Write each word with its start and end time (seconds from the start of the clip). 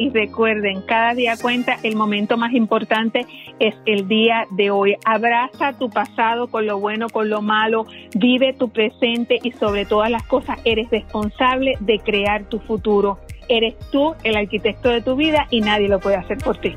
y 0.00 0.08
recuerden, 0.08 0.80
cada 0.80 1.12
día 1.12 1.36
cuenta, 1.36 1.76
el 1.82 1.94
momento 1.94 2.38
más 2.38 2.54
importante 2.54 3.26
es 3.58 3.74
el 3.84 4.08
día 4.08 4.46
de 4.50 4.70
hoy. 4.70 4.96
Abraza 5.04 5.74
tu 5.74 5.90
pasado 5.90 6.48
con 6.48 6.64
lo 6.64 6.80
bueno, 6.80 7.10
con 7.10 7.28
lo 7.28 7.42
malo, 7.42 7.84
vive 8.16 8.54
tu 8.54 8.70
presente 8.70 9.38
y 9.42 9.52
sobre 9.52 9.84
todas 9.84 10.10
las 10.10 10.22
cosas 10.22 10.58
eres 10.64 10.88
responsable 10.90 11.74
de 11.80 11.98
crear 11.98 12.44
tu 12.44 12.60
futuro. 12.60 13.18
Eres 13.48 13.78
tú 13.90 14.14
el 14.24 14.36
arquitecto 14.36 14.88
de 14.88 15.02
tu 15.02 15.16
vida 15.16 15.46
y 15.50 15.60
nadie 15.60 15.88
lo 15.88 16.00
puede 16.00 16.16
hacer 16.16 16.38
por 16.38 16.56
ti. 16.56 16.74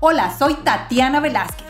Hola, 0.00 0.30
soy 0.30 0.54
Tatiana 0.64 1.20
Velázquez. 1.20 1.69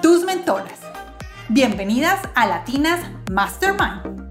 tus 0.00 0.24
mentoras. 0.24 0.78
Bienvenidas 1.48 2.20
a 2.34 2.46
Latinas 2.46 3.00
Mastermind. 3.30 4.28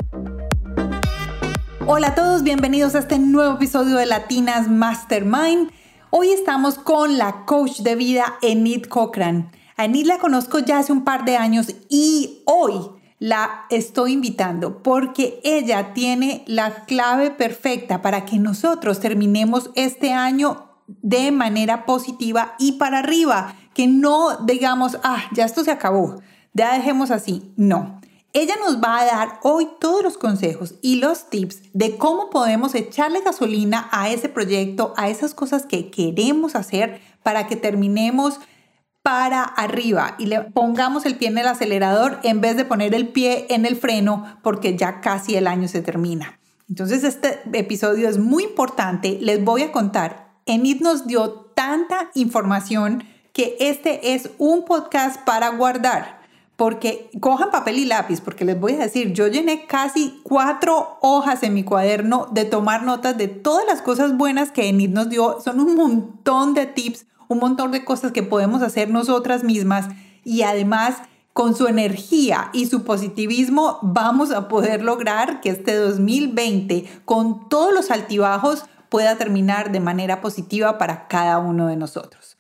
Hola 1.85 2.09
a 2.09 2.15
todos, 2.15 2.43
bienvenidos 2.43 2.95
a 2.95 2.99
este 2.99 3.19
nuevo 3.19 3.55
episodio 3.55 3.97
de 3.97 4.05
Latinas 4.05 4.69
Mastermind. 4.69 5.71
Hoy 6.09 6.29
estamos 6.29 6.75
con 6.75 7.17
la 7.17 7.45
coach 7.45 7.79
de 7.79 7.95
vida 7.95 8.37
Enid 8.41 8.85
Cochran. 8.85 9.51
A 9.75 9.85
Enid 9.85 10.05
la 10.05 10.19
conozco 10.19 10.59
ya 10.59 10.79
hace 10.79 10.93
un 10.93 11.03
par 11.03 11.25
de 11.25 11.37
años 11.37 11.73
y 11.89 12.43
hoy 12.45 12.73
la 13.19 13.65
estoy 13.69 14.13
invitando 14.13 14.81
porque 14.83 15.39
ella 15.43 15.93
tiene 15.93 16.43
la 16.47 16.85
clave 16.85 17.31
perfecta 17.31 18.01
para 18.01 18.25
que 18.25 18.37
nosotros 18.37 18.99
terminemos 18.99 19.71
este 19.75 20.13
año 20.13 20.67
de 20.87 21.31
manera 21.31 21.85
positiva 21.85 22.55
y 22.57 22.73
para 22.73 22.99
arriba 22.99 23.55
que 23.77 23.85
no 23.85 24.37
digamos, 24.37 24.97
ah, 25.03 25.25
ya 25.33 25.45
esto 25.45 25.63
se 25.63 25.69
acabó, 25.69 26.19
ya 26.51 26.73
dejemos 26.73 27.11
así. 27.11 27.53
No. 27.57 28.01
Ella 28.33 28.55
nos 28.59 28.81
va 28.81 28.97
a 28.97 29.05
dar 29.05 29.39
hoy 29.43 29.67
todos 29.79 30.01
los 30.01 30.17
consejos 30.17 30.73
y 30.81 30.95
los 30.95 31.29
tips 31.29 31.61
de 31.73 31.95
cómo 31.95 32.31
podemos 32.31 32.73
echarle 32.73 33.21
gasolina 33.21 33.87
a 33.91 34.09
ese 34.09 34.29
proyecto, 34.29 34.95
a 34.97 35.09
esas 35.09 35.35
cosas 35.35 35.67
que 35.67 35.91
queremos 35.91 36.55
hacer 36.55 37.01
para 37.21 37.45
que 37.45 37.55
terminemos 37.55 38.39
para 39.03 39.43
arriba 39.43 40.15
y 40.17 40.25
le 40.25 40.41
pongamos 40.41 41.05
el 41.05 41.15
pie 41.15 41.27
en 41.27 41.37
el 41.37 41.47
acelerador 41.47 42.19
en 42.23 42.41
vez 42.41 42.57
de 42.57 42.65
poner 42.65 42.95
el 42.95 43.09
pie 43.09 43.45
en 43.51 43.67
el 43.67 43.75
freno 43.75 44.39
porque 44.41 44.75
ya 44.75 45.01
casi 45.01 45.35
el 45.35 45.45
año 45.45 45.67
se 45.67 45.83
termina. 45.83 46.39
Entonces 46.67 47.03
este 47.03 47.41
episodio 47.53 48.09
es 48.09 48.17
muy 48.17 48.43
importante. 48.43 49.19
Les 49.21 49.43
voy 49.43 49.61
a 49.61 49.71
contar. 49.71 50.31
Enid 50.47 50.81
nos 50.81 51.05
dio 51.05 51.51
tanta 51.53 52.09
información 52.15 53.03
que 53.37 53.55
este 53.59 54.15
es 54.15 54.31
un 54.39 54.65
podcast 54.65 55.21
para 55.23 55.49
guardar. 55.49 56.21
Porque 56.55 57.11
cojan 57.21 57.51
papel 57.51 57.77
y 57.77 57.85
lápiz, 57.85 58.19
porque 58.19 58.43
les 58.43 58.59
voy 58.59 58.73
a 58.73 58.79
decir, 58.79 59.13
yo 59.13 59.27
llené 59.27 59.67
casi 59.67 60.19
cuatro 60.23 60.97
hojas 61.03 61.43
en 61.43 61.53
mi 61.53 61.63
cuaderno 61.63 62.27
de 62.31 62.45
tomar 62.45 62.81
notas 62.81 63.15
de 63.15 63.27
todas 63.27 63.63
las 63.67 63.83
cosas 63.83 64.17
buenas 64.17 64.51
que 64.51 64.67
Enid 64.67 64.89
nos 64.89 65.09
dio. 65.09 65.39
Son 65.39 65.59
un 65.59 65.75
montón 65.75 66.55
de 66.55 66.65
tips, 66.65 67.05
un 67.27 67.37
montón 67.37 67.69
de 67.69 67.85
cosas 67.85 68.11
que 68.11 68.23
podemos 68.23 68.63
hacer 68.63 68.89
nosotras 68.89 69.43
mismas 69.43 69.85
y 70.23 70.41
además 70.41 70.95
con 71.33 71.55
su 71.55 71.67
energía 71.67 72.49
y 72.53 72.65
su 72.65 72.83
positivismo 72.83 73.77
vamos 73.83 74.31
a 74.31 74.47
poder 74.47 74.81
lograr 74.81 75.41
que 75.41 75.51
este 75.51 75.75
2020 75.75 76.89
con 77.05 77.49
todos 77.49 77.71
los 77.71 77.91
altibajos 77.91 78.65
pueda 78.89 79.15
terminar 79.19 79.71
de 79.71 79.79
manera 79.79 80.21
positiva 80.21 80.79
para 80.79 81.07
cada 81.07 81.37
uno 81.37 81.67
de 81.67 81.75
nosotros. 81.75 82.36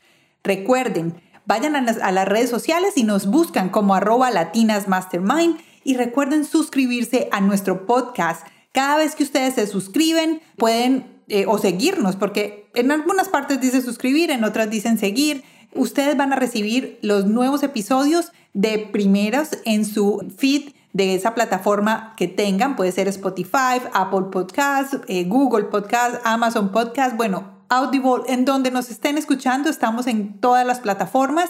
Recuerden, 0.47 1.21
vayan 1.45 1.75
a 1.75 1.81
las, 1.81 2.25
redes 2.25 2.49
sociales 2.49 2.93
y 2.95 3.03
nos 3.03 3.27
buscan 3.27 3.67
como 3.67 3.95
arroba 3.95 4.31
latinasmastermind 4.31 5.59
y 5.83 5.97
recuerden 5.97 6.45
suscribirse 6.45 7.27
a 7.33 7.41
nuestro 7.41 7.85
podcast. 7.85 8.47
Cada 8.71 8.95
vez 8.95 9.13
que 9.13 9.23
ustedes 9.23 9.55
se 9.55 9.67
suscriben, 9.67 10.39
pueden 10.55 11.21
eh, 11.27 11.43
o 11.49 11.57
seguirnos, 11.57 12.15
porque 12.15 12.69
en 12.75 12.91
algunas 12.91 13.27
partes 13.27 13.59
dice 13.59 13.81
suscribir, 13.81 14.31
en 14.31 14.45
otras 14.45 14.69
dicen 14.69 14.97
seguir. 14.97 15.43
Ustedes 15.73 16.15
van 16.15 16.31
a 16.31 16.37
recibir 16.37 16.97
los 17.01 17.25
nuevos 17.25 17.61
episodios 17.61 18.31
de 18.53 18.77
primeros 18.77 19.49
en 19.65 19.83
su 19.83 20.31
feed 20.37 20.69
de 20.93 21.13
esa 21.13 21.35
plataforma 21.35 22.13
que 22.15 22.29
tengan. 22.29 22.77
Puede 22.77 22.93
ser 22.93 23.09
Spotify, 23.09 23.81
Apple 23.91 24.27
Podcast, 24.31 24.93
eh, 25.09 25.25
Google 25.25 25.65
Podcast, 25.65 26.21
Amazon 26.23 26.71
Podcast. 26.71 27.17
Bueno, 27.17 27.56
Audible, 27.69 28.23
en 28.27 28.45
donde 28.45 28.71
nos 28.71 28.89
estén 28.89 29.17
escuchando, 29.17 29.69
estamos 29.69 30.07
en 30.07 30.39
todas 30.39 30.65
las 30.65 30.79
plataformas 30.79 31.49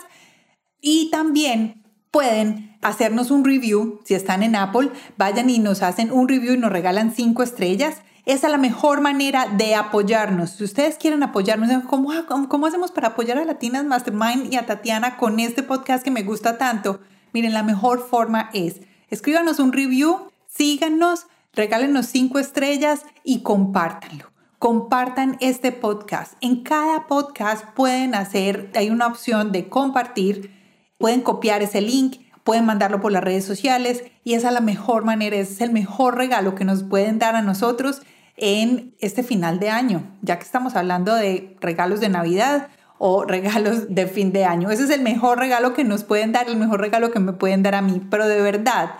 y 0.82 1.10
también 1.12 1.84
pueden 2.12 2.78
hacernos 2.82 3.32
un 3.32 3.44
review, 3.46 4.00
si 4.06 4.14
están 4.14 4.44
en 4.44 4.56
Apple, 4.56 4.92
vayan 5.18 5.50
y 5.50 5.60
nos 5.60 5.84
hacen 5.84 6.12
un 6.12 6.28
review 6.28 6.54
y 6.54 6.58
nos 6.58 6.72
regalan 6.72 7.14
cinco 7.14 7.44
estrellas. 7.44 8.02
Esa 8.26 8.48
es 8.48 8.52
la 8.52 8.58
mejor 8.58 9.02
manera 9.02 9.48
de 9.48 9.76
apoyarnos. 9.76 10.52
Si 10.52 10.64
ustedes 10.64 10.98
quieren 10.98 11.24
apoyarnos, 11.24 11.84
¿cómo, 11.86 12.12
cómo 12.50 12.66
hacemos 12.66 12.92
para 12.92 13.10
apoyar 13.10 13.38
a 13.38 13.46
Latinas 13.46 13.86
Mastermind 13.86 14.52
y 14.52 14.58
a 14.58 14.66
Tatiana 14.66 15.18
con 15.18 15.40
este 15.40 15.64
podcast 15.64 16.04
que 16.04 16.12
me 16.12 16.24
gusta 16.24 16.58
tanto? 16.58 17.00
Miren, 17.34 17.54
la 17.54 17.64
mejor 17.64 18.08
forma 18.08 18.50
es 18.54 18.82
escríbanos 19.10 19.60
un 19.60 19.72
review, 19.72 20.30
síganos, 20.48 21.28
regálenos 21.54 22.08
cinco 22.08 22.40
estrellas 22.40 23.02
y 23.24 23.44
compártanlo 23.44 24.37
compartan 24.60 25.38
este 25.40 25.72
podcast. 25.72 26.34
En 26.42 26.64
cada 26.64 27.08
podcast 27.08 27.66
pueden 27.76 28.16
hacer, 28.16 28.72
hay 28.76 28.90
una 28.90 29.08
opción 29.08 29.52
de 29.52 29.70
compartir, 29.70 30.52
pueden 30.98 31.22
copiar 31.22 31.62
ese 31.62 31.82
link, 31.82 32.18
pueden 32.44 32.66
mandarlo 32.66 33.00
por 33.00 33.12
las 33.12 33.24
redes 33.24 33.46
sociales 33.46 34.04
y 34.24 34.34
esa 34.34 34.48
es 34.48 34.54
la 34.54 34.62
mejor 34.62 35.04
manera, 35.04 35.36
es 35.36 35.62
el 35.62 35.72
mejor 35.72 36.16
regalo 36.16 36.56
que 36.56 36.66
nos 36.66 36.84
pueden 36.84 37.20
dar 37.20 37.36
a 37.36 37.42
nosotros 37.42 38.02
en 38.36 38.96
este 39.00 39.22
final 39.22 39.60
de 39.60 39.70
año, 39.70 40.04
ya 40.22 40.38
que 40.38 40.46
estamos 40.46 40.76
hablando 40.76 41.14
de 41.14 41.56
regalos 41.60 42.00
de 42.00 42.10
Navidad 42.10 42.70
o 42.98 43.26
regalos 43.28 43.94
de 43.94 44.08
fin 44.08 44.32
de 44.32 44.46
año. 44.46 44.72
Ese 44.72 44.86
es 44.86 44.90
el 44.90 45.02
mejor 45.02 45.38
regalo 45.38 45.74
que 45.74 45.84
nos 45.84 46.04
pueden 46.04 46.32
dar, 46.32 46.48
el 46.48 46.58
mejor 46.58 46.82
regalo 46.82 47.12
que 47.12 47.20
me 47.20 47.34
pueden 47.34 47.62
dar 47.62 47.76
a 47.76 47.82
mí, 47.82 48.02
pero 48.10 48.28
de 48.28 48.42
verdad, 48.42 48.96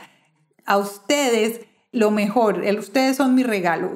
a 0.66 0.78
ustedes 0.78 1.62
lo 1.92 2.12
mejor. 2.12 2.64
ustedes 2.78 3.18
son 3.18 3.36
mi 3.36 3.44
regalo. 3.44 3.96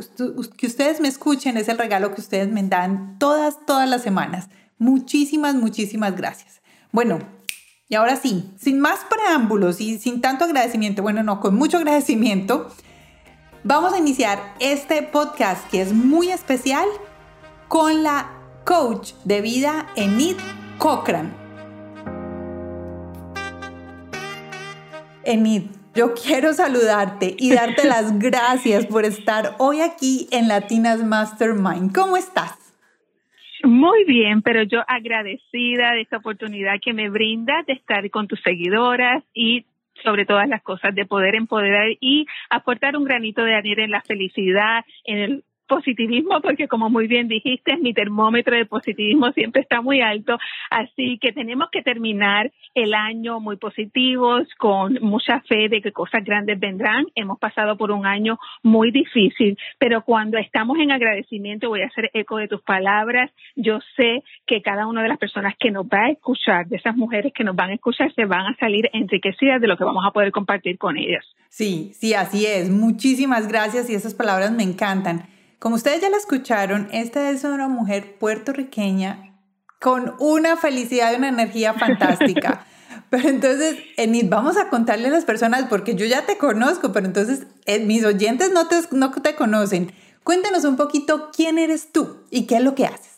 Que 0.57 0.67
ustedes 0.67 0.99
me 1.01 1.07
escuchen 1.07 1.57
es 1.57 1.67
el 1.67 1.77
regalo 1.77 2.13
que 2.13 2.21
ustedes 2.21 2.51
me 2.51 2.63
dan 2.63 3.17
todas, 3.19 3.65
todas 3.65 3.87
las 3.89 4.01
semanas. 4.01 4.49
Muchísimas, 4.77 5.55
muchísimas 5.55 6.15
gracias. 6.15 6.61
Bueno, 6.91 7.19
y 7.87 7.95
ahora 7.95 8.15
sí, 8.15 8.51
sin 8.57 8.79
más 8.79 8.99
preámbulos 9.09 9.81
y 9.81 9.99
sin 9.99 10.21
tanto 10.21 10.45
agradecimiento, 10.45 11.01
bueno, 11.01 11.23
no, 11.23 11.39
con 11.39 11.55
mucho 11.55 11.77
agradecimiento, 11.77 12.69
vamos 13.63 13.93
a 13.93 13.97
iniciar 13.97 14.55
este 14.59 15.03
podcast 15.03 15.69
que 15.69 15.81
es 15.81 15.93
muy 15.93 16.31
especial 16.31 16.87
con 17.67 18.03
la 18.03 18.31
coach 18.65 19.13
de 19.25 19.41
vida 19.41 19.87
Enid 19.95 20.37
Cochran. 20.77 21.33
Enid, 25.23 25.63
yo 25.93 26.13
quiero 26.13 26.53
saludarte 26.53 27.35
y 27.37 27.53
darte 27.53 27.87
las 27.87 28.17
gracias 28.19 28.85
por 28.85 29.05
estar 29.05 29.55
hoy 29.59 29.81
aquí 29.81 30.27
en 30.31 30.47
Latinas 30.47 31.03
Mastermind. 31.03 31.93
¿Cómo 31.93 32.17
estás? 32.17 32.57
Muy 33.63 34.05
bien, 34.05 34.41
pero 34.41 34.63
yo 34.63 34.79
agradecida 34.87 35.91
de 35.91 36.01
esta 36.01 36.17
oportunidad 36.17 36.79
que 36.83 36.93
me 36.93 37.09
brinda 37.09 37.63
de 37.67 37.73
estar 37.73 38.09
con 38.09 38.27
tus 38.27 38.41
seguidoras 38.41 39.23
y 39.33 39.65
sobre 40.03 40.25
todas 40.25 40.47
las 40.47 40.63
cosas, 40.63 40.95
de 40.95 41.05
poder 41.05 41.35
empoderar 41.35 41.89
y 41.99 42.25
aportar 42.49 42.97
un 42.97 43.03
granito 43.03 43.43
de 43.43 43.53
arena 43.53 43.83
en 43.83 43.91
la 43.91 44.01
felicidad, 44.01 44.83
en 45.05 45.17
el 45.17 45.43
positivismo, 45.71 46.41
porque 46.41 46.67
como 46.67 46.89
muy 46.89 47.07
bien 47.07 47.29
dijiste, 47.29 47.77
mi 47.77 47.93
termómetro 47.93 48.57
de 48.57 48.65
positivismo 48.65 49.31
siempre 49.31 49.61
está 49.61 49.81
muy 49.81 50.01
alto, 50.01 50.37
así 50.69 51.17
que 51.17 51.31
tenemos 51.31 51.69
que 51.71 51.81
terminar 51.81 52.51
el 52.75 52.93
año 52.93 53.39
muy 53.39 53.55
positivos, 53.55 54.49
con 54.57 54.97
mucha 54.99 55.39
fe 55.47 55.69
de 55.69 55.81
que 55.81 55.93
cosas 55.93 56.25
grandes 56.25 56.59
vendrán. 56.59 57.05
Hemos 57.15 57.39
pasado 57.39 57.77
por 57.77 57.91
un 57.91 58.05
año 58.05 58.37
muy 58.63 58.91
difícil, 58.91 59.57
pero 59.79 60.01
cuando 60.01 60.37
estamos 60.37 60.77
en 60.77 60.91
agradecimiento, 60.91 61.69
voy 61.69 61.83
a 61.83 61.87
hacer 61.87 62.09
eco 62.13 62.35
de 62.35 62.49
tus 62.49 62.61
palabras, 62.63 63.31
yo 63.55 63.79
sé 63.95 64.23
que 64.45 64.61
cada 64.61 64.87
una 64.87 65.01
de 65.03 65.07
las 65.07 65.19
personas 65.19 65.53
que 65.57 65.71
nos 65.71 65.85
va 65.85 66.07
a 66.07 66.11
escuchar, 66.11 66.67
de 66.67 66.75
esas 66.75 66.97
mujeres 66.97 67.31
que 67.33 67.45
nos 67.45 67.55
van 67.55 67.69
a 67.69 67.75
escuchar, 67.75 68.13
se 68.13 68.25
van 68.25 68.45
a 68.45 68.57
salir 68.57 68.89
enriquecidas 68.91 69.61
de 69.61 69.67
lo 69.67 69.77
que 69.77 69.85
vamos 69.85 70.03
a 70.05 70.11
poder 70.11 70.33
compartir 70.33 70.77
con 70.77 70.97
ellas. 70.97 71.25
Sí, 71.47 71.91
sí, 71.93 72.13
así 72.13 72.45
es. 72.45 72.69
Muchísimas 72.69 73.47
gracias 73.47 73.89
y 73.89 73.95
esas 73.95 74.13
palabras 74.13 74.51
me 74.51 74.63
encantan. 74.63 75.31
Como 75.61 75.75
ustedes 75.75 76.01
ya 76.01 76.09
la 76.09 76.17
escucharon, 76.17 76.87
esta 76.91 77.29
es 77.29 77.43
una 77.43 77.67
mujer 77.67 78.17
puertorriqueña 78.17 79.37
con 79.79 80.15
una 80.17 80.57
felicidad 80.57 81.13
y 81.13 81.17
una 81.17 81.29
energía 81.29 81.73
fantástica. 81.79 82.65
Pero 83.11 83.29
entonces, 83.29 83.77
Enid, 83.95 84.25
vamos 84.27 84.57
a 84.57 84.69
contarle 84.69 85.09
a 85.09 85.11
las 85.11 85.23
personas, 85.23 85.65
porque 85.69 85.93
yo 85.93 86.07
ya 86.07 86.25
te 86.25 86.39
conozco, 86.39 86.91
pero 86.91 87.05
entonces 87.05 87.45
eh, 87.67 87.85
mis 87.85 88.03
oyentes 88.03 88.51
no 88.51 88.67
te, 88.67 88.77
no 88.89 89.11
te 89.11 89.35
conocen. 89.35 89.93
Cuéntanos 90.23 90.63
un 90.63 90.77
poquito 90.77 91.29
quién 91.31 91.59
eres 91.59 91.91
tú 91.91 92.23
y 92.31 92.47
qué 92.47 92.55
es 92.55 92.63
lo 92.63 92.73
que 92.73 92.87
haces. 92.87 93.10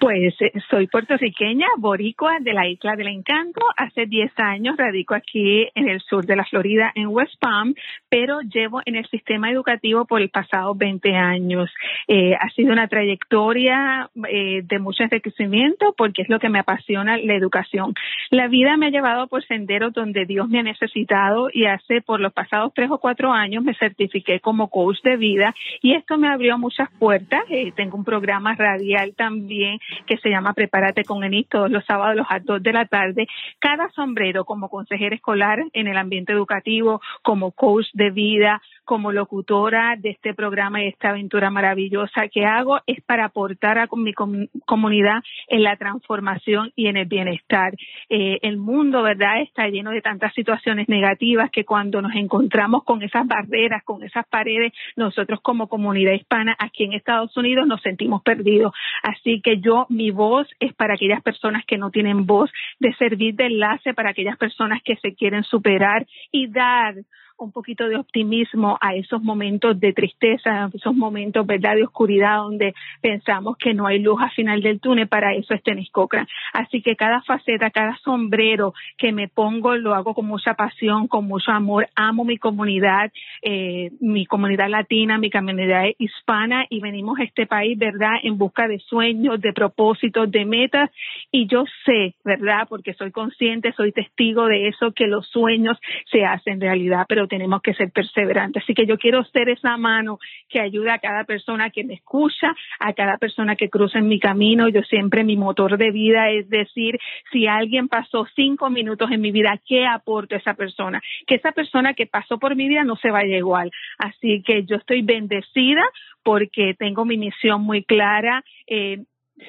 Pues 0.00 0.34
eh, 0.40 0.50
soy 0.70 0.86
puertorriqueña, 0.86 1.66
boricua 1.76 2.38
de 2.40 2.54
la 2.54 2.66
Isla 2.66 2.96
del 2.96 3.08
Encanto. 3.08 3.60
Hace 3.76 4.06
10 4.06 4.32
años 4.38 4.78
radico 4.78 5.14
aquí 5.14 5.68
en 5.74 5.90
el 5.90 6.00
sur 6.00 6.24
de 6.24 6.36
la 6.36 6.46
Florida, 6.46 6.90
en 6.94 7.08
West 7.08 7.34
Palm, 7.38 7.74
pero 8.08 8.40
llevo 8.40 8.80
en 8.86 8.96
el 8.96 9.06
sistema 9.08 9.50
educativo 9.50 10.06
por 10.06 10.22
el 10.22 10.30
pasado 10.30 10.74
20 10.74 11.14
años. 11.14 11.70
Eh, 12.08 12.34
ha 12.34 12.48
sido 12.48 12.72
una 12.72 12.88
trayectoria 12.88 14.08
eh, 14.26 14.62
de 14.64 14.78
mucho 14.78 15.02
enriquecimiento 15.02 15.94
porque 15.98 16.22
es 16.22 16.30
lo 16.30 16.38
que 16.38 16.48
me 16.48 16.60
apasiona 16.60 17.18
la 17.18 17.34
educación. 17.34 17.92
La 18.30 18.48
vida 18.48 18.78
me 18.78 18.86
ha 18.86 18.90
llevado 18.90 19.26
por 19.26 19.44
senderos 19.44 19.92
donde 19.92 20.24
Dios 20.24 20.48
me 20.48 20.60
ha 20.60 20.62
necesitado 20.62 21.50
y 21.52 21.66
hace 21.66 22.00
por 22.00 22.20
los 22.20 22.32
pasados 22.32 22.72
tres 22.74 22.90
o 22.90 22.96
cuatro 22.96 23.32
años 23.32 23.62
me 23.62 23.74
certifiqué 23.74 24.40
como 24.40 24.70
coach 24.70 25.02
de 25.04 25.18
vida 25.18 25.54
y 25.82 25.92
esto 25.92 26.16
me 26.16 26.28
abrió 26.28 26.56
muchas 26.56 26.88
puertas. 26.98 27.42
tengo 27.76 27.98
un 27.98 28.04
programa 28.04 28.54
radial 28.54 29.12
también 29.14 29.78
que 30.06 30.16
se 30.18 30.30
llama 30.30 30.54
Prepárate 30.54 31.04
con 31.04 31.24
Enid 31.24 31.46
todos 31.48 31.70
los 31.70 31.84
sábados 31.84 32.26
a 32.28 32.38
las 32.38 32.44
2 32.44 32.62
de 32.62 32.72
la 32.72 32.86
tarde. 32.86 33.28
Cada 33.58 33.88
sombrero 33.90 34.44
como 34.44 34.68
consejera 34.68 35.14
escolar 35.14 35.60
en 35.72 35.86
el 35.86 35.96
ambiente 35.96 36.32
educativo, 36.32 37.00
como 37.22 37.52
coach 37.52 37.86
de 37.92 38.10
vida, 38.10 38.60
como 38.90 39.12
locutora 39.12 39.94
de 39.96 40.10
este 40.10 40.34
programa 40.34 40.82
y 40.82 40.88
esta 40.88 41.10
aventura 41.10 41.48
maravillosa 41.48 42.26
que 42.26 42.44
hago 42.44 42.80
es 42.88 43.00
para 43.02 43.26
aportar 43.26 43.78
a 43.78 43.88
mi 43.92 44.12
comunidad 44.12 45.22
en 45.46 45.62
la 45.62 45.76
transformación 45.76 46.72
y 46.74 46.88
en 46.88 46.96
el 46.96 47.06
bienestar. 47.06 47.72
Eh, 48.08 48.40
el 48.42 48.56
mundo, 48.56 49.04
¿verdad?, 49.04 49.42
está 49.42 49.68
lleno 49.68 49.92
de 49.92 50.02
tantas 50.02 50.34
situaciones 50.34 50.88
negativas 50.88 51.52
que 51.52 51.64
cuando 51.64 52.02
nos 52.02 52.16
encontramos 52.16 52.82
con 52.82 53.00
esas 53.04 53.28
barreras, 53.28 53.84
con 53.84 54.02
esas 54.02 54.26
paredes, 54.26 54.72
nosotros 54.96 55.38
como 55.40 55.68
comunidad 55.68 56.14
hispana 56.14 56.56
aquí 56.58 56.82
en 56.82 56.94
Estados 56.94 57.36
Unidos 57.36 57.68
nos 57.68 57.82
sentimos 57.82 58.22
perdidos. 58.22 58.72
Así 59.04 59.40
que 59.40 59.60
yo, 59.60 59.86
mi 59.88 60.10
voz 60.10 60.48
es 60.58 60.74
para 60.74 60.94
aquellas 60.94 61.22
personas 61.22 61.64
que 61.64 61.78
no 61.78 61.92
tienen 61.92 62.26
voz, 62.26 62.50
de 62.80 62.92
servir 62.94 63.36
de 63.36 63.46
enlace 63.46 63.94
para 63.94 64.10
aquellas 64.10 64.36
personas 64.36 64.82
que 64.82 64.96
se 64.96 65.14
quieren 65.14 65.44
superar 65.44 66.08
y 66.32 66.48
dar 66.48 66.96
un 67.44 67.52
poquito 67.52 67.88
de 67.88 67.96
optimismo 67.96 68.78
a 68.80 68.94
esos 68.94 69.22
momentos 69.22 69.78
de 69.80 69.92
tristeza, 69.92 70.64
a 70.64 70.70
esos 70.72 70.94
momentos 70.94 71.46
¿verdad? 71.46 71.74
de 71.76 71.84
oscuridad 71.84 72.38
donde 72.38 72.74
pensamos 73.00 73.56
que 73.56 73.74
no 73.74 73.86
hay 73.86 73.98
luz 73.98 74.20
al 74.20 74.30
final 74.30 74.62
del 74.62 74.80
túnel, 74.80 75.08
para 75.08 75.34
eso 75.34 75.54
es 75.54 75.62
Tenis 75.62 75.90
Cochrane. 75.90 76.28
Así 76.52 76.82
que 76.82 76.96
cada 76.96 77.22
faceta, 77.22 77.70
cada 77.70 77.96
sombrero 77.98 78.74
que 78.98 79.12
me 79.12 79.28
pongo 79.28 79.76
lo 79.76 79.94
hago 79.94 80.14
con 80.14 80.26
mucha 80.26 80.54
pasión, 80.54 81.08
con 81.08 81.26
mucho 81.26 81.50
amor, 81.50 81.88
amo 81.94 82.24
mi 82.24 82.36
comunidad, 82.36 83.10
eh, 83.42 83.90
mi 84.00 84.26
comunidad 84.26 84.68
latina, 84.68 85.18
mi 85.18 85.30
comunidad 85.30 85.84
hispana 85.98 86.66
y 86.68 86.80
venimos 86.80 87.18
a 87.18 87.24
este 87.24 87.46
país, 87.46 87.78
¿verdad?, 87.78 88.14
en 88.22 88.38
busca 88.38 88.68
de 88.68 88.78
sueños, 88.78 89.40
de 89.40 89.52
propósitos, 89.52 90.30
de 90.30 90.44
metas 90.44 90.90
y 91.30 91.46
yo 91.46 91.64
sé, 91.84 92.14
¿verdad?, 92.24 92.66
porque 92.68 92.94
soy 92.94 93.10
consciente, 93.10 93.72
soy 93.72 93.92
testigo 93.92 94.46
de 94.46 94.68
eso, 94.68 94.92
que 94.92 95.06
los 95.06 95.26
sueños 95.28 95.78
se 96.10 96.24
hacen 96.24 96.60
realidad, 96.60 97.06
pero 97.08 97.26
tenemos 97.30 97.62
que 97.62 97.72
ser 97.72 97.90
perseverantes. 97.90 98.62
Así 98.62 98.74
que 98.74 98.84
yo 98.84 98.98
quiero 98.98 99.24
ser 99.24 99.48
esa 99.48 99.78
mano 99.78 100.18
que 100.48 100.60
ayuda 100.60 100.94
a 100.94 100.98
cada 100.98 101.24
persona 101.24 101.70
que 101.70 101.84
me 101.84 101.94
escucha, 101.94 102.54
a 102.78 102.92
cada 102.92 103.16
persona 103.16 103.56
que 103.56 103.70
cruza 103.70 103.98
en 103.98 104.08
mi 104.08 104.18
camino. 104.18 104.68
Yo 104.68 104.82
siempre 104.82 105.24
mi 105.24 105.36
motor 105.36 105.78
de 105.78 105.90
vida 105.90 106.28
es 106.30 106.50
decir, 106.50 106.98
si 107.32 107.46
alguien 107.46 107.88
pasó 107.88 108.26
cinco 108.34 108.68
minutos 108.68 109.10
en 109.10 109.20
mi 109.20 109.30
vida, 109.30 109.58
¿qué 109.66 109.86
aporto 109.86 110.34
a 110.34 110.38
esa 110.38 110.54
persona? 110.54 111.00
Que 111.26 111.36
esa 111.36 111.52
persona 111.52 111.94
que 111.94 112.06
pasó 112.06 112.38
por 112.38 112.56
mi 112.56 112.68
vida 112.68 112.84
no 112.84 112.96
se 112.96 113.10
vaya 113.10 113.36
igual. 113.36 113.70
Así 113.96 114.42
que 114.42 114.64
yo 114.64 114.76
estoy 114.76 115.02
bendecida 115.02 115.82
porque 116.22 116.74
tengo 116.78 117.04
mi 117.04 117.16
misión 117.16 117.62
muy 117.62 117.84
clara. 117.84 118.44
Eh, 118.66 118.98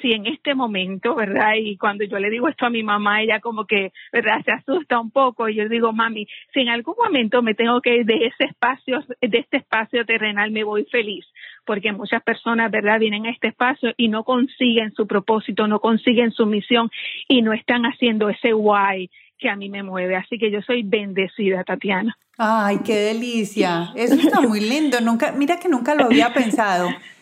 si 0.01 0.13
en 0.13 0.25
este 0.25 0.55
momento, 0.55 1.15
¿verdad? 1.15 1.53
Y 1.57 1.77
cuando 1.77 2.03
yo 2.03 2.17
le 2.19 2.29
digo 2.29 2.47
esto 2.47 2.65
a 2.65 2.69
mi 2.69 2.83
mamá, 2.83 3.21
ella 3.21 3.39
como 3.39 3.65
que, 3.65 3.91
¿verdad? 4.11 4.41
Se 4.45 4.51
asusta 4.51 4.99
un 4.99 5.11
poco 5.11 5.49
y 5.49 5.55
yo 5.55 5.67
digo, 5.67 5.91
mami, 5.91 6.27
si 6.53 6.61
en 6.61 6.69
algún 6.69 6.95
momento 6.97 7.41
me 7.41 7.53
tengo 7.53 7.81
que 7.81 7.97
ir 7.97 8.05
de 8.05 8.27
ese 8.27 8.45
espacio, 8.45 9.03
de 9.19 9.38
este 9.38 9.57
espacio 9.57 10.05
terrenal, 10.05 10.51
me 10.51 10.63
voy 10.63 10.85
feliz, 10.85 11.25
porque 11.65 11.91
muchas 11.91 12.23
personas, 12.23 12.71
¿verdad? 12.71 12.99
Vienen 12.99 13.25
a 13.25 13.31
este 13.31 13.49
espacio 13.49 13.93
y 13.97 14.07
no 14.07 14.23
consiguen 14.23 14.93
su 14.93 15.07
propósito, 15.07 15.67
no 15.67 15.79
consiguen 15.79 16.31
su 16.31 16.45
misión 16.45 16.89
y 17.27 17.41
no 17.41 17.53
están 17.53 17.83
haciendo 17.83 18.29
ese 18.29 18.53
guay 18.53 19.09
que 19.38 19.49
a 19.49 19.55
mí 19.55 19.69
me 19.69 19.83
mueve. 19.83 20.15
Así 20.15 20.38
que 20.38 20.51
yo 20.51 20.61
soy 20.61 20.83
bendecida, 20.83 21.63
Tatiana. 21.63 22.15
Ay, 22.38 22.79
qué 22.85 22.95
delicia. 22.95 23.91
Eso 23.95 24.15
está 24.15 24.39
muy 24.41 24.61
lindo. 24.61 25.01
Nunca, 25.01 25.31
mira 25.31 25.57
que 25.57 25.67
nunca 25.67 25.95
lo 25.95 26.05
había 26.05 26.33
pensado. 26.33 26.89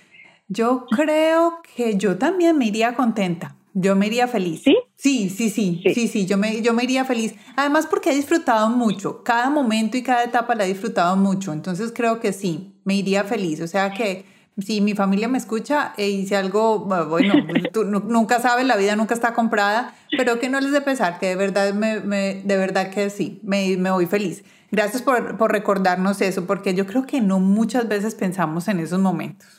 Yo 0.52 0.88
creo 0.90 1.62
que 1.76 1.96
yo 1.96 2.18
también 2.18 2.58
me 2.58 2.66
iría 2.66 2.96
contenta. 2.96 3.56
Yo 3.76 3.96
me 3.96 4.08
iría 4.08 4.28
feliz. 4.28 4.64
¿Sí? 4.64 4.76
Sí, 4.96 5.30
sí, 5.30 5.52
sí, 5.52 5.82
sí, 5.94 6.08
sí, 6.08 6.26
yo, 6.26 6.38
me, 6.38 6.62
yo 6.64 6.74
me 6.74 6.84
iría 6.84 7.06
feliz. 7.06 7.36
Además 7.56 7.86
porque 7.86 8.12
he 8.12 8.16
disfrutado 8.16 8.70
mucho, 8.70 9.24
cada 9.24 9.50
momento 9.52 9.96
y 9.96 10.02
cada 10.04 10.24
etapa 10.24 10.56
la 10.56 10.66
he 10.66 10.70
disfrutado 10.70 11.16
mucho, 11.16 11.54
entonces 11.54 11.94
creo 11.96 12.20
que 12.20 12.34
sí, 12.34 12.74
me 12.84 12.96
iría 12.96 13.24
feliz. 13.24 13.62
O 13.62 13.68
sea 13.68 13.92
que 13.94 14.26
si 14.58 14.82
mi 14.82 14.96
familia 14.96 15.28
me 15.28 15.38
escucha 15.38 15.94
e 15.98 16.10
hice 16.10 16.36
algo, 16.36 16.80
bueno, 16.80 17.36
tú 17.74 17.86
nunca 17.86 18.42
sabes, 18.42 18.66
la 18.66 18.76
vida 18.76 18.96
nunca 18.96 19.14
está 19.14 19.34
comprada, 19.34 19.94
pero 20.18 20.40
que 20.40 20.50
no 20.50 20.60
les 20.60 20.72
de 20.72 20.82
pesar, 20.82 21.20
que 21.20 21.28
de 21.28 21.36
verdad, 21.36 21.74
me, 21.74 22.42
de 22.44 22.58
verdad 22.58 22.90
que 22.90 23.12
sí, 23.12 23.40
me, 23.44 23.78
me 23.78 23.92
voy 23.92 24.08
feliz. 24.08 24.44
Gracias 24.72 25.02
por, 25.02 25.38
por 25.38 25.52
recordarnos 25.52 26.22
eso, 26.22 26.46
porque 26.46 26.74
yo 26.74 26.86
creo 26.86 27.06
que 27.06 27.22
no 27.22 27.40
muchas 27.40 27.88
veces 27.88 28.16
pensamos 28.16 28.68
en 28.68 28.80
esos 28.80 29.00
momentos. 29.00 29.59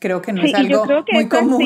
Creo 0.00 0.22
que 0.22 0.32
no 0.32 0.42
es 0.42 0.54
algo 0.54 0.84
muy 1.12 1.28
común. 1.28 1.60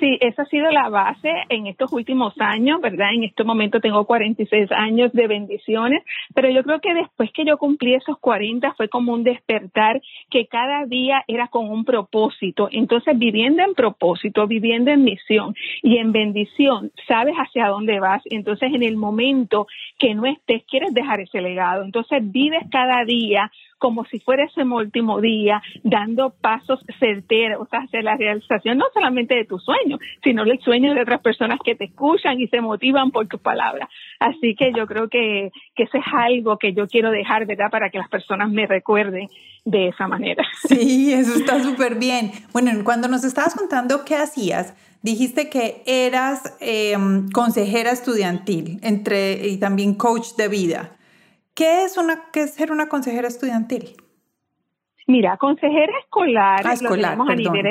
Sí, 0.00 0.18
esa 0.20 0.42
ha 0.42 0.46
sido 0.46 0.72
la 0.72 0.88
base 0.88 1.30
en 1.50 1.68
estos 1.68 1.92
últimos 1.92 2.34
años, 2.40 2.80
¿verdad? 2.80 3.14
En 3.14 3.22
este 3.22 3.44
momento 3.44 3.78
tengo 3.78 4.04
46 4.06 4.72
años 4.72 5.12
de 5.12 5.28
bendiciones, 5.28 6.02
pero 6.34 6.50
yo 6.50 6.64
creo 6.64 6.80
que 6.80 6.92
después 6.94 7.30
que 7.32 7.44
yo 7.44 7.58
cumplí 7.58 7.94
esos 7.94 8.18
40 8.18 8.74
fue 8.74 8.88
como 8.88 9.12
un 9.12 9.22
despertar 9.22 10.02
que 10.30 10.46
cada 10.46 10.84
día 10.86 11.22
era 11.28 11.46
con 11.46 11.70
un 11.70 11.84
propósito. 11.84 12.68
Entonces, 12.72 13.16
viviendo 13.16 13.62
en 13.62 13.74
propósito, 13.74 14.48
viviendo 14.48 14.90
en 14.90 15.04
misión 15.04 15.54
y 15.82 15.98
en 15.98 16.10
bendición, 16.10 16.90
sabes 17.06 17.36
hacia 17.36 17.68
dónde 17.68 18.00
vas. 18.00 18.22
Entonces, 18.30 18.74
en 18.74 18.82
el 18.82 18.96
momento 18.96 19.68
que 19.96 20.12
no 20.12 20.26
estés, 20.26 20.64
quieres 20.64 20.92
dejar 20.92 21.20
ese 21.20 21.40
legado. 21.40 21.84
Entonces, 21.84 22.18
vives 22.20 22.64
cada 22.72 23.04
día 23.04 23.48
como 23.78 24.04
si 24.04 24.20
fuera 24.20 24.44
ese 24.44 24.64
último 24.64 25.20
día, 25.20 25.62
dando 25.82 26.30
pasos 26.30 26.80
certeros 26.98 27.68
hacia 27.70 28.02
la 28.02 28.16
realización 28.16 28.78
no 28.78 28.86
solamente 28.92 29.34
de 29.34 29.44
tus 29.44 29.64
sueños, 29.64 30.00
sino 30.22 30.42
el 30.42 30.58
sueño 30.60 30.94
de 30.94 31.02
otras 31.02 31.20
personas 31.20 31.58
que 31.64 31.74
te 31.74 31.84
escuchan 31.84 32.40
y 32.40 32.48
se 32.48 32.60
motivan 32.60 33.10
por 33.10 33.26
tus 33.28 33.40
palabras. 33.40 33.88
Así 34.20 34.54
que 34.54 34.72
yo 34.76 34.86
creo 34.86 35.08
que, 35.08 35.50
que 35.74 35.84
eso 35.84 35.98
es 35.98 36.04
algo 36.12 36.58
que 36.58 36.72
yo 36.72 36.86
quiero 36.86 37.10
dejar, 37.10 37.46
¿verdad?, 37.46 37.70
para 37.70 37.90
que 37.90 37.98
las 37.98 38.08
personas 38.08 38.50
me 38.50 38.66
recuerden 38.66 39.28
de 39.64 39.88
esa 39.88 40.08
manera. 40.08 40.44
Sí, 40.68 41.12
eso 41.12 41.34
está 41.34 41.62
súper 41.62 41.94
bien. 41.94 42.32
Bueno, 42.52 42.70
cuando 42.84 43.08
nos 43.08 43.24
estabas 43.24 43.54
contando 43.54 44.04
qué 44.04 44.16
hacías, 44.16 44.74
dijiste 45.02 45.48
que 45.48 45.82
eras 45.86 46.56
em, 46.60 47.30
consejera 47.30 47.90
estudiantil 47.92 48.78
entre, 48.82 49.48
y 49.48 49.58
también 49.58 49.94
coach 49.94 50.34
de 50.36 50.48
vida. 50.48 50.97
¿Qué 51.58 51.82
es, 51.82 51.96
una, 51.96 52.30
qué 52.32 52.42
es 52.42 52.54
ser 52.54 52.70
una 52.70 52.88
consejera 52.88 53.26
estudiantil? 53.26 53.96
Mira, 55.08 55.38
consejera 55.38 55.92
escolar, 56.00 56.60
ah, 56.64 56.70
a 56.70 57.34
nivel, 57.34 57.66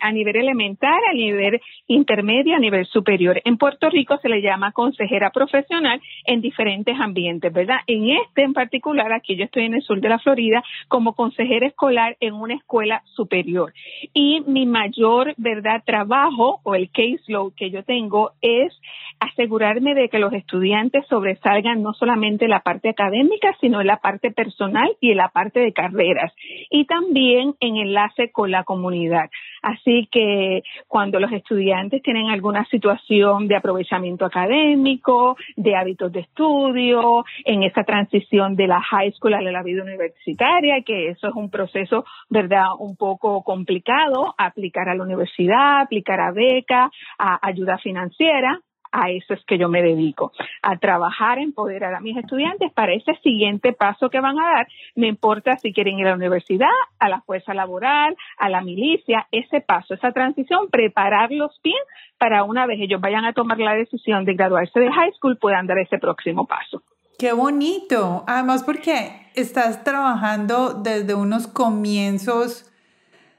a 0.00 0.10
nivel 0.10 0.36
elemental, 0.36 0.98
a 1.08 1.14
nivel 1.14 1.60
intermedio, 1.86 2.56
a 2.56 2.58
nivel 2.58 2.84
superior. 2.86 3.40
En 3.44 3.58
Puerto 3.58 3.88
Rico 3.90 4.18
se 4.20 4.28
le 4.28 4.42
llama 4.42 4.72
consejera 4.72 5.30
profesional 5.30 6.00
en 6.24 6.40
diferentes 6.40 6.98
ambientes, 6.98 7.52
¿verdad? 7.52 7.80
En 7.86 8.08
este 8.08 8.42
en 8.42 8.54
particular, 8.54 9.12
aquí 9.12 9.36
yo 9.36 9.44
estoy 9.44 9.66
en 9.66 9.74
el 9.74 9.82
sur 9.82 10.00
de 10.00 10.08
la 10.08 10.18
Florida, 10.18 10.64
como 10.88 11.14
consejera 11.14 11.66
escolar 11.66 12.16
en 12.18 12.34
una 12.34 12.54
escuela 12.54 13.04
superior. 13.14 13.72
Y 14.14 14.40
mi 14.46 14.66
mayor, 14.66 15.34
¿verdad?, 15.36 15.84
trabajo 15.86 16.60
o 16.64 16.74
el 16.74 16.90
caseload 16.90 17.52
que 17.54 17.70
yo 17.70 17.84
tengo 17.84 18.32
es 18.40 18.72
asegurarme 19.20 19.94
de 19.94 20.08
que 20.08 20.18
los 20.18 20.32
estudiantes 20.32 21.06
sobresalgan 21.08 21.82
no 21.82 21.92
solamente 21.92 22.48
la 22.48 22.60
parte 22.60 22.88
académica, 22.88 23.56
sino 23.60 23.82
la 23.82 23.98
parte 23.98 24.30
personal 24.30 24.90
y 25.00 25.14
la 25.14 25.28
parte 25.28 25.60
de 25.60 25.72
carrera 25.72 26.32
y 26.70 26.84
también 26.86 27.54
en 27.60 27.76
enlace 27.76 28.30
con 28.30 28.50
la 28.50 28.64
comunidad. 28.64 29.30
Así 29.62 30.08
que 30.10 30.62
cuando 30.86 31.20
los 31.20 31.32
estudiantes 31.32 32.02
tienen 32.02 32.28
alguna 32.30 32.64
situación 32.66 33.48
de 33.48 33.56
aprovechamiento 33.56 34.24
académico, 34.24 35.36
de 35.56 35.76
hábitos 35.76 36.12
de 36.12 36.20
estudio, 36.20 37.24
en 37.44 37.62
esa 37.62 37.84
transición 37.84 38.56
de 38.56 38.66
la 38.66 38.80
high 38.80 39.12
school 39.12 39.34
a 39.34 39.42
la 39.42 39.62
vida 39.62 39.82
universitaria, 39.82 40.82
que 40.82 41.08
eso 41.08 41.28
es 41.28 41.34
un 41.34 41.50
proceso, 41.50 42.04
¿verdad?, 42.28 42.66
un 42.78 42.96
poco 42.96 43.42
complicado, 43.42 44.34
aplicar 44.38 44.88
a 44.88 44.94
la 44.94 45.02
universidad, 45.02 45.80
aplicar 45.80 46.20
a 46.20 46.32
beca, 46.32 46.90
a 47.18 47.38
ayuda 47.46 47.78
financiera, 47.78 48.60
a 49.00 49.10
eso 49.10 49.34
es 49.34 49.44
que 49.44 49.58
yo 49.58 49.68
me 49.68 49.82
dedico, 49.82 50.32
a 50.62 50.76
trabajar, 50.76 51.38
empoderar 51.38 51.94
a 51.94 52.00
mis 52.00 52.16
estudiantes 52.16 52.72
para 52.72 52.92
ese 52.92 53.14
siguiente 53.22 53.72
paso 53.72 54.10
que 54.10 54.20
van 54.20 54.38
a 54.38 54.46
dar, 54.54 54.68
no 54.96 55.06
importa 55.06 55.56
si 55.58 55.72
quieren 55.72 55.98
ir 55.98 56.06
a 56.06 56.10
la 56.10 56.16
universidad, 56.16 56.68
a 56.98 57.08
la 57.08 57.20
fuerza 57.22 57.54
laboral, 57.54 58.16
a 58.38 58.48
la 58.48 58.60
milicia, 58.60 59.26
ese 59.30 59.60
paso, 59.60 59.94
esa 59.94 60.12
transición, 60.12 60.68
prepararlos 60.70 61.60
bien 61.62 61.82
para 62.18 62.44
una 62.44 62.66
vez 62.66 62.80
ellos 62.80 63.00
vayan 63.00 63.24
a 63.24 63.32
tomar 63.32 63.58
la 63.58 63.74
decisión 63.74 64.24
de 64.24 64.34
graduarse 64.34 64.78
de 64.80 64.92
high 64.92 65.12
school, 65.12 65.38
puedan 65.38 65.66
dar 65.66 65.78
ese 65.78 65.98
próximo 65.98 66.46
paso. 66.46 66.82
Qué 67.18 67.32
bonito, 67.32 68.24
además 68.26 68.62
porque 68.62 69.30
estás 69.34 69.82
trabajando 69.82 70.74
desde 70.74 71.14
unos 71.14 71.46
comienzos 71.46 72.70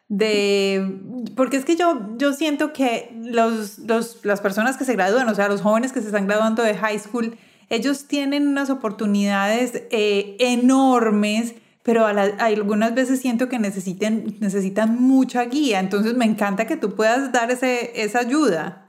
de, 0.09 0.99
porque 1.35 1.57
es 1.57 1.65
que 1.65 1.75
yo, 1.75 2.15
yo 2.17 2.33
siento 2.33 2.73
que 2.73 3.15
los, 3.23 3.77
los, 3.79 4.25
las 4.25 4.41
personas 4.41 4.75
que 4.75 4.83
se 4.83 4.93
gradúan, 4.93 5.29
o 5.29 5.35
sea, 5.35 5.47
los 5.47 5.61
jóvenes 5.61 5.93
que 5.93 6.01
se 6.01 6.07
están 6.07 6.25
graduando 6.25 6.63
de 6.63 6.75
high 6.75 6.99
school, 6.99 7.37
ellos 7.69 8.07
tienen 8.07 8.47
unas 8.47 8.71
oportunidades 8.71 9.83
eh, 9.91 10.35
enormes, 10.39 11.53
pero 11.83 12.05
algunas 12.07 12.95
veces 12.95 13.21
siento 13.21 13.47
que 13.49 13.59
necesiten, 13.59 14.37
necesitan 14.39 14.99
mucha 14.99 15.45
guía, 15.45 15.79
entonces 15.79 16.15
me 16.15 16.25
encanta 16.25 16.65
que 16.65 16.75
tú 16.75 16.95
puedas 16.95 17.31
dar 17.31 17.51
ese, 17.51 18.01
esa 18.01 18.19
ayuda. 18.19 18.88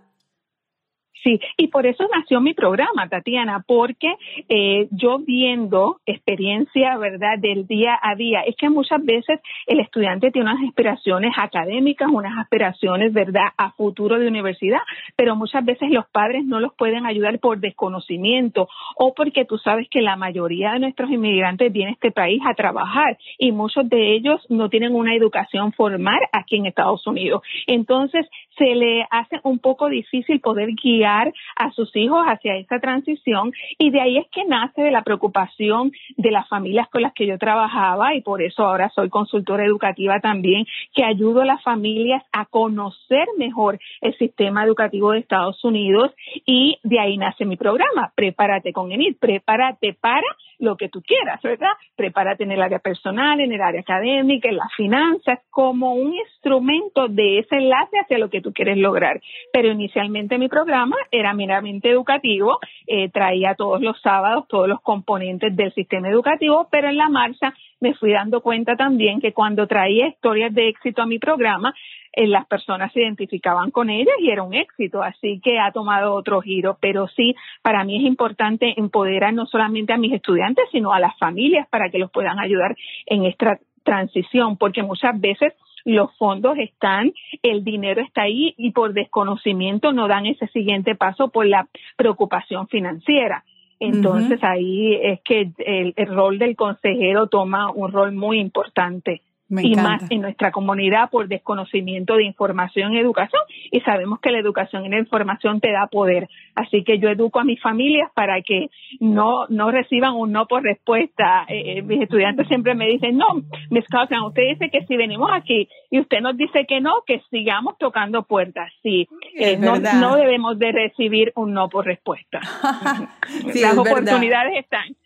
Sí, 1.23 1.39
y 1.59 1.69
por 1.69 1.87
eso 1.87 2.07
nació 2.15 2.41
mi 2.41 2.55
programa, 2.55 3.09
Tatiana, 3.09 3.63
porque 3.67 4.15
eh, 4.49 4.89
yo 4.91 5.19
viendo 5.19 6.01
experiencia, 6.07 6.97
¿verdad?, 6.97 7.39
del 7.39 7.67
día 7.67 7.99
a 8.01 8.15
día, 8.15 8.41
es 8.41 8.57
que 8.57 8.71
muchas 8.71 9.05
veces 9.05 9.39
el 9.67 9.81
estudiante 9.81 10.31
tiene 10.31 10.51
unas 10.51 10.67
aspiraciones 10.67 11.33
académicas, 11.37 12.09
unas 12.11 12.39
aspiraciones, 12.39 13.13
¿verdad?, 13.13 13.49
a 13.59 13.73
futuro 13.73 14.19
de 14.19 14.29
universidad, 14.29 14.81
pero 15.15 15.37
muchas 15.37 15.65
veces 15.65 15.91
los 15.91 16.09
padres 16.09 16.45
no 16.47 16.59
los 16.59 16.73
pueden 16.75 17.05
ayudar 17.05 17.39
por 17.39 17.59
desconocimiento 17.59 18.69
o 18.97 19.15
porque 19.15 19.45
tú 19.45 19.59
sabes 19.59 19.89
que 19.91 20.01
la 20.01 20.17
mayoría 20.17 20.73
de 20.73 20.81
nuestros 20.81 21.11
inmigrantes 21.11 21.73
vienen 21.73 21.93
a 21.93 21.95
este 21.95 22.13
país 22.13 22.41
a 22.47 22.55
trabajar 22.55 23.19
y 23.39 23.53
muchos 23.53 23.89
de 23.89 24.15
ellos 24.15 24.41
no 24.49 24.71
tienen 24.71 24.95
una 24.95 25.15
educación 25.15 25.73
formal 25.73 26.21
aquí 26.33 26.57
en 26.57 26.67
Estados 26.67 27.07
Unidos. 27.07 27.43
Entonces, 27.67 28.27
se 28.61 28.75
le 28.75 29.07
hace 29.11 29.41
un 29.43 29.59
poco 29.59 29.89
difícil 29.89 30.39
poder 30.41 30.69
guiar 30.73 31.33
a 31.57 31.71
sus 31.71 31.97
hijos 31.97 32.23
hacia 32.27 32.57
esa 32.57 32.79
transición 32.79 33.53
y 33.79 33.91
de 33.91 34.03
ahí 34.03 34.19
es 34.19 34.27
que 34.31 34.45
nace 34.45 34.83
de 34.83 34.91
la 34.91 35.03
preocupación 35.03 35.93
de 36.19 36.31
las 36.31 36.47
familias 36.47 36.87
con 36.91 37.01
las 37.01 37.15
que 37.15 37.27
yo 37.27 37.39
trabajaba 37.39 38.15
y 38.15 38.21
por 38.21 38.43
eso 38.43 38.67
ahora 38.67 38.91
soy 38.95 39.09
consultora 39.09 39.65
educativa 39.65 40.21
también, 40.21 40.67
que 40.95 41.05
ayudo 41.05 41.41
a 41.41 41.47
las 41.47 41.63
familias 41.63 42.23
a 42.33 42.45
conocer 42.45 43.27
mejor 43.39 43.79
el 44.03 44.15
sistema 44.19 44.63
educativo 44.63 45.13
de 45.13 45.21
Estados 45.21 45.65
Unidos 45.65 46.13
y 46.45 46.79
de 46.83 47.01
ahí 47.01 47.17
nace 47.17 47.47
mi 47.47 47.57
programa, 47.57 48.13
Prepárate 48.15 48.75
con 48.75 48.93
ENID, 48.93 49.17
prepárate 49.19 49.95
para 49.95 50.27
lo 50.59 50.77
que 50.77 50.89
tú 50.89 51.03
quieras, 51.03 51.41
¿verdad? 51.43 51.73
Prepárate 51.97 52.45
en 52.45 52.53
el 52.53 52.61
área 52.61 52.79
personal, 52.79 53.41
en 53.41 53.53
el 53.53 53.63
área 53.63 53.81
académica, 53.81 54.49
en 54.49 54.57
las 54.57 54.73
finanzas, 54.77 55.41
como 55.49 55.95
un 55.95 56.15
instrumento 56.15 57.09
de 57.09 57.39
ese 57.39 57.57
enlace 57.57 57.99
hacia 57.99 58.19
lo 58.19 58.29
que 58.29 58.43
tú 58.43 58.50
quieres 58.53 58.79
lograr. 58.79 59.21
Pero 59.53 59.71
inicialmente 59.71 60.39
mi 60.39 60.49
programa 60.49 60.97
era 61.11 61.33
meramente 61.35 61.91
educativo, 61.91 62.59
eh, 62.87 63.09
traía 63.11 63.55
todos 63.55 63.81
los 63.81 64.01
sábados 64.01 64.47
todos 64.49 64.69
los 64.69 64.81
componentes 64.81 65.55
del 65.55 65.73
sistema 65.73 66.09
educativo, 66.09 66.69
pero 66.71 66.89
en 66.89 66.97
la 66.97 67.09
marcha 67.09 67.55
me 67.81 67.95
fui 67.95 68.13
dando 68.13 68.43
cuenta 68.43 68.77
también 68.77 69.21
que 69.21 69.33
cuando 69.33 69.67
traía 69.67 70.09
historias 70.09 70.53
de 70.55 70.69
éxito 70.69 71.03
a 71.03 71.07
mi 71.07 71.19
programa, 71.19 71.75
eh, 72.13 72.27
las 72.27 72.47
personas 72.47 72.93
se 72.93 73.01
identificaban 73.01 73.71
con 73.71 73.89
ellas 73.89 74.15
y 74.19 74.31
era 74.31 74.43
un 74.43 74.55
éxito, 74.55 75.03
así 75.03 75.41
que 75.43 75.59
ha 75.59 75.73
tomado 75.73 76.15
otro 76.15 76.41
giro. 76.41 76.77
Pero 76.81 77.09
sí, 77.09 77.35
para 77.63 77.85
mí 77.85 77.97
es 77.97 78.03
importante 78.03 78.75
empoderar 78.77 79.33
no 79.33 79.47
solamente 79.47 79.93
a 79.93 79.99
mis 79.99 80.13
estudiantes, 80.13 80.65
sino 80.73 80.93
a 80.93 81.01
las 81.01 81.17
familias 81.19 81.69
para 81.69 81.91
que 81.91 81.99
los 81.99 82.11
puedan 82.11 82.39
ayudar 82.39 82.77
en 83.07 83.25
esta 83.25 83.59
transición, 83.83 84.57
porque 84.57 84.83
muchas 84.83 85.19
veces 85.19 85.55
los 85.85 86.17
fondos 86.17 86.59
están, 86.59 87.13
el 87.43 87.65
dinero 87.65 88.03
está 88.03 88.23
ahí 88.23 88.55
y 88.57 88.73
por 88.73 88.93
desconocimiento 88.93 89.93
no 89.93 90.09
dan 90.09 90.27
ese 90.27 90.47
siguiente 90.49 90.95
paso 90.95 91.29
por 91.29 91.47
la 91.47 91.69
preocupación 91.97 92.69
financiera. 92.69 93.45
Entonces 93.79 94.39
ahí 94.43 94.95
es 94.95 95.21
que 95.23 95.51
el, 95.59 95.95
rol 96.07 96.39
del 96.39 96.55
consejero 96.55 97.29
toma 97.29 97.71
un 97.71 97.91
rol 97.91 98.13
muy 98.13 98.39
importante 98.39 99.23
y 99.51 99.75
más 99.75 100.09
en 100.11 100.23
nuestra 100.23 100.53
comunidad 100.53 101.11
por 101.11 101.29
desconocimiento 101.29 102.15
de 102.15 102.25
información 102.25 102.95
y 102.95 102.99
educación. 102.99 103.43
Y 103.71 103.81
sabemos 103.81 104.21
que 104.21 104.31
la 104.31 104.39
educación 104.39 104.87
y 104.87 104.89
la 104.89 104.99
información 104.99 105.61
te 105.61 105.73
da 105.73 105.89
poder. 105.89 106.29
Así 106.55 106.85
que 106.85 106.99
yo 106.99 107.09
educo 107.09 107.41
a 107.41 107.45
mis 107.45 107.61
familias 107.61 108.11
para 108.15 108.41
que 108.43 108.71
no, 109.01 109.47
no 109.49 109.71
reciban 109.71 110.15
un 110.15 110.33
no 110.33 110.47
por 110.47 110.63
respuesta. 110.63 111.45
Eh, 111.49 111.79
eh, 111.79 111.83
mis 111.83 112.03
estudiantes 112.03 112.47
siempre 112.49 112.75
me 112.75 112.87
dicen, 112.87 113.17
no, 113.17 113.43
Miss 113.71 113.87
Causan, 113.89 114.23
usted 114.23 114.43
dice 114.51 114.71
que 114.71 114.87
si 114.87 114.97
venimos 114.97 115.31
aquí 115.33 115.69
y 115.91 116.01
usted 116.01 116.21
nos 116.21 116.37
dice 116.37 116.67
que 116.67 116.81
no, 116.81 117.03
que 117.07 117.23
sigamos 117.31 117.77
tocando 117.79 118.23
puertas. 118.23 118.73
Sí, 118.83 119.09
eh, 119.35 119.57
no, 119.57 119.79
no, 119.79 120.17
debemos 120.17 120.59
de 120.59 120.73
recibir 120.73 121.33
un 121.35 121.53
no 121.53 121.69
por 121.69 121.87
respuesta. 121.87 122.41
Las 123.55 123.77
oportunidades 123.77 124.59
están. 124.59 124.97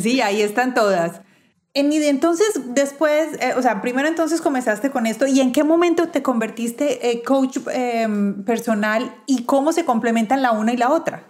sí, 0.00 0.20
ahí 0.20 0.42
están 0.42 0.74
todas. 0.74 1.22
Entonces, 1.74 2.74
después, 2.74 3.40
eh, 3.42 3.54
o 3.56 3.62
sea, 3.62 3.80
primero 3.80 4.08
entonces 4.08 4.40
comenzaste 4.40 4.90
con 4.90 5.06
esto 5.06 5.26
y 5.26 5.40
en 5.40 5.52
qué 5.52 5.64
momento 5.64 6.08
te 6.08 6.22
convertiste 6.22 7.10
eh, 7.10 7.22
coach 7.22 7.58
em, 7.72 8.44
personal 8.44 9.12
y 9.26 9.44
cómo 9.44 9.72
se 9.72 9.84
complementan 9.84 10.42
la 10.42 10.52
una 10.52 10.72
y 10.72 10.76
la 10.76 10.90
otra. 10.90 11.24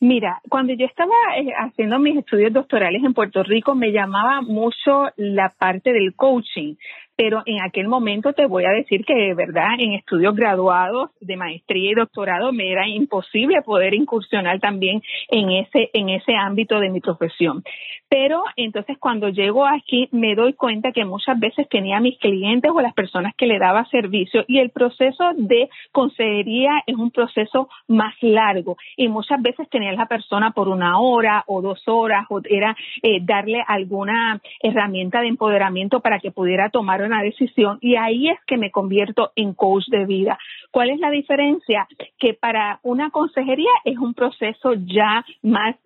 Mira, 0.00 0.42
cuando 0.50 0.74
yo 0.74 0.84
estaba 0.84 1.14
eh, 1.38 1.52
haciendo 1.58 1.98
mis 1.98 2.18
estudios 2.18 2.52
doctorales 2.52 3.02
en 3.02 3.14
Puerto 3.14 3.42
Rico, 3.42 3.74
me 3.74 3.92
llamaba 3.92 4.42
mucho 4.42 5.06
la 5.16 5.54
parte 5.58 5.92
del 5.92 6.14
coaching 6.14 6.74
pero 7.16 7.42
en 7.46 7.62
aquel 7.62 7.88
momento 7.88 8.34
te 8.34 8.46
voy 8.46 8.64
a 8.66 8.70
decir 8.70 9.04
que 9.04 9.14
de 9.14 9.34
verdad 9.34 9.70
en 9.78 9.94
estudios 9.94 10.36
graduados 10.36 11.10
de 11.20 11.36
maestría 11.36 11.92
y 11.92 11.94
doctorado 11.94 12.52
me 12.52 12.70
era 12.70 12.86
imposible 12.86 13.62
poder 13.62 13.94
incursionar 13.94 14.60
también 14.60 15.02
en 15.30 15.50
ese 15.50 15.90
en 15.94 16.10
ese 16.10 16.34
ámbito 16.34 16.78
de 16.78 16.90
mi 16.90 17.00
profesión. 17.00 17.64
Pero 18.08 18.44
entonces 18.56 18.98
cuando 18.98 19.28
llego 19.28 19.66
aquí 19.66 20.08
me 20.12 20.34
doy 20.34 20.52
cuenta 20.52 20.92
que 20.92 21.04
muchas 21.04 21.38
veces 21.38 21.68
tenía 21.68 21.96
a 21.96 22.00
mis 22.00 22.18
clientes 22.18 22.70
o 22.72 22.80
las 22.80 22.94
personas 22.94 23.34
que 23.36 23.46
le 23.46 23.58
daba 23.58 23.84
servicio 23.86 24.44
y 24.46 24.58
el 24.58 24.70
proceso 24.70 25.24
de 25.36 25.68
consejería 25.92 26.82
es 26.86 26.94
un 26.94 27.10
proceso 27.10 27.68
más 27.88 28.14
largo 28.20 28.76
y 28.96 29.08
muchas 29.08 29.42
veces 29.42 29.68
tenía 29.70 29.90
a 29.90 29.94
la 29.94 30.06
persona 30.06 30.52
por 30.52 30.68
una 30.68 31.00
hora 31.00 31.44
o 31.46 31.60
dos 31.62 31.82
horas 31.86 32.26
o 32.28 32.40
era 32.48 32.76
eh, 33.02 33.18
darle 33.22 33.62
alguna 33.66 34.40
herramienta 34.60 35.20
de 35.20 35.28
empoderamiento 35.28 36.00
para 36.00 36.20
que 36.20 36.30
pudiera 36.30 36.70
tomar 36.70 37.02
una 37.02 37.22
decisión 37.22 37.78
y 37.80 37.96
ahí 37.96 38.28
es 38.28 38.38
que 38.46 38.56
me 38.56 38.70
convierto 38.70 39.32
en 39.34 39.52
coach 39.54 39.86
de 39.88 40.06
vida. 40.06 40.38
¿Cuál 40.70 40.90
es 40.90 41.00
la 41.00 41.10
diferencia? 41.10 41.88
Que 42.18 42.34
para 42.34 42.80
una 42.82 43.10
consejería 43.10 43.70
es 43.84 43.98
un 43.98 44.14
proceso 44.14 44.74
ya 44.74 45.24
más 45.42 45.76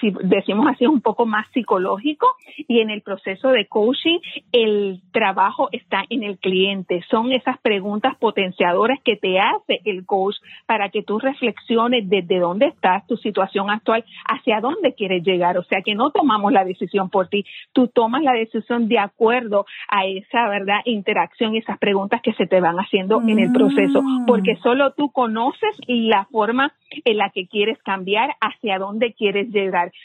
si 0.00 0.12
decimos 0.22 0.66
así, 0.68 0.86
un 0.86 1.00
poco 1.00 1.24
más 1.24 1.46
psicológico 1.52 2.26
y 2.68 2.80
en 2.80 2.90
el 2.90 3.00
proceso 3.00 3.48
de 3.48 3.66
coaching 3.66 4.18
el 4.52 5.00
trabajo 5.12 5.68
está 5.72 6.04
en 6.10 6.22
el 6.22 6.38
cliente. 6.38 7.02
Son 7.10 7.32
esas 7.32 7.58
preguntas 7.58 8.14
potenciadoras 8.18 8.98
que 9.02 9.16
te 9.16 9.38
hace 9.38 9.80
el 9.84 10.04
coach 10.04 10.36
para 10.66 10.90
que 10.90 11.02
tú 11.02 11.18
reflexiones 11.18 12.08
desde 12.08 12.38
dónde 12.38 12.66
estás, 12.66 13.06
tu 13.06 13.16
situación 13.16 13.70
actual, 13.70 14.04
hacia 14.28 14.60
dónde 14.60 14.94
quieres 14.94 15.24
llegar. 15.24 15.56
O 15.56 15.64
sea 15.64 15.80
que 15.82 15.94
no 15.94 16.10
tomamos 16.10 16.52
la 16.52 16.64
decisión 16.64 17.08
por 17.08 17.28
ti, 17.28 17.44
tú 17.72 17.88
tomas 17.88 18.22
la 18.22 18.32
decisión 18.32 18.88
de 18.88 18.98
acuerdo 18.98 19.64
a 19.88 20.04
esa 20.04 20.48
verdad 20.48 20.80
interacción, 20.84 21.56
esas 21.56 21.78
preguntas 21.78 22.20
que 22.22 22.34
se 22.34 22.46
te 22.46 22.60
van 22.60 22.76
haciendo 22.76 23.22
en 23.22 23.38
el 23.38 23.52
proceso, 23.52 24.02
mm. 24.02 24.26
porque 24.26 24.56
solo 24.56 24.92
tú 24.92 25.10
conoces 25.10 25.76
la 25.86 26.26
forma 26.26 26.74
en 27.04 27.16
la 27.16 27.30
que 27.30 27.46
quieres 27.46 27.78
cambiar, 27.82 28.30
hacia 28.40 28.78
dónde 28.78 29.14
quieres 29.14 29.48
llegar. 29.48 29.61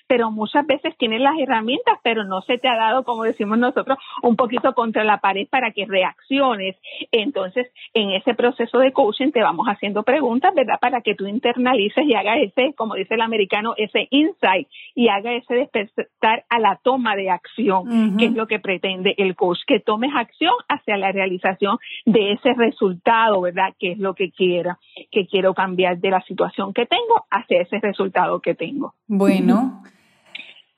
Pero 0.08 0.32
muchas 0.32 0.66
veces 0.66 0.96
tienes 0.98 1.22
las 1.22 1.38
herramientas, 1.40 2.00
pero 2.04 2.24
no 2.24 2.42
se 2.42 2.58
te 2.58 2.68
ha 2.68 2.76
dado, 2.76 3.04
como 3.04 3.24
decimos 3.24 3.58
nosotros, 3.58 3.98
un 4.22 4.36
poquito 4.36 4.74
contra 4.74 5.04
la 5.04 5.18
pared 5.18 5.48
para 5.50 5.72
que 5.72 5.86
reacciones. 5.86 6.76
Entonces, 7.12 7.68
en 7.94 8.12
ese 8.12 8.34
proceso 8.34 8.80
de 8.80 8.92
coaching 8.92 9.32
te 9.32 9.42
vamos 9.42 9.68
haciendo 9.68 10.04
preguntas, 10.04 10.54
¿verdad? 10.54 10.80
Para 10.80 11.02
que 11.02 11.16
tú 11.16 11.28
internalices 11.28 12.06
y 12.06 12.14
hagas 12.14 12.38
ese, 12.40 12.74
como 12.76 12.96
dice 12.96 13.16
el 13.16 13.22
americano, 13.22 13.74
ese 13.78 14.08
insight 14.12 14.68
y 14.96 15.10
haga 15.10 15.34
ese 15.34 15.56
despertar 15.56 16.46
a 16.50 16.60
la 16.60 16.80
toma 16.82 17.16
de 17.16 17.30
acción, 17.30 18.18
que 18.18 18.26
es 18.26 18.34
lo 18.34 18.48
que 18.48 18.60
pretende 18.60 19.16
el 19.18 19.36
coach, 19.36 19.60
que 19.66 19.80
tomes 19.80 20.12
acción 20.16 20.54
hacia 20.68 20.98
la 20.98 21.12
realización 21.12 21.78
de 22.06 22.34
ese 22.34 22.54
resultado, 22.54 23.42
¿verdad? 23.42 23.74
Que 23.80 23.92
es 23.92 24.00
lo 24.00 24.14
que 24.14 24.32
quiera, 24.32 24.78
que 25.12 25.28
quiero 25.28 25.54
cambiar 25.54 25.98
de 26.00 26.10
la 26.10 26.22
situación 26.22 26.74
que 26.74 26.86
tengo 26.86 27.26
hacia 27.30 27.62
ese 27.62 27.80
resultado 27.80 28.40
que 28.40 28.56
tengo. 28.56 28.94
Bueno, 29.08 29.47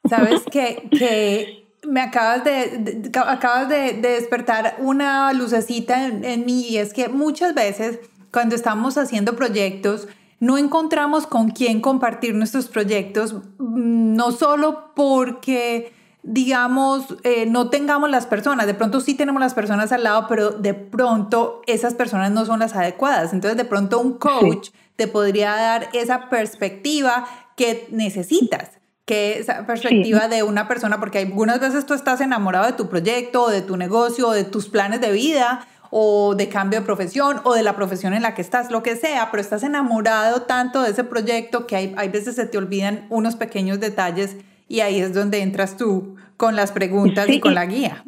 sabes 0.07 0.43
que, 0.51 1.65
me 1.87 2.01
acabas 2.01 2.43
de, 2.43 3.09
acabas 3.25 3.69
de, 3.69 3.93
despertar 3.93 4.75
una 4.79 5.31
lucecita 5.33 6.05
en, 6.05 6.25
en 6.25 6.45
mí 6.45 6.67
y 6.69 6.77
es 6.77 6.93
que 6.93 7.07
muchas 7.07 7.53
veces 7.53 7.99
cuando 8.31 8.55
estamos 8.55 8.97
haciendo 8.97 9.35
proyectos, 9.35 10.07
no 10.39 10.57
encontramos 10.57 11.27
con 11.27 11.49
quién 11.51 11.81
compartir 11.81 12.35
nuestros 12.35 12.67
proyectos, 12.67 13.33
mm, 13.33 14.15
no 14.15 14.31
solo 14.31 14.91
porque 14.95 15.93
digamos, 16.21 17.15
eh, 17.23 17.45
no 17.45 17.69
tengamos 17.69 18.09
las 18.09 18.25
personas, 18.25 18.67
de 18.67 18.73
pronto 18.73 18.99
sí 18.99 19.13
tenemos 19.15 19.39
las 19.39 19.53
personas 19.53 19.91
al 19.91 20.03
lado, 20.03 20.25
pero 20.27 20.51
de 20.51 20.73
pronto 20.73 21.61
esas 21.65 21.93
personas 21.93 22.31
no 22.31 22.45
son 22.45 22.59
las 22.59 22.75
adecuadas. 22.75 23.33
Entonces, 23.33 23.57
de 23.57 23.65
pronto 23.65 23.99
un 23.99 24.17
coach 24.17 24.69
te 24.95 25.07
podría 25.07 25.55
dar 25.55 25.89
esa 25.93 26.29
perspectiva 26.29 27.25
que 27.59 27.89
necesitas 27.91 28.69
que 29.03 29.37
esa 29.37 29.65
perspectiva 29.65 30.29
de 30.29 30.43
una 30.43 30.69
persona, 30.69 30.97
porque 30.97 31.19
algunas 31.19 31.59
veces 31.59 31.85
tú 31.85 31.93
estás 31.93 32.21
enamorado 32.21 32.67
de 32.67 32.71
tu 32.71 32.87
proyecto, 32.87 33.43
o 33.43 33.49
de 33.49 33.61
tu 33.61 33.75
negocio, 33.75 34.29
o 34.29 34.31
de 34.31 34.45
tus 34.45 34.69
planes 34.69 35.01
de 35.01 35.11
vida, 35.11 35.67
o 35.89 36.35
de 36.35 36.47
cambio 36.47 36.79
de 36.79 36.85
profesión, 36.85 37.41
o 37.43 37.53
de 37.53 37.61
la 37.61 37.75
profesión 37.75 38.13
en 38.13 38.21
la 38.21 38.33
que 38.33 38.41
estás, 38.41 38.71
lo 38.71 38.81
que 38.81 38.95
sea, 38.95 39.29
pero 39.29 39.41
estás 39.41 39.63
enamorado 39.63 40.43
tanto 40.43 40.81
de 40.81 40.91
ese 40.91 41.03
proyecto 41.03 41.67
que 41.67 41.75
hay, 41.75 41.93
hay 41.97 42.07
veces 42.07 42.35
se 42.35 42.45
te 42.45 42.57
olvidan 42.57 43.07
unos 43.09 43.35
pequeños 43.35 43.81
detalles 43.81 44.37
y 44.69 44.79
ahí 44.79 45.01
es 45.01 45.13
donde 45.13 45.41
entras 45.41 45.75
tú 45.75 46.15
con 46.37 46.55
las 46.55 46.71
preguntas 46.71 47.27
y 47.27 47.41
con 47.41 47.55
la 47.55 47.65
guía. 47.65 48.05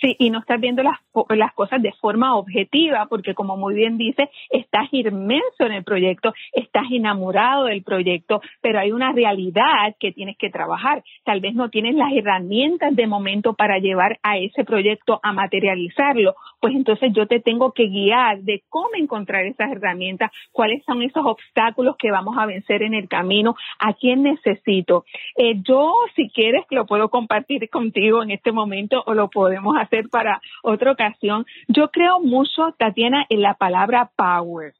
Sí, 0.00 0.16
y 0.18 0.30
no 0.30 0.38
estás 0.38 0.58
viendo 0.58 0.82
las, 0.82 0.98
las 1.28 1.52
cosas 1.52 1.82
de 1.82 1.92
forma 1.92 2.34
objetiva, 2.34 3.06
porque 3.10 3.34
como 3.34 3.58
muy 3.58 3.74
bien 3.74 3.98
dice, 3.98 4.30
estás 4.48 4.88
inmenso 4.92 5.66
en 5.66 5.72
el 5.72 5.84
proyecto, 5.84 6.32
estás 6.52 6.84
enamorado 6.90 7.64
del 7.64 7.82
proyecto, 7.82 8.40
pero 8.62 8.78
hay 8.78 8.92
una 8.92 9.12
realidad 9.12 9.94
que 9.98 10.12
tienes 10.12 10.38
que 10.38 10.48
trabajar. 10.48 11.02
Tal 11.24 11.40
vez 11.40 11.54
no 11.54 11.68
tienes 11.68 11.96
las 11.96 12.12
herramientas 12.14 12.96
de 12.96 13.06
momento 13.06 13.52
para 13.52 13.78
llevar 13.78 14.18
a 14.22 14.38
ese 14.38 14.64
proyecto 14.64 15.20
a 15.22 15.34
materializarlo, 15.34 16.34
pues 16.60 16.74
entonces 16.74 17.12
yo 17.12 17.26
te 17.26 17.40
tengo 17.40 17.72
que 17.72 17.88
guiar 17.88 18.40
de 18.40 18.62
cómo 18.70 18.90
encontrar 18.96 19.44
esas 19.44 19.70
herramientas, 19.70 20.30
cuáles 20.50 20.82
son 20.84 21.02
esos 21.02 21.26
obstáculos 21.26 21.96
que 21.98 22.10
vamos 22.10 22.38
a 22.38 22.46
vencer 22.46 22.82
en 22.82 22.94
el 22.94 23.06
camino, 23.06 23.54
a 23.78 23.92
quién 23.92 24.22
necesito. 24.22 25.04
Eh, 25.36 25.60
yo, 25.62 25.92
si 26.16 26.30
quieres, 26.30 26.64
lo 26.70 26.86
puedo 26.86 27.10
compartir 27.10 27.68
contigo 27.68 28.22
en 28.22 28.30
este 28.30 28.52
momento 28.52 29.02
o 29.06 29.12
lo 29.12 29.28
podemos 29.28 29.76
hacer 29.76 29.89
para 30.10 30.40
otra 30.62 30.92
ocasión. 30.92 31.46
Yo 31.68 31.90
creo 31.90 32.20
mucho, 32.20 32.74
Tatiana, 32.78 33.26
en 33.28 33.42
la 33.42 33.54
palabra 33.54 34.10
power, 34.16 34.72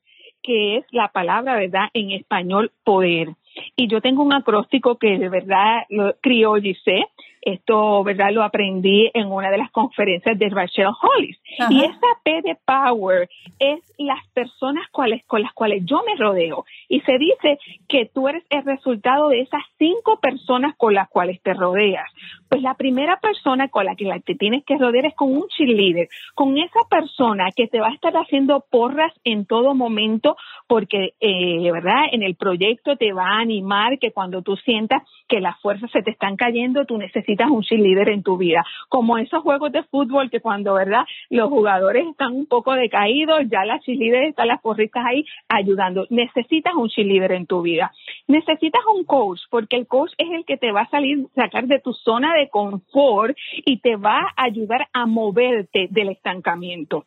que 0.43 0.79
es 0.79 0.85
la 0.90 1.09
palabra, 1.09 1.57
¿verdad?, 1.57 1.88
en 1.95 2.12
español 2.12 2.73
poder. 2.85 3.29
Y 3.76 3.88
yo 3.88 4.00
tengo 4.00 4.23
un 4.23 4.33
acróstico 4.33 4.97
que 4.97 5.19
de 5.19 5.29
verdad 5.29 5.83
lo 5.88 6.14
criollicé, 6.21 7.05
esto, 7.42 8.04
¿verdad? 8.04 8.30
Lo 8.32 8.42
aprendí 8.42 9.11
en 9.14 9.30
una 9.30 9.50
de 9.50 9.59
las 9.59 9.70
conferencias 9.70 10.38
de 10.38 10.49
Rachel 10.49 10.87
Hollis. 10.87 11.38
Y 11.70 11.85
esa 11.85 12.06
P 12.23 12.42
de 12.42 12.56
Power 12.64 13.28
es 13.59 13.80
las 13.99 14.26
personas 14.28 14.88
cuales, 14.90 15.25
con 15.26 15.42
las 15.42 15.52
cuales 15.52 15.85
yo 15.85 16.02
me 16.06 16.16
rodeo. 16.16 16.64
Y 16.88 17.00
se 17.00 17.18
dice 17.18 17.59
que 17.88 18.06
tú 18.06 18.28
eres 18.28 18.44
el 18.50 18.64
resultado 18.64 19.28
de 19.28 19.40
esas 19.40 19.62
cinco 19.78 20.18
personas 20.20 20.76
con 20.76 20.94
las 20.94 21.09
cuales 21.09 21.40
te 21.42 21.54
rodeas. 21.54 22.09
Pues 22.49 22.62
la 22.62 22.75
primera 22.75 23.18
persona 23.20 23.68
con 23.68 23.85
la 23.85 23.94
que 23.94 24.11
te 24.25 24.35
tienes 24.35 24.64
que 24.64 24.76
rodear 24.76 25.06
es 25.06 25.14
con 25.14 25.32
un 25.32 25.47
cheerleader, 25.49 26.09
con 26.35 26.59
esa 26.59 26.80
persona 26.88 27.50
que 27.54 27.68
te 27.68 27.80
va 27.80 27.88
a 27.88 27.94
estar 27.94 28.12
haciendo 28.14 28.64
porras 28.70 29.12
en 29.25 29.47
todo 29.47 29.75
momento, 29.75 30.37
porque, 30.66 31.14
eh, 31.20 31.70
¿verdad? 31.70 32.04
En 32.12 32.23
el 32.23 32.35
proyecto 32.35 32.96
te 32.96 33.12
va 33.12 33.29
a 33.29 33.40
animar 33.40 33.98
que 33.98 34.12
cuando 34.12 34.42
tú 34.42 34.57
sientas 34.57 35.03
que 35.29 35.40
las 35.40 35.59
fuerzas 35.61 35.90
se 35.90 36.03
te 36.03 36.11
están 36.11 36.37
cayendo, 36.37 36.85
tú 36.87 36.98
necesitas 36.98 37.30
un 37.51 37.62
cheerleader 37.62 38.09
en 38.11 38.23
tu 38.23 38.37
vida. 38.37 38.64
Como 38.88 39.19
esos 39.19 39.43
juegos 39.43 39.73
de 39.73 39.83
fútbol 39.85 40.31
que 40.31 40.40
cuando, 40.40 40.75
¿verdad? 40.75 41.05
Los 41.29 41.49
jugadores 41.49 42.07
están 42.07 42.33
un 42.33 42.47
poco 42.47 42.75
decaídos, 42.75 43.43
ya 43.51 43.64
las 43.64 43.83
cheerleaders 43.83 44.31
están 44.31 44.49
las 44.49 44.61
porritas 44.61 45.05
ahí 45.07 45.25
ayudando. 45.49 46.07
Necesitas 46.11 46.75
un 46.75 46.88
cheerleader 46.88 47.33
en 47.33 47.47
tu 47.47 47.62
vida. 47.62 47.93
Necesitas 48.27 48.83
un 48.95 49.05
coach, 49.05 49.40
porque 49.51 49.77
el 49.77 49.87
coach 49.87 50.12
es 50.19 50.31
el 50.31 50.45
que 50.45 50.57
te 50.57 50.73
va 50.73 50.83
a 50.83 50.90
salir, 50.90 51.27
sacar 51.35 51.66
de 51.66 51.79
tu 51.81 51.93
zona 51.93 52.35
de 52.35 52.49
confort 52.49 53.37
y 53.64 53.79
te 53.79 53.97
va 53.97 54.33
a 54.37 54.45
ayudar 54.45 54.88
a 54.93 55.07
moverte 55.07 55.88
del 55.90 56.11
estancamiento. 56.11 57.05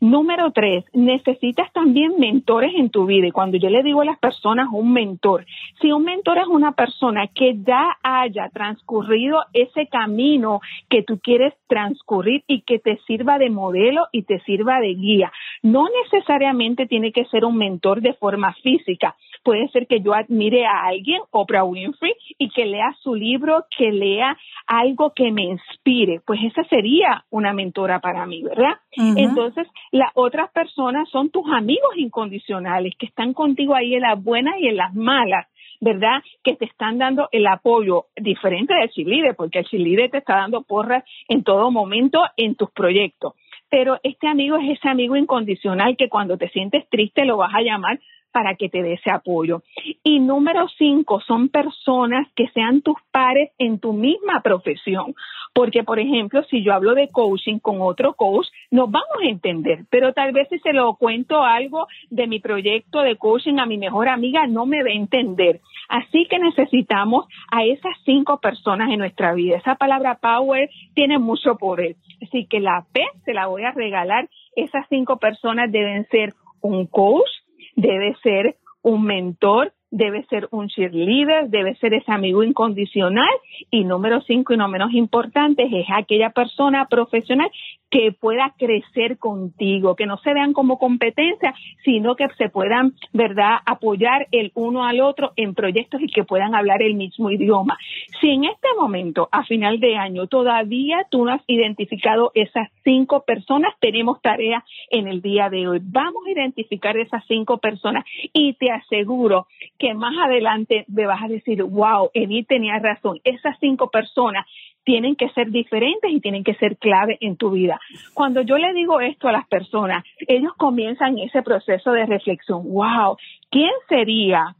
Número 0.00 0.50
tres, 0.52 0.84
necesitas 0.92 1.72
también 1.72 2.18
mentores 2.18 2.72
en 2.76 2.90
tu 2.90 3.06
vida. 3.06 3.26
Y 3.26 3.30
cuando 3.30 3.56
yo 3.56 3.70
le 3.70 3.82
digo 3.82 4.02
a 4.02 4.04
las 4.04 4.18
personas 4.18 4.68
un 4.70 4.92
mentor, 4.92 5.46
si 5.80 5.90
un 5.90 6.04
mentor 6.04 6.38
es 6.38 6.46
una 6.48 6.72
persona 6.72 7.28
que 7.28 7.56
ya 7.66 7.96
haya 8.02 8.50
transcurrido 8.50 9.40
ese 9.54 9.86
camino 9.86 10.60
que 10.90 11.02
tú 11.02 11.18
quieres 11.18 11.54
transcurrir 11.66 12.44
y 12.46 12.60
que 12.60 12.78
te 12.78 12.98
sirva 13.06 13.38
de 13.38 13.48
modelo 13.48 14.06
y 14.12 14.22
te 14.22 14.40
sirva 14.40 14.80
de 14.80 14.94
guía, 14.94 15.32
no 15.62 15.86
necesariamente 16.04 16.86
tiene 16.86 17.10
que 17.10 17.24
ser 17.26 17.46
un 17.46 17.56
mentor 17.56 18.02
de 18.02 18.12
forma 18.14 18.52
física. 18.62 19.16
Puede 19.46 19.68
ser 19.68 19.86
que 19.86 20.00
yo 20.00 20.12
admire 20.12 20.66
a 20.66 20.86
alguien, 20.86 21.20
Oprah 21.30 21.62
Winfrey, 21.62 22.12
y 22.36 22.48
que 22.48 22.66
lea 22.66 22.92
su 23.00 23.14
libro, 23.14 23.64
que 23.78 23.92
lea 23.92 24.36
algo 24.66 25.12
que 25.14 25.30
me 25.30 25.44
inspire. 25.44 26.20
Pues 26.26 26.40
esa 26.42 26.64
sería 26.64 27.24
una 27.30 27.52
mentora 27.52 28.00
para 28.00 28.26
mí, 28.26 28.42
¿verdad? 28.42 28.74
Entonces, 28.96 29.68
las 29.92 30.10
otras 30.14 30.50
personas 30.50 31.08
son 31.10 31.30
tus 31.30 31.44
amigos 31.52 31.96
incondicionales 31.96 32.94
que 32.98 33.06
están 33.06 33.34
contigo 33.34 33.76
ahí 33.76 33.94
en 33.94 34.00
las 34.00 34.20
buenas 34.20 34.56
y 34.58 34.66
en 34.66 34.76
las 34.78 34.92
malas. 34.94 35.46
¿verdad? 35.78 36.22
Que 36.42 36.56
te 36.56 36.64
están 36.64 36.96
dando 36.96 37.28
el 37.32 37.46
apoyo 37.46 38.06
diferente 38.16 38.72
del 38.72 38.88
Chilide, 38.88 39.34
porque 39.34 39.58
el 39.58 39.66
Chilide 39.66 40.08
te 40.08 40.18
está 40.18 40.36
dando 40.36 40.62
porras 40.62 41.04
en 41.28 41.44
todo 41.44 41.70
momento 41.70 42.22
en 42.38 42.54
tus 42.54 42.70
proyectos. 42.70 43.34
Pero 43.68 43.98
este 44.02 44.26
amigo 44.26 44.56
es 44.56 44.78
ese 44.78 44.88
amigo 44.88 45.16
incondicional 45.16 45.98
que 45.98 46.08
cuando 46.08 46.38
te 46.38 46.48
sientes 46.48 46.88
triste 46.88 47.26
lo 47.26 47.36
vas 47.36 47.54
a 47.54 47.60
llamar 47.60 48.00
para 48.32 48.54
que 48.54 48.68
te 48.68 48.82
dé 48.82 48.94
ese 48.94 49.10
apoyo. 49.10 49.62
Y 50.02 50.20
número 50.20 50.68
cinco, 50.76 51.20
son 51.20 51.48
personas 51.48 52.28
que 52.34 52.48
sean 52.48 52.82
tus 52.82 52.96
pares 53.10 53.50
en 53.58 53.78
tu 53.78 53.92
misma 53.92 54.42
profesión. 54.42 55.14
Porque, 55.54 55.84
por 55.84 55.98
ejemplo, 55.98 56.42
si 56.50 56.62
yo 56.62 56.74
hablo 56.74 56.94
de 56.94 57.08
coaching 57.08 57.58
con 57.58 57.80
otro 57.80 58.14
coach, 58.14 58.46
nos 58.70 58.90
vamos 58.90 59.16
a 59.22 59.28
entender, 59.28 59.86
pero 59.88 60.12
tal 60.12 60.32
vez 60.32 60.48
si 60.50 60.58
se 60.58 60.74
lo 60.74 60.96
cuento 60.96 61.42
algo 61.42 61.86
de 62.10 62.26
mi 62.26 62.40
proyecto 62.40 63.00
de 63.00 63.16
coaching 63.16 63.58
a 63.58 63.66
mi 63.66 63.78
mejor 63.78 64.08
amiga, 64.08 64.46
no 64.46 64.66
me 64.66 64.82
va 64.82 64.90
a 64.90 64.92
entender. 64.92 65.60
Así 65.88 66.26
que 66.26 66.38
necesitamos 66.38 67.26
a 67.50 67.64
esas 67.64 67.96
cinco 68.04 68.38
personas 68.38 68.90
en 68.90 68.98
nuestra 68.98 69.32
vida. 69.32 69.56
Esa 69.56 69.76
palabra 69.76 70.18
power 70.20 70.68
tiene 70.94 71.18
mucho 71.18 71.56
poder. 71.56 71.96
Así 72.22 72.46
que 72.46 72.60
la 72.60 72.84
P 72.92 73.02
se 73.24 73.32
la 73.32 73.46
voy 73.46 73.62
a 73.62 73.72
regalar. 73.72 74.28
Esas 74.54 74.86
cinco 74.88 75.18
personas 75.18 75.70
deben 75.70 76.06
ser 76.08 76.34
un 76.60 76.86
coach, 76.86 77.28
debe 77.76 78.16
ser 78.22 78.56
un 78.82 79.04
mentor, 79.04 79.72
debe 79.90 80.24
ser 80.26 80.48
un 80.50 80.68
cheerleader, 80.68 81.48
debe 81.48 81.76
ser 81.76 81.94
ese 81.94 82.10
amigo 82.10 82.42
incondicional. 82.42 83.28
Y 83.70 83.84
número 83.84 84.20
cinco 84.22 84.54
y 84.54 84.56
no 84.56 84.68
menos 84.68 84.92
importante 84.92 85.64
es 85.64 85.86
aquella 85.94 86.30
persona 86.30 86.86
profesional 86.88 87.50
que 87.90 88.12
pueda 88.12 88.54
crecer 88.58 89.18
contigo, 89.18 89.96
que 89.96 90.06
no 90.06 90.18
se 90.18 90.34
vean 90.34 90.52
como 90.52 90.78
competencia, 90.78 91.54
sino 91.84 92.16
que 92.16 92.28
se 92.36 92.48
puedan, 92.48 92.94
¿verdad?, 93.12 93.58
apoyar 93.64 94.26
el 94.32 94.50
uno 94.54 94.84
al 94.84 95.00
otro 95.00 95.32
en 95.36 95.54
proyectos 95.54 96.00
y 96.02 96.08
que 96.08 96.24
puedan 96.24 96.54
hablar 96.54 96.82
el 96.82 96.94
mismo 96.94 97.30
idioma. 97.30 97.78
Si 98.20 98.30
en 98.30 98.44
este 98.44 98.68
momento, 98.78 99.28
a 99.30 99.44
final 99.44 99.78
de 99.80 99.96
año, 99.96 100.26
todavía 100.26 101.06
tú 101.10 101.24
no 101.24 101.32
has 101.32 101.42
identificado 101.46 102.32
esas 102.34 102.68
cinco 102.82 103.24
personas, 103.24 103.74
tenemos 103.80 104.20
tarea 104.20 104.64
en 104.90 105.06
el 105.06 105.22
día 105.22 105.48
de 105.48 105.68
hoy. 105.68 105.80
Vamos 105.82 106.24
a 106.26 106.30
identificar 106.30 106.96
esas 106.96 107.24
cinco 107.26 107.58
personas 107.58 108.04
y 108.32 108.54
te 108.54 108.70
aseguro 108.70 109.46
que 109.78 109.94
más 109.94 110.14
adelante 110.24 110.84
me 110.88 111.06
vas 111.06 111.22
a 111.22 111.28
decir, 111.28 111.62
wow, 111.62 112.10
Edith 112.14 112.48
tenía 112.48 112.78
razón, 112.78 113.20
esas 113.24 113.56
cinco 113.60 113.90
personas 113.90 114.46
tienen 114.86 115.16
que 115.16 115.28
ser 115.30 115.50
diferentes 115.50 116.08
y 116.10 116.20
tienen 116.20 116.44
que 116.44 116.54
ser 116.54 116.78
clave 116.78 117.18
en 117.20 117.36
tu 117.36 117.50
vida. 117.50 117.80
Cuando 118.14 118.42
yo 118.42 118.56
le 118.56 118.72
digo 118.72 119.00
esto 119.00 119.26
a 119.26 119.32
las 119.32 119.46
personas, 119.48 120.04
ellos 120.28 120.52
comienzan 120.56 121.18
ese 121.18 121.42
proceso 121.42 121.90
de 121.90 122.06
reflexión. 122.06 122.62
Wow, 122.62 123.16
¿quién 123.50 123.72
sería 123.88 124.54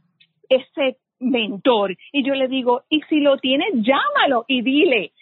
ese 0.49 0.97
mentor? 1.21 1.95
Y 2.11 2.27
yo 2.27 2.35
le 2.35 2.49
digo, 2.49 2.81
y 2.89 3.01
si 3.03 3.21
lo 3.21 3.37
tienes, 3.37 3.69
llámalo 3.75 4.43
y 4.49 4.61
dile, 4.63 5.13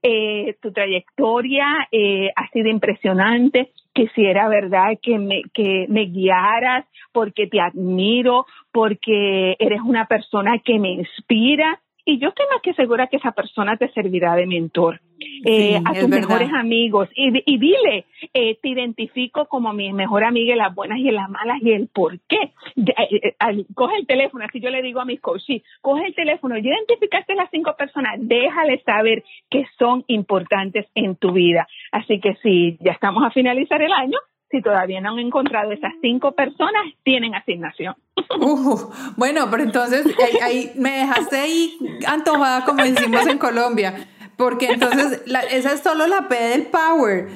eh, 0.00 0.54
tu 0.62 0.72
trayectoria 0.72 1.88
eh, 1.90 2.30
ha 2.36 2.48
sido 2.50 2.68
impresionante. 2.68 3.72
Quisiera, 3.92 4.48
¿verdad?, 4.48 4.96
que 5.02 5.18
me, 5.18 5.42
que 5.52 5.86
me 5.88 6.04
guiaras 6.04 6.86
porque 7.10 7.48
te 7.48 7.60
admiro, 7.60 8.46
porque 8.70 9.56
eres 9.58 9.80
una 9.80 10.06
persona 10.06 10.60
que 10.64 10.78
me 10.78 10.92
inspira 10.92 11.81
y 12.04 12.18
yo 12.18 12.28
estoy 12.28 12.46
más 12.52 12.62
que 12.62 12.74
segura 12.74 13.06
que 13.06 13.16
esa 13.16 13.32
persona 13.32 13.76
te 13.76 13.88
servirá 13.92 14.34
de 14.34 14.46
mentor 14.46 15.00
eh, 15.44 15.80
a 15.84 15.94
tus 15.94 16.08
mejores 16.08 16.52
amigos 16.52 17.08
y, 17.14 17.28
y 17.46 17.58
dile, 17.58 18.06
eh, 18.34 18.58
te 18.60 18.68
identifico 18.68 19.46
como 19.46 19.72
mi 19.72 19.92
mejor 19.92 20.24
amiga 20.24 20.52
en 20.52 20.58
las 20.58 20.74
buenas 20.74 20.98
y 20.98 21.08
en 21.08 21.14
las 21.14 21.30
malas 21.30 21.58
y 21.62 21.72
el 21.72 21.88
por 21.88 22.18
qué. 22.28 22.52
Eh, 22.76 23.34
coge 23.74 23.96
el 23.96 24.06
teléfono, 24.06 24.44
así 24.44 24.60
yo 24.60 24.70
le 24.70 24.82
digo 24.82 25.00
a 25.00 25.04
mis 25.04 25.20
coaches, 25.20 25.62
coge 25.80 26.06
el 26.06 26.14
teléfono, 26.14 26.56
y 26.56 26.60
identificaste 26.60 27.34
las 27.34 27.50
cinco 27.50 27.74
personas, 27.76 28.16
déjale 28.18 28.82
saber 28.84 29.24
que 29.50 29.66
son 29.78 30.04
importantes 30.08 30.86
en 30.94 31.16
tu 31.16 31.32
vida. 31.32 31.66
Así 31.92 32.20
que 32.20 32.34
si 32.42 32.78
ya 32.80 32.92
estamos 32.92 33.24
a 33.24 33.30
finalizar 33.30 33.80
el 33.82 33.92
año, 33.92 34.18
si 34.52 34.62
todavía 34.62 35.00
no 35.00 35.12
han 35.12 35.18
encontrado 35.18 35.72
esas 35.72 35.92
cinco 36.00 36.32
personas, 36.32 36.82
tienen 37.02 37.34
asignación. 37.34 37.96
Uh, 38.40 38.90
bueno, 39.16 39.48
pero 39.50 39.62
entonces 39.62 40.06
ahí, 40.42 40.72
me 40.76 40.90
dejaste 40.90 41.36
ahí 41.36 41.78
antojada, 42.06 42.64
como 42.64 42.82
decimos 42.82 43.26
en 43.26 43.38
Colombia. 43.38 44.08
Porque 44.36 44.66
entonces 44.66 45.22
esa 45.50 45.72
es 45.72 45.80
solo 45.82 46.06
la 46.06 46.28
P 46.28 46.34
del 46.34 46.66
power. 46.66 47.28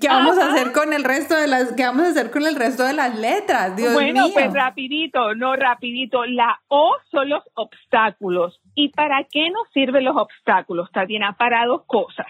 ¿Qué 0.00 0.08
vamos 0.08 0.38
a 0.38 0.52
hacer 0.52 0.72
con 0.72 0.92
el 0.92 1.02
resto 1.02 1.34
de 1.34 1.48
las 1.48 1.72
qué 1.72 1.84
vamos 1.84 2.02
a 2.04 2.08
hacer 2.10 2.30
con 2.30 2.46
el 2.46 2.54
resto 2.54 2.84
de 2.84 2.92
las 2.92 3.18
letras? 3.18 3.74
Dios 3.76 3.94
bueno, 3.94 4.26
pues 4.32 4.52
rapidito, 4.52 5.34
no 5.34 5.56
rapidito. 5.56 6.24
La 6.26 6.60
O 6.68 6.94
son 7.10 7.30
los 7.30 7.42
obstáculos. 7.54 8.60
¿Y 8.74 8.90
para 8.90 9.24
qué 9.24 9.50
nos 9.50 9.68
sirven 9.72 10.04
los 10.04 10.16
obstáculos? 10.16 10.88
Bien, 11.08 11.22
para 11.36 11.66
dos 11.66 11.82
cosas. 11.86 12.26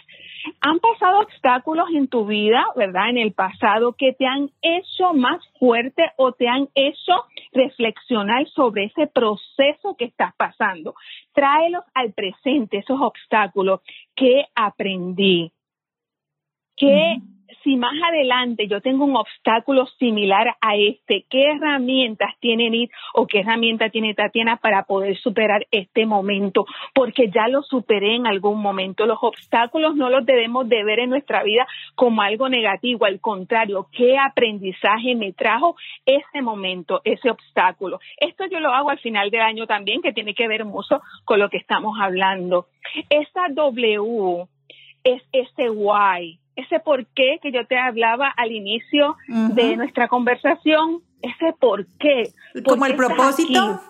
Han 0.60 0.78
pasado 0.78 1.20
obstáculos 1.20 1.88
en 1.94 2.08
tu 2.08 2.26
vida, 2.26 2.64
¿verdad? 2.76 3.10
En 3.10 3.18
el 3.18 3.32
pasado 3.32 3.92
que 3.92 4.12
te 4.12 4.26
han 4.26 4.50
hecho 4.62 5.12
más 5.14 5.40
fuerte 5.58 6.12
o 6.16 6.32
te 6.32 6.48
han 6.48 6.68
hecho 6.74 7.24
reflexionar 7.52 8.46
sobre 8.48 8.84
ese 8.84 9.06
proceso 9.06 9.96
que 9.96 10.06
estás 10.06 10.34
pasando. 10.36 10.94
Tráelos 11.32 11.84
al 11.94 12.12
presente, 12.12 12.78
esos 12.78 13.00
obstáculos 13.00 13.80
que 14.14 14.44
aprendí, 14.54 15.52
que 16.76 17.18
si 17.62 17.76
más 17.76 17.94
adelante 18.08 18.66
yo 18.68 18.80
tengo 18.80 19.04
un 19.04 19.16
obstáculo 19.16 19.86
similar 19.98 20.56
a 20.60 20.76
este, 20.76 21.26
¿qué 21.28 21.52
herramientas 21.52 22.34
tiene 22.40 22.70
NIT 22.70 22.90
o 23.14 23.26
qué 23.26 23.40
herramienta 23.40 23.90
tiene 23.90 24.14
Tatiana 24.14 24.56
para 24.56 24.84
poder 24.84 25.18
superar 25.18 25.66
este 25.70 26.06
momento? 26.06 26.66
Porque 26.94 27.30
ya 27.30 27.48
lo 27.48 27.62
superé 27.62 28.16
en 28.16 28.26
algún 28.26 28.60
momento. 28.60 29.06
Los 29.06 29.18
obstáculos 29.20 29.96
no 29.96 30.10
los 30.10 30.24
debemos 30.24 30.68
de 30.68 30.84
ver 30.84 31.00
en 31.00 31.10
nuestra 31.10 31.42
vida 31.42 31.66
como 31.94 32.22
algo 32.22 32.48
negativo, 32.48 33.04
al 33.04 33.20
contrario, 33.20 33.88
¿qué 33.92 34.18
aprendizaje 34.18 35.14
me 35.14 35.32
trajo 35.32 35.76
ese 36.06 36.42
momento, 36.42 37.00
ese 37.04 37.30
obstáculo? 37.30 38.00
Esto 38.18 38.46
yo 38.46 38.60
lo 38.60 38.72
hago 38.72 38.90
al 38.90 38.98
final 38.98 39.30
del 39.30 39.40
año 39.40 39.66
también, 39.66 40.02
que 40.02 40.12
tiene 40.12 40.34
que 40.34 40.48
ver 40.48 40.64
mucho 40.64 41.00
con 41.24 41.38
lo 41.38 41.48
que 41.50 41.58
estamos 41.58 41.98
hablando. 42.00 42.66
Esa 43.08 43.48
W 43.50 44.46
es 45.04 45.22
ese 45.32 45.68
Y 45.68 46.39
ese 46.56 46.80
por 46.80 47.06
qué 47.06 47.38
que 47.42 47.52
yo 47.52 47.66
te 47.66 47.78
hablaba 47.78 48.28
al 48.28 48.52
inicio 48.52 49.16
de 49.28 49.76
nuestra 49.76 50.08
conversación, 50.08 51.02
ese 51.22 51.52
por 51.58 51.86
qué. 51.98 52.32
Como 52.64 52.86
el 52.86 52.96
propósito 52.96 53.80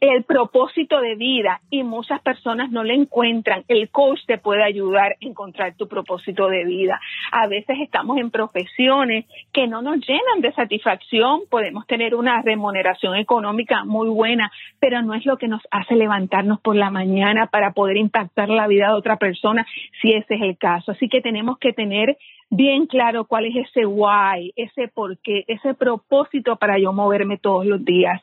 el 0.00 0.24
propósito 0.24 1.00
de 1.00 1.16
vida 1.16 1.60
y 1.70 1.82
muchas 1.82 2.20
personas 2.20 2.70
no 2.70 2.84
le 2.84 2.94
encuentran. 2.94 3.64
El 3.68 3.88
coach 3.90 4.20
te 4.26 4.38
puede 4.38 4.62
ayudar 4.62 5.12
a 5.12 5.16
encontrar 5.20 5.74
tu 5.74 5.88
propósito 5.88 6.48
de 6.48 6.64
vida. 6.64 7.00
A 7.32 7.46
veces 7.48 7.78
estamos 7.80 8.18
en 8.18 8.30
profesiones 8.30 9.26
que 9.52 9.66
no 9.66 9.82
nos 9.82 9.98
llenan 10.06 10.40
de 10.40 10.52
satisfacción, 10.52 11.42
podemos 11.50 11.86
tener 11.86 12.14
una 12.14 12.42
remuneración 12.42 13.16
económica 13.16 13.84
muy 13.84 14.08
buena, 14.08 14.50
pero 14.78 15.02
no 15.02 15.14
es 15.14 15.26
lo 15.26 15.36
que 15.36 15.48
nos 15.48 15.62
hace 15.70 15.96
levantarnos 15.96 16.60
por 16.60 16.76
la 16.76 16.90
mañana 16.90 17.46
para 17.46 17.72
poder 17.72 17.96
impactar 17.96 18.48
la 18.48 18.66
vida 18.66 18.88
de 18.88 18.94
otra 18.94 19.16
persona, 19.16 19.66
si 20.00 20.12
ese 20.12 20.36
es 20.36 20.42
el 20.42 20.58
caso. 20.58 20.92
Así 20.92 21.08
que 21.08 21.20
tenemos 21.20 21.58
que 21.58 21.72
tener 21.72 22.16
bien 22.50 22.86
claro 22.86 23.24
cuál 23.24 23.46
es 23.46 23.68
ese 23.68 23.86
why, 23.86 24.52
ese 24.56 24.88
por 24.88 25.18
qué, 25.18 25.44
ese 25.48 25.74
propósito 25.74 26.56
para 26.56 26.78
yo 26.78 26.92
moverme 26.92 27.36
todos 27.36 27.66
los 27.66 27.84
días. 27.84 28.22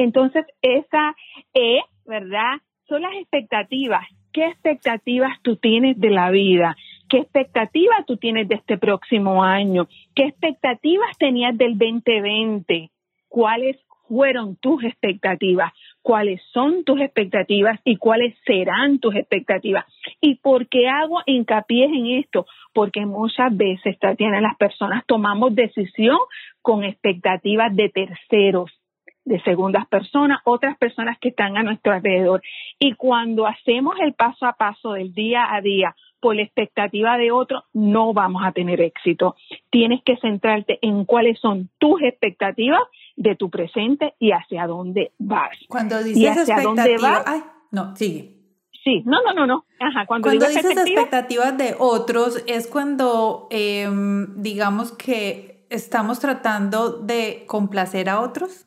Entonces, 0.00 0.46
esa 0.62 1.14
E, 1.52 1.80
¿verdad? 2.06 2.56
Son 2.88 3.02
las 3.02 3.12
expectativas. 3.16 4.06
¿Qué 4.32 4.46
expectativas 4.46 5.38
tú 5.42 5.56
tienes 5.56 6.00
de 6.00 6.08
la 6.08 6.30
vida? 6.30 6.74
¿Qué 7.10 7.18
expectativas 7.18 8.06
tú 8.06 8.16
tienes 8.16 8.48
de 8.48 8.54
este 8.54 8.78
próximo 8.78 9.44
año? 9.44 9.88
¿Qué 10.14 10.24
expectativas 10.24 11.18
tenías 11.18 11.54
del 11.58 11.76
2020? 11.76 12.90
¿Cuáles 13.28 13.76
fueron 14.08 14.56
tus 14.56 14.82
expectativas? 14.84 15.70
¿Cuáles 16.00 16.40
son 16.54 16.82
tus 16.84 16.98
expectativas 17.02 17.78
y 17.84 17.96
cuáles 17.96 18.34
serán 18.46 19.00
tus 19.00 19.14
expectativas? 19.14 19.84
¿Y 20.22 20.36
por 20.36 20.66
qué 20.68 20.88
hago 20.88 21.20
hincapié 21.26 21.84
en 21.84 22.06
esto? 22.22 22.46
Porque 22.72 23.04
muchas 23.04 23.54
veces, 23.54 23.98
Tatiana, 23.98 24.40
las 24.40 24.56
personas 24.56 25.04
tomamos 25.06 25.54
decisión 25.54 26.16
con 26.62 26.84
expectativas 26.84 27.76
de 27.76 27.90
terceros 27.90 28.79
de 29.24 29.40
segundas 29.42 29.86
personas, 29.86 30.40
otras 30.44 30.76
personas 30.78 31.18
que 31.18 31.28
están 31.28 31.56
a 31.56 31.62
nuestro 31.62 31.92
alrededor. 31.92 32.42
Y 32.78 32.94
cuando 32.94 33.46
hacemos 33.46 33.96
el 34.00 34.14
paso 34.14 34.46
a 34.46 34.54
paso 34.54 34.92
del 34.92 35.12
día 35.12 35.54
a 35.54 35.60
día 35.60 35.94
por 36.20 36.36
la 36.36 36.42
expectativa 36.42 37.16
de 37.16 37.30
otro, 37.30 37.64
no 37.72 38.12
vamos 38.12 38.42
a 38.44 38.52
tener 38.52 38.80
éxito. 38.80 39.36
Tienes 39.70 40.02
que 40.04 40.16
centrarte 40.18 40.78
en 40.82 41.04
cuáles 41.04 41.38
son 41.40 41.70
tus 41.78 42.02
expectativas 42.02 42.82
de 43.16 43.36
tu 43.36 43.50
presente 43.50 44.14
y 44.18 44.32
hacia 44.32 44.66
dónde 44.66 45.12
vas. 45.18 45.56
Cuando 45.68 46.02
dices 46.02 46.48
expectativas, 46.48 47.22
ay, 47.26 47.42
no, 47.70 47.96
sigue. 47.96 48.40
Sí, 48.84 49.02
no, 49.04 49.18
no, 49.22 49.34
no, 49.34 49.46
no. 49.46 49.64
Ajá, 49.78 50.06
cuando, 50.06 50.30
dices 50.30 50.64
expectativas 50.64 51.56
de 51.56 51.74
otros 51.78 52.42
es 52.46 52.66
cuando, 52.66 53.46
em, 53.50 54.40
digamos 54.40 54.92
que 54.92 55.66
estamos 55.68 56.18
tratando 56.18 56.98
de 56.98 57.44
complacer 57.46 58.08
a 58.08 58.20
otros. 58.20 58.66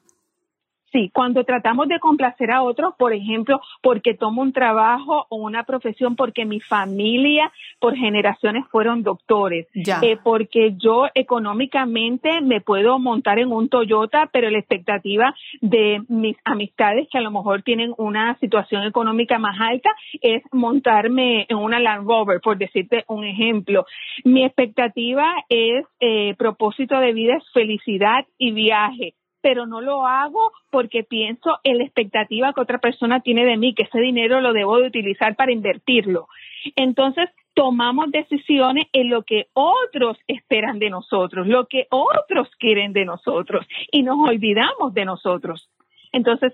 Sí, 0.93 1.09
cuando 1.11 1.43
tratamos 1.43 1.87
de 1.87 1.99
complacer 1.99 2.51
a 2.51 2.61
otros, 2.61 2.93
por 2.99 3.13
ejemplo, 3.13 3.59
porque 3.81 4.13
tomo 4.13 4.43
un 4.43 4.53
trabajo 4.53 5.25
o 5.29 5.37
una 5.37 5.63
profesión 5.63 6.15
porque 6.15 6.45
mi 6.45 6.59
familia 6.59 7.51
por 7.79 7.95
generaciones 7.95 8.63
fueron 8.69 9.01
doctores, 9.01 9.67
eh, 9.73 10.17
porque 10.23 10.75
yo 10.77 11.07
económicamente 11.15 12.41
me 12.41 12.61
puedo 12.61 12.99
montar 12.99 13.39
en 13.39 13.51
un 13.51 13.69
Toyota, 13.69 14.29
pero 14.31 14.51
la 14.51 14.59
expectativa 14.59 15.33
de 15.61 16.03
mis 16.09 16.37
amistades 16.45 17.07
que 17.11 17.17
a 17.17 17.21
lo 17.21 17.31
mejor 17.31 17.63
tienen 17.63 17.95
una 17.97 18.37
situación 18.37 18.83
económica 18.83 19.39
más 19.39 19.59
alta 19.59 19.89
es 20.21 20.43
montarme 20.51 21.47
en 21.49 21.57
una 21.57 21.79
Land 21.79 22.07
Rover, 22.07 22.39
por 22.39 22.59
decirte 22.59 23.03
un 23.07 23.23
ejemplo. 23.23 23.87
Mi 24.25 24.45
expectativa 24.45 25.33
es 25.49 25.85
eh, 25.99 26.35
propósito 26.37 26.99
de 26.99 27.13
vida 27.13 27.33
es 27.37 27.51
felicidad 27.51 28.27
y 28.37 28.51
viaje 28.51 29.15
pero 29.43 29.67
no 29.67 29.81
lo 29.81 30.07
hago 30.07 30.53
porque 30.71 31.03
pienso 31.03 31.59
en 31.63 31.77
la 31.77 31.83
expectativa 31.83 32.53
que 32.53 32.61
otra 32.61 32.79
persona 32.79 33.19
tiene 33.19 33.45
de 33.45 33.57
mí, 33.57 33.75
que 33.75 33.83
ese 33.83 33.99
dinero 33.99 34.39
lo 34.39 34.53
debo 34.53 34.77
de 34.77 34.87
utilizar 34.87 35.35
para 35.35 35.51
invertirlo. 35.51 36.29
Entonces, 36.77 37.29
tomamos 37.53 38.09
decisiones 38.09 38.85
en 38.93 39.09
lo 39.09 39.23
que 39.23 39.47
otros 39.51 40.17
esperan 40.27 40.79
de 40.79 40.89
nosotros, 40.89 41.45
lo 41.45 41.67
que 41.67 41.87
otros 41.91 42.49
quieren 42.57 42.93
de 42.93 43.03
nosotros 43.03 43.67
y 43.91 44.01
nos 44.01 44.17
olvidamos 44.17 44.93
de 44.93 45.05
nosotros. 45.05 45.69
Entonces, 46.13 46.53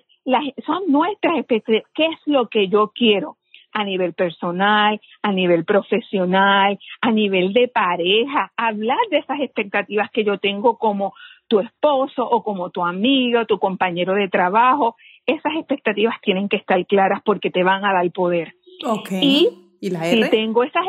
son 0.66 0.84
nuestras 0.88 1.38
expectativas. 1.38 1.84
¿Qué 1.94 2.06
es 2.08 2.20
lo 2.26 2.48
que 2.48 2.68
yo 2.68 2.92
quiero? 2.94 3.38
a 3.72 3.84
nivel 3.84 4.14
personal, 4.14 5.00
a 5.22 5.32
nivel 5.32 5.64
profesional, 5.64 6.80
a 7.02 7.12
nivel 7.12 7.54
de 7.54 7.68
pareja, 7.68 8.52
hablar 8.58 8.98
de 9.12 9.20
esas 9.20 9.40
expectativas 9.42 10.10
que 10.10 10.24
yo 10.24 10.40
tengo 10.40 10.80
como 10.80 11.14
tu 11.50 11.60
esposo 11.60 12.24
o 12.24 12.44
como 12.44 12.70
tu 12.70 12.86
amigo, 12.86 13.46
tu 13.46 13.60
compañero 13.60 14.14
de 14.14 14.30
trabajo. 14.30 14.96
Esas 15.26 15.54
expectativas 15.58 16.16
tienen 16.22 16.48
que 16.48 16.56
estar 16.58 16.86
claras 16.86 17.22
porque 17.26 17.50
te 17.50 17.64
van 17.64 17.84
a 17.84 17.94
dar 17.94 18.10
poder. 18.12 18.54
Okay. 18.86 19.20
Y 19.22 19.50
Si 19.82 20.30
tengo 20.30 20.64
esas 20.64 20.84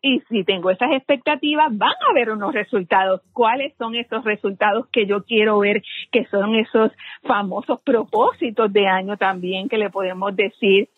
y 0.00 0.20
si 0.28 0.44
tengo 0.44 0.70
esas 0.70 0.92
expectativas, 0.92 1.66
van 1.76 1.90
a 1.90 2.10
haber 2.10 2.30
unos 2.30 2.54
resultados. 2.54 3.20
¿Cuáles 3.32 3.74
son 3.76 3.94
esos 3.94 4.24
resultados 4.24 4.86
que 4.90 5.06
yo 5.06 5.24
quiero 5.24 5.58
ver? 5.58 5.82
Que 6.10 6.24
son 6.26 6.54
esos 6.54 6.92
famosos 7.22 7.80
propósitos 7.82 8.72
de 8.72 8.86
año 8.86 9.16
también 9.18 9.68
que 9.68 9.76
le 9.76 9.90
podemos 9.90 10.34
decir 10.34 10.88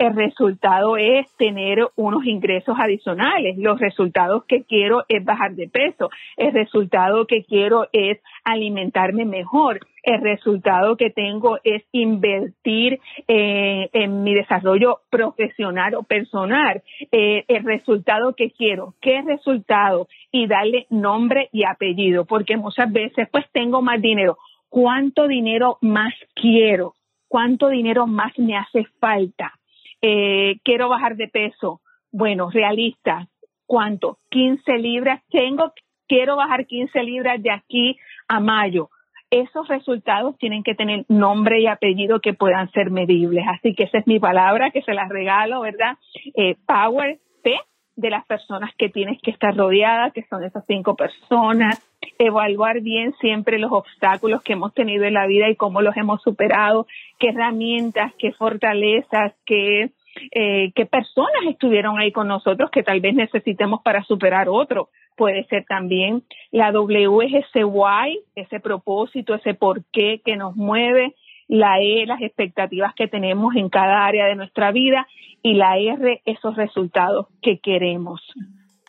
el 0.00 0.16
resultado 0.16 0.96
es 0.96 1.30
tener 1.36 1.86
unos 1.94 2.24
ingresos 2.24 2.74
adicionales. 2.80 3.58
Los 3.58 3.78
resultados 3.78 4.44
que 4.46 4.64
quiero 4.64 5.04
es 5.08 5.22
bajar 5.22 5.52
de 5.52 5.68
peso. 5.68 6.08
El 6.38 6.54
resultado 6.54 7.26
que 7.26 7.44
quiero 7.44 7.86
es 7.92 8.18
alimentarme 8.42 9.26
mejor. 9.26 9.80
El 10.02 10.22
resultado 10.22 10.96
que 10.96 11.10
tengo 11.10 11.58
es 11.64 11.82
invertir 11.92 12.98
eh, 13.28 13.90
en 13.92 14.22
mi 14.22 14.32
desarrollo 14.32 15.00
profesional 15.10 15.94
o 15.94 16.02
personal. 16.02 16.82
Eh, 17.12 17.44
el 17.48 17.62
resultado 17.64 18.34
que 18.34 18.52
quiero, 18.52 18.94
qué 19.02 19.20
resultado 19.20 20.08
y 20.32 20.46
darle 20.46 20.86
nombre 20.88 21.50
y 21.52 21.64
apellido, 21.64 22.24
porque 22.24 22.56
muchas 22.56 22.90
veces 22.90 23.28
pues 23.30 23.44
tengo 23.52 23.82
más 23.82 24.00
dinero. 24.00 24.38
¿Cuánto 24.70 25.28
dinero 25.28 25.76
más 25.82 26.14
quiero? 26.34 26.94
¿Cuánto 27.28 27.68
dinero 27.68 28.06
más 28.06 28.32
me 28.38 28.56
hace 28.56 28.86
falta? 28.98 29.59
Eh, 30.02 30.58
quiero 30.64 30.88
bajar 30.88 31.16
de 31.16 31.28
peso. 31.28 31.80
Bueno, 32.12 32.50
realista, 32.50 33.28
¿cuánto? 33.66 34.18
15 34.30 34.78
libras. 34.78 35.22
Tengo, 35.30 35.72
quiero 36.08 36.36
bajar 36.36 36.66
15 36.66 37.02
libras 37.02 37.42
de 37.42 37.50
aquí 37.50 37.98
a 38.28 38.40
mayo. 38.40 38.90
Esos 39.30 39.68
resultados 39.68 40.36
tienen 40.38 40.64
que 40.64 40.74
tener 40.74 41.04
nombre 41.08 41.60
y 41.60 41.66
apellido 41.66 42.20
que 42.20 42.34
puedan 42.34 42.70
ser 42.72 42.90
medibles. 42.90 43.44
Así 43.48 43.74
que 43.74 43.84
esa 43.84 43.98
es 43.98 44.06
mi 44.06 44.18
palabra 44.18 44.70
que 44.72 44.82
se 44.82 44.92
las 44.92 45.08
regalo, 45.08 45.60
¿verdad? 45.60 45.96
Eh, 46.34 46.56
power 46.66 47.20
P 47.42 47.56
de 48.00 48.10
las 48.10 48.24
personas 48.26 48.70
que 48.76 48.88
tienes 48.88 49.20
que 49.22 49.30
estar 49.30 49.54
rodeada, 49.54 50.10
que 50.10 50.24
son 50.24 50.42
esas 50.42 50.64
cinco 50.66 50.96
personas, 50.96 51.80
evaluar 52.18 52.80
bien 52.80 53.14
siempre 53.20 53.58
los 53.58 53.70
obstáculos 53.72 54.42
que 54.42 54.54
hemos 54.54 54.74
tenido 54.74 55.04
en 55.04 55.14
la 55.14 55.26
vida 55.26 55.48
y 55.48 55.56
cómo 55.56 55.82
los 55.82 55.96
hemos 55.96 56.22
superado, 56.22 56.86
qué 57.18 57.28
herramientas, 57.28 58.12
qué 58.18 58.32
fortalezas, 58.32 59.34
qué, 59.44 59.90
eh, 60.32 60.72
qué 60.74 60.86
personas 60.86 61.42
estuvieron 61.48 61.98
ahí 61.98 62.12
con 62.12 62.28
nosotros 62.28 62.70
que 62.70 62.82
tal 62.82 63.00
vez 63.00 63.14
necesitemos 63.14 63.82
para 63.82 64.02
superar 64.04 64.48
otro. 64.48 64.88
Puede 65.16 65.44
ser 65.44 65.64
también 65.66 66.22
la 66.50 66.72
W 66.72 67.26
es 67.26 67.44
ese 67.46 67.64
why, 67.64 68.20
ese 68.34 68.60
propósito, 68.60 69.34
ese 69.34 69.54
por 69.54 69.84
qué 69.92 70.22
que 70.24 70.36
nos 70.36 70.56
mueve, 70.56 71.14
la 71.50 71.80
E, 71.80 72.06
las 72.06 72.22
expectativas 72.22 72.94
que 72.94 73.08
tenemos 73.08 73.56
en 73.56 73.68
cada 73.68 74.06
área 74.06 74.26
de 74.26 74.36
nuestra 74.36 74.70
vida 74.70 75.08
y 75.42 75.54
la 75.54 75.76
R, 75.78 76.22
esos 76.24 76.54
resultados 76.54 77.26
que 77.42 77.58
queremos. 77.58 78.22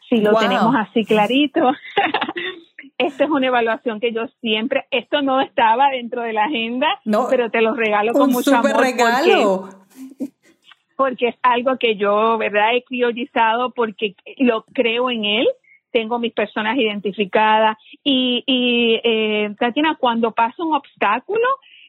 Si 0.08 0.17
lo 0.17 0.36
tenemos 0.36 0.76
así 0.76 1.04
clarito, 1.04 1.71
esta 3.00 3.24
es 3.24 3.30
una 3.32 3.47
evaluación 3.47 4.00
que 4.00 4.13
yo 4.13 4.28
siempre, 4.41 4.86
esto 4.91 5.24
no 5.24 5.41
estaba 5.41 5.89
dentro 5.89 6.21
de 6.21 6.34
la 6.34 6.45
agenda, 6.45 6.88
pero 7.32 7.50
te 7.50 7.62
lo 7.62 7.74
regalo 7.74 8.13
con 8.13 8.32
mucho 8.32 8.56
amor. 8.56 8.80
regalo. 8.80 9.69
Porque, 10.95 11.30
es 11.30 11.36
algo 11.41 11.78
que 11.80 11.95
yo, 11.95 12.38
¿verdad? 12.38 12.76
He 12.76 12.84
priorizado 12.88 13.71
porque 13.71 14.13
lo 14.38 14.65
creo 14.71 15.10
en 15.10 15.26
él 15.26 15.47
tengo 15.91 16.19
mis 16.19 16.32
personas 16.32 16.78
identificadas 16.78 17.78
y, 18.02 18.43
y 18.45 19.02
eh, 19.04 19.54
Tatiana, 19.60 19.97
cuando 20.00 20.32
pasa 20.32 20.63
un 20.63 20.74
obstáculo, 20.74 21.45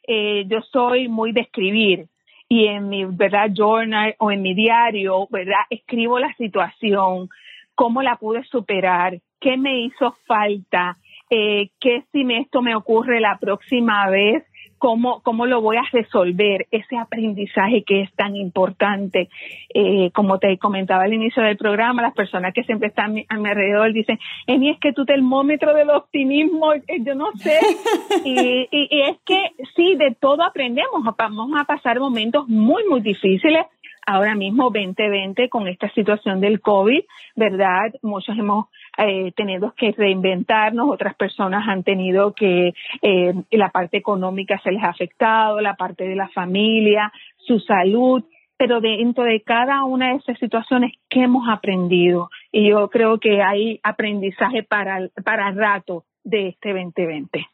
eh, 0.07 0.45
yo 0.49 0.61
soy 0.63 1.09
muy 1.09 1.33
de 1.33 1.43
escribir. 1.43 2.07
Y 2.49 2.67
en 2.67 2.89
mi 2.89 3.05
verdad 3.05 3.51
journal 3.55 4.15
o 4.19 4.31
en 4.31 4.43
mi 4.43 4.55
diario, 4.55 5.27
verdad, 5.31 5.63
escribo 5.71 6.19
la 6.19 6.35
situación, 6.35 7.31
cómo 7.75 8.03
la 8.03 8.17
pude 8.17 8.45
superar, 8.45 9.21
qué 9.41 9.57
me 9.57 9.81
hizo 9.81 10.15
falta, 10.27 10.99
eh, 11.31 11.71
qué 11.81 12.05
si 12.13 12.27
esto 12.35 12.61
me 12.61 12.75
ocurre 12.75 13.21
la 13.21 13.39
próxima 13.39 14.09
vez, 14.11 14.45
cómo, 14.83 15.21
cómo 15.23 15.47
lo 15.47 15.61
voy 15.61 15.77
a 15.77 15.85
resolver, 15.93 16.67
ese 16.73 16.99
aprendizaje 16.99 17.85
que 17.85 18.01
es 18.01 18.13
tan 18.15 18.35
importante. 18.35 19.29
Eh, 19.73 20.11
como 20.13 20.41
te 20.41 20.59
comentaba 20.59 21.05
al 21.05 21.15
inicio 21.15 21.41
del 21.41 21.57
programa, 21.57 22.03
las 22.03 22.15
personas 22.15 22.53
que 22.53 22.65
siempre 22.65 22.89
están 22.89 23.15
a 23.29 23.37
mi 23.37 23.49
alrededor 23.49 23.93
dicen, 23.93 24.19
Eni, 24.49 24.71
es 24.71 24.81
que 24.81 24.93
tú 24.93 25.05
termómetro 25.05 25.73
del 25.73 25.89
optimismo, 25.91 26.75
eh, 26.75 26.83
yo 26.99 27.15
no 27.15 27.31
sé. 27.37 27.61
y, 28.25 28.67
y, 28.73 28.89
y 28.91 29.03
es 29.03 29.19
que 29.25 29.53
sí, 29.77 29.95
de 29.95 30.17
todo 30.21 30.43
aprendemos, 30.43 31.05
vamos 31.17 31.53
a 31.57 31.63
pasar 31.63 32.01
momentos 32.01 32.49
muy, 32.49 32.83
muy 32.91 33.03
difíciles 33.03 33.65
ahora 34.05 34.35
mismo 34.35 34.65
2020 34.65 35.49
con 35.49 35.69
esta 35.69 35.89
situación 35.91 36.41
del 36.41 36.61
COVID, 36.61 37.03
¿verdad? 37.37 37.93
Muchos 38.03 38.37
hemos 38.37 38.67
eh, 38.99 39.33
tenido 39.37 39.75
que 39.77 39.93
reinventarnos, 39.93 40.91
otras 40.91 41.15
personas 41.15 41.67
han 41.69 41.83
tenido 41.83 42.35
que, 42.35 42.75
eh, 43.03 43.35
la 43.51 43.71
parte 43.71 43.97
económica 43.97 44.61
se 44.63 44.73
les 44.73 44.83
ha 44.83 44.89
afectado, 44.91 45.61
la 45.61 45.75
parte 45.75 46.05
de 46.05 46.17
la 46.17 46.29
familia, 46.29 47.13
su 47.37 47.59
salud, 47.61 48.25
pero 48.57 48.81
dentro 48.81 49.25
de 49.25 49.43
cada 49.43 49.85
una 49.85 50.11
de 50.11 50.17
esas 50.17 50.39
situaciones, 50.39 50.93
¿qué 51.09 51.23
hemos 51.23 51.49
aprendido? 51.49 52.31
Y 52.53 52.71
yo 52.71 52.89
creo 52.91 53.19
que 53.19 53.43
hay 53.43 53.81
aprendizaje 53.83 54.63
para, 54.63 55.09
para 55.25 55.51
rato 55.51 56.05
de 56.23 56.49
este 56.49 56.73
2020. 56.73 57.47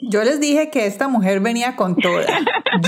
Yo 0.00 0.22
les 0.22 0.40
dije 0.40 0.70
que 0.70 0.86
esta 0.86 1.08
mujer 1.08 1.40
venía 1.40 1.74
con 1.74 1.96
toda. 1.96 2.24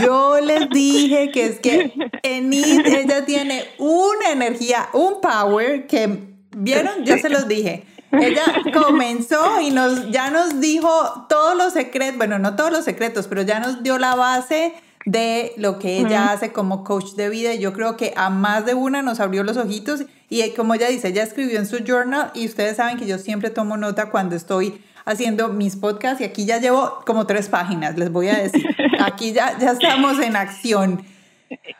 Yo 0.00 0.38
les 0.40 0.70
dije 0.70 1.30
que 1.32 1.46
es 1.46 1.60
que 1.60 1.92
Enid, 2.22 2.86
ella 2.86 3.24
tiene 3.24 3.64
una 3.78 4.30
energía, 4.32 4.88
un 4.92 5.20
power 5.20 5.86
que, 5.86 6.29
¿vieron? 6.56 7.04
Yo 7.04 7.18
se 7.18 7.28
los 7.28 7.48
dije. 7.48 7.84
Ella 8.12 8.42
comenzó 8.74 9.60
y 9.60 9.70
nos, 9.70 10.10
ya 10.10 10.30
nos 10.30 10.60
dijo 10.60 11.26
todos 11.28 11.56
los 11.56 11.72
secretos, 11.72 12.16
bueno, 12.18 12.38
no 12.38 12.56
todos 12.56 12.72
los 12.72 12.84
secretos, 12.84 13.28
pero 13.28 13.42
ya 13.42 13.60
nos 13.60 13.82
dio 13.82 13.98
la 13.98 14.16
base 14.16 14.74
de 15.06 15.52
lo 15.56 15.78
que 15.78 15.98
ella 15.98 16.32
hace 16.32 16.52
como 16.52 16.84
coach 16.84 17.12
de 17.14 17.28
vida. 17.28 17.54
Y 17.54 17.60
yo 17.60 17.72
creo 17.72 17.96
que 17.96 18.12
a 18.16 18.30
más 18.30 18.66
de 18.66 18.74
una 18.74 19.02
nos 19.02 19.20
abrió 19.20 19.44
los 19.44 19.56
ojitos. 19.56 20.04
Y 20.28 20.48
como 20.50 20.74
ella 20.74 20.88
dice, 20.88 21.08
ella 21.08 21.22
escribió 21.22 21.58
en 21.58 21.66
su 21.66 21.84
journal 21.84 22.30
y 22.34 22.46
ustedes 22.46 22.76
saben 22.76 22.98
que 22.98 23.06
yo 23.06 23.18
siempre 23.18 23.50
tomo 23.50 23.76
nota 23.76 24.10
cuando 24.10 24.36
estoy 24.36 24.80
haciendo 25.04 25.48
mis 25.48 25.76
podcasts 25.76 26.20
y 26.20 26.24
aquí 26.24 26.44
ya 26.44 26.58
llevo 26.58 27.02
como 27.06 27.26
tres 27.26 27.48
páginas, 27.48 27.96
les 27.96 28.12
voy 28.12 28.28
a 28.28 28.38
decir. 28.38 28.64
Aquí 29.00 29.32
ya, 29.32 29.58
ya 29.58 29.70
estamos 29.70 30.20
en 30.20 30.36
acción. 30.36 31.02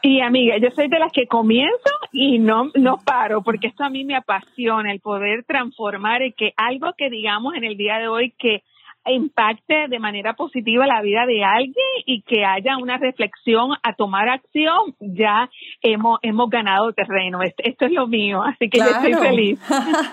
Y 0.03 0.21
amiga, 0.21 0.57
yo 0.59 0.71
soy 0.75 0.89
de 0.89 0.99
las 0.99 1.13
que 1.13 1.27
comienzo 1.27 1.91
y 2.13 2.39
no, 2.39 2.71
no 2.75 2.99
paro, 2.99 3.43
porque 3.43 3.69
esto 3.69 3.85
a 3.85 3.91
mí 3.91 4.05
me 4.05 4.17
apasiona, 4.17 4.93
el 4.93 5.01
poder 5.01 5.45
transformar 5.45 6.23
y 6.23 6.33
que 6.33 6.53
algo 6.57 6.93
que 6.97 7.11
digamos 7.11 7.55
en 7.55 7.65
el 7.65 7.77
día 7.77 7.99
de 7.99 8.09
hoy 8.09 8.33
que 8.39 8.63
impacte 9.07 9.89
de 9.89 9.99
manera 9.99 10.35
positiva 10.35 10.87
la 10.87 11.01
vida 11.03 11.25
de 11.27 11.43
alguien 11.43 11.75
y 12.05 12.23
que 12.23 12.45
haya 12.45 12.77
una 12.77 12.99
reflexión 12.99 13.71
a 13.83 13.95
tomar 13.95 14.29
acción, 14.29 14.95
ya 15.01 15.51
hemos, 15.83 16.19
hemos 16.23 16.51
ganado 16.51 16.93
terreno. 16.93 17.41
Esto, 17.43 17.87
es 17.87 17.93
lo 17.93 18.07
mío, 18.07 18.43
así 18.43 18.69
que 18.69 18.79
yo 18.79 18.85
estoy 18.85 19.15
feliz. 19.15 19.59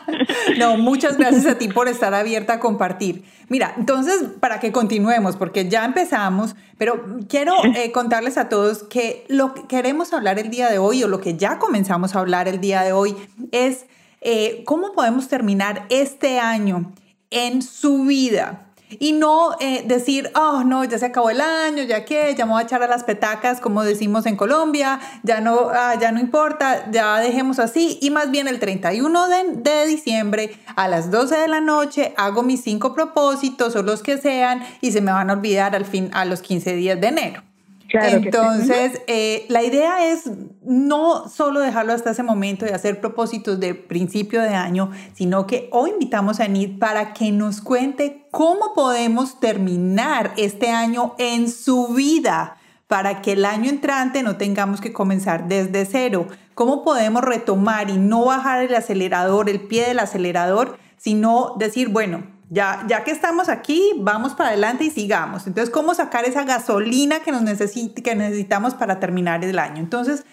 no, 0.58 0.78
muchas 0.78 1.18
gracias 1.18 1.46
a 1.46 1.58
ti 1.58 1.68
por 1.68 1.88
estar 1.88 2.14
abierta 2.14 2.54
a 2.54 2.60
compartir. 2.60 3.24
Mira, 3.50 3.74
entonces, 3.78 4.36
para 4.40 4.60
que 4.60 4.72
continuemos, 4.72 5.38
porque 5.38 5.70
ya 5.70 5.86
empezamos, 5.86 6.56
pero 6.78 7.04
quiero 7.30 7.54
eh, 7.76 7.92
contarles 7.92 8.38
a 8.38 8.50
todos 8.50 8.84
que 8.84 9.26
lo 9.30 9.54
que 9.54 9.68
queremos 9.68 10.14
hablar 10.14 10.40
el 10.40 10.50
día 10.50 10.70
de 10.70 10.78
hoy, 10.78 11.04
o 11.04 11.08
lo 11.08 11.20
que 11.20 11.38
ya 11.38 11.60
comenzamos 11.60 12.16
a 12.16 12.20
hablar 12.20 12.48
el 12.48 12.60
día 12.60 12.82
de 12.82 12.94
hoy, 12.94 13.16
es 13.52 13.88
eh, 14.22 14.64
cómo 14.66 14.94
podemos 14.94 15.28
terminar 15.28 15.86
este 15.90 16.40
año 16.40 16.92
en 17.30 17.62
su 17.62 18.06
vida 18.06 18.67
y 19.00 19.14
no 19.14 19.56
eh, 19.60 19.84
decir, 19.86 20.32
oh, 20.36 20.64
no, 20.64 20.84
ya 20.84 20.98
se 20.98 21.06
acabó 21.06 21.30
el 21.30 21.42
año, 21.42 21.84
ya 21.84 22.06
que, 22.06 22.34
ya 22.36 22.46
me 22.46 22.54
voy 22.54 22.62
a 22.62 22.66
echar 22.66 22.84
a 22.84 22.88
las 22.88 23.04
petacas, 23.04 23.60
como 23.60 23.84
decimos 23.84 24.26
en 24.26 24.36
Colombia, 24.36 25.00
ya 25.24 25.42
no, 25.42 25.70
ah, 25.72 25.96
ya 26.00 26.12
no 26.12 26.20
importa, 26.20 26.90
ya 26.92 27.20
dejemos 27.20 27.60
así. 27.60 28.00
Y 28.02 28.10
más 28.10 28.32
bien 28.32 28.48
el 28.48 28.60
31 28.60 29.28
de, 29.28 29.44
de, 29.56 29.86
diciembre 29.88 30.58
a 30.76 30.88
las 30.88 31.12
12 31.12 31.38
de 31.38 31.48
la 31.48 31.62
noche 31.62 32.14
hago 32.18 32.44
mis 32.44 32.62
cinco 32.62 32.94
propósitos 32.94 33.76
o 33.76 33.84
los 33.84 34.04
que 34.04 34.18
sean 34.18 34.64
y 34.82 34.92
se 34.92 35.02
me 35.02 35.12
van 35.12 35.30
a 35.30 35.34
olvidar 35.34 35.76
al 35.76 35.86
fin, 35.86 36.10
a 36.14 36.26
los 36.26 36.42
15 36.42 36.74
días 36.74 37.00
de 37.00 37.08
enero. 37.08 37.47
Entonces, 37.90 39.02
eh, 39.08 39.46
la 39.50 39.64
idea 39.64 40.12
es 40.12 40.30
no 40.64 41.30
solo 41.30 41.60
dejarlo 41.60 41.94
hasta 41.94 42.12
ese 42.12 42.24
momento 42.24 42.66
y 42.66 42.70
hacer 42.70 43.00
propósitos 43.00 43.60
de 43.60 43.76
principio 43.76 44.42
de 44.42 44.56
año, 44.56 44.92
sino 45.14 45.48
que 45.48 45.70
hoy 45.72 45.92
invitamos 45.92 46.40
a 46.40 46.46
Anit 46.46 46.80
para 46.80 47.14
que 47.14 47.32
nos 47.32 47.62
cuente 47.62 48.28
cómo 48.32 48.74
podemos 48.74 49.40
terminar 49.40 50.34
este 50.38 50.70
año 50.70 51.16
en 51.18 51.50
su 51.50 51.88
vida 51.90 52.58
para 52.88 53.22
que 53.22 53.34
el 53.34 53.46
año 53.46 53.70
entrante 53.70 54.24
no 54.24 54.38
tengamos 54.38 54.82
que 54.82 54.94
comenzar 54.94 55.48
desde 55.48 55.86
cero. 55.86 56.28
¿Cómo 56.56 56.84
podemos 56.84 57.22
retomar 57.22 57.90
y 57.90 57.98
no 57.98 58.26
bajar 58.26 58.64
el 58.64 58.74
acelerador, 58.74 59.50
el 59.50 59.62
pie 59.62 59.88
del 59.88 60.00
acelerador, 60.00 60.78
sino 60.98 61.56
decir, 61.58 61.90
bueno, 61.90 62.24
ya, 62.50 62.86
ya 62.88 63.04
que 63.04 63.12
estamos 63.12 63.50
aquí, 63.50 63.92
vamos 63.98 64.34
para 64.34 64.50
adelante 64.50 64.86
y 64.86 64.90
sigamos. 64.90 65.48
Entonces, 65.48 65.70
¿cómo 65.70 65.94
sacar 65.94 66.26
esa 66.26 66.44
gasolina 66.44 67.20
que, 67.20 67.32
nos 67.32 67.44
que 67.44 68.16
necesitamos 68.16 68.74
para 68.74 69.00
terminar 69.00 69.44
el 69.44 69.60
año? 69.60 69.80
Entonces, 69.80 70.26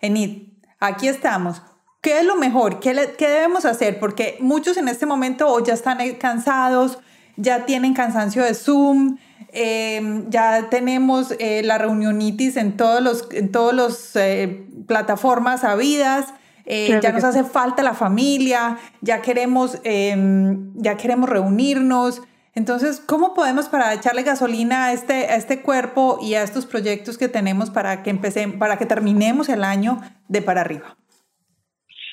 Enid, 0.00 0.48
aquí 0.80 1.08
estamos. 1.08 1.62
¿Qué 2.00 2.20
es 2.20 2.24
lo 2.24 2.34
mejor? 2.36 2.80
¿Qué, 2.80 3.14
¿Qué, 3.18 3.28
debemos 3.28 3.66
hacer? 3.66 4.00
Porque 4.00 4.38
muchos 4.40 4.76
en 4.78 4.88
este 4.88 5.06
momento 5.06 5.62
ya 5.62 5.74
están 5.74 5.98
cansados, 6.14 6.98
ya 7.36 7.66
tienen 7.66 7.92
cansancio 7.92 8.42
de 8.42 8.54
Zoom, 8.54 9.18
em, 9.52 10.28
ya 10.30 10.68
tenemos 10.70 11.34
eh, 11.38 11.62
la 11.62 11.76
reunionitis 11.78 12.56
en 12.56 12.76
todos 12.76 13.02
los, 13.02 13.28
en 13.32 13.52
todos 13.52 13.74
los 13.74 14.16
eh, 14.16 14.66
plataformas 14.86 15.62
habidas. 15.62 16.32
Eh, 16.72 17.00
ya 17.02 17.10
nos 17.10 17.24
hace 17.24 17.42
falta 17.42 17.82
la 17.82 17.94
familia, 17.94 18.78
ya 19.00 19.20
queremos, 19.22 19.80
em, 19.82 20.72
ya 20.76 20.96
queremos 20.96 21.28
reunirnos. 21.28 22.22
Entonces, 22.54 23.02
¿cómo 23.04 23.34
podemos 23.34 23.68
para 23.68 23.92
echarle 23.92 24.22
gasolina 24.22 24.84
a 24.84 24.92
este, 24.92 25.26
a 25.26 25.34
este 25.34 25.62
cuerpo 25.62 26.20
y 26.22 26.34
a 26.34 26.44
estos 26.44 26.66
proyectos 26.66 27.18
que 27.18 27.28
tenemos 27.28 27.70
para 27.70 28.04
que 28.04 28.10
empecemos, 28.10 28.56
para 28.58 28.78
que 28.78 28.86
terminemos 28.86 29.48
el 29.48 29.64
año 29.64 30.00
de 30.28 30.42
para 30.42 30.60
arriba? 30.60 30.96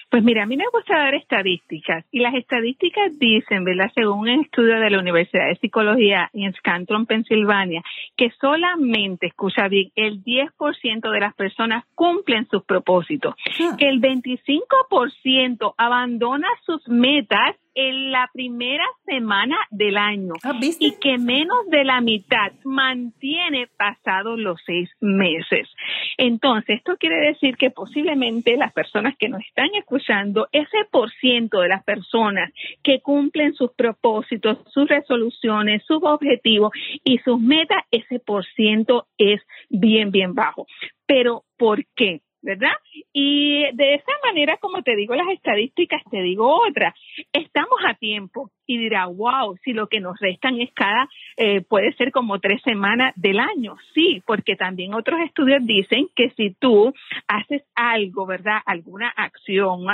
Pues 0.10 0.24
mira, 0.24 0.44
a 0.44 0.46
mí 0.46 0.56
me 0.56 0.64
gusta 0.72 0.98
dar 0.98 1.16
estadísticas 1.16 2.06
y 2.12 2.20
las 2.20 2.34
estadísticas 2.34 3.20
dicen, 3.20 3.66
¿verdad? 3.66 3.92
Según 3.94 4.20
un 4.20 4.42
estudio 4.42 4.80
de 4.80 4.90
la 4.90 5.00
Universidad 5.00 5.48
de 5.48 5.58
Psicología 5.58 6.30
en 6.34 6.54
Scranton, 6.54 7.06
Pensilvania, 7.06 7.84
que 8.16 8.32
solamente, 8.40 9.28
escucha 9.28 9.68
bien, 9.68 9.92
el 9.96 10.24
10% 10.24 11.12
de 11.12 11.20
las 11.20 11.36
personas 11.36 11.84
cumplen 11.94 12.48
sus 12.50 12.64
propósitos, 12.64 13.36
ah. 13.60 13.76
que 13.78 13.90
el 13.90 14.00
25% 14.00 15.74
abandona 15.78 16.48
sus 16.66 16.88
metas 16.88 17.56
en 17.80 18.12
la 18.12 18.28
primera 18.34 18.84
semana 19.06 19.56
del 19.70 19.98
año 19.98 20.34
ah, 20.44 20.60
y 20.80 20.94
que 21.00 21.20
menos 21.20 21.60
de 21.70 21.84
la 21.84 22.02
mitad 22.02 22.52
mantiene 22.64 23.68
pasados 23.78 24.40
los 24.40 24.60
seis 24.66 24.90
meses. 25.00 25.70
Entonces, 26.18 26.78
esto 26.78 26.98
quiere 26.98 27.18
decir 27.18 27.56
que 27.56 27.70
posiblemente 27.70 28.58
las 28.58 28.74
personas 28.74 29.16
que 29.20 29.30
nos 29.30 29.42
están 29.42 29.70
escuchando, 29.76 30.48
ese 30.52 30.86
por 30.90 31.12
ciento 31.12 31.60
de 31.60 31.68
las 31.68 31.84
personas 31.84 32.52
que 32.82 33.00
cumplen 33.02 33.54
sus 33.54 33.72
propósitos, 33.74 34.58
sus 34.74 34.90
resoluciones, 34.90 35.84
sus 35.86 36.02
objetivos 36.02 36.72
y 37.04 37.20
sus 37.20 37.40
metas, 37.40 37.84
ese 37.92 38.20
por 38.20 38.44
ciento 38.56 39.06
es 39.20 39.40
bien, 39.70 40.10
bien 40.10 40.34
bajo. 40.34 40.66
Pero, 41.06 41.44
¿por 41.58 41.86
qué? 41.96 42.22
¿Verdad? 42.48 42.78
Y 43.12 43.66
de 43.74 43.96
esa 43.96 44.12
manera, 44.24 44.56
como 44.58 44.82
te 44.82 44.96
digo 44.96 45.14
las 45.16 45.28
estadísticas, 45.28 46.02
te 46.10 46.22
digo 46.22 46.62
otra, 46.66 46.96
estamos 47.34 47.78
a 47.86 47.94
tiempo 47.96 48.50
y 48.68 48.78
dirá, 48.78 49.06
wow, 49.08 49.58
si 49.64 49.74
lo 49.74 49.88
que 49.88 50.02
nos 50.02 50.20
restan 50.20 50.60
es 50.60 50.72
cada, 50.74 51.10
eh, 51.38 51.62
puede 51.62 51.94
ser 51.94 52.12
como 52.12 52.40
tres 52.40 52.62
semanas 52.64 53.14
del 53.16 53.40
año. 53.40 53.78
Sí, 53.94 54.22
porque 54.26 54.56
también 54.56 54.94
otros 54.94 55.22
estudios 55.22 55.66
dicen 55.66 56.10
que 56.16 56.30
si 56.32 56.52
tú 56.52 56.94
haces 57.28 57.64
algo, 57.76 58.26
¿verdad? 58.26 58.60
Alguna 58.66 59.10
acción, 59.10 59.86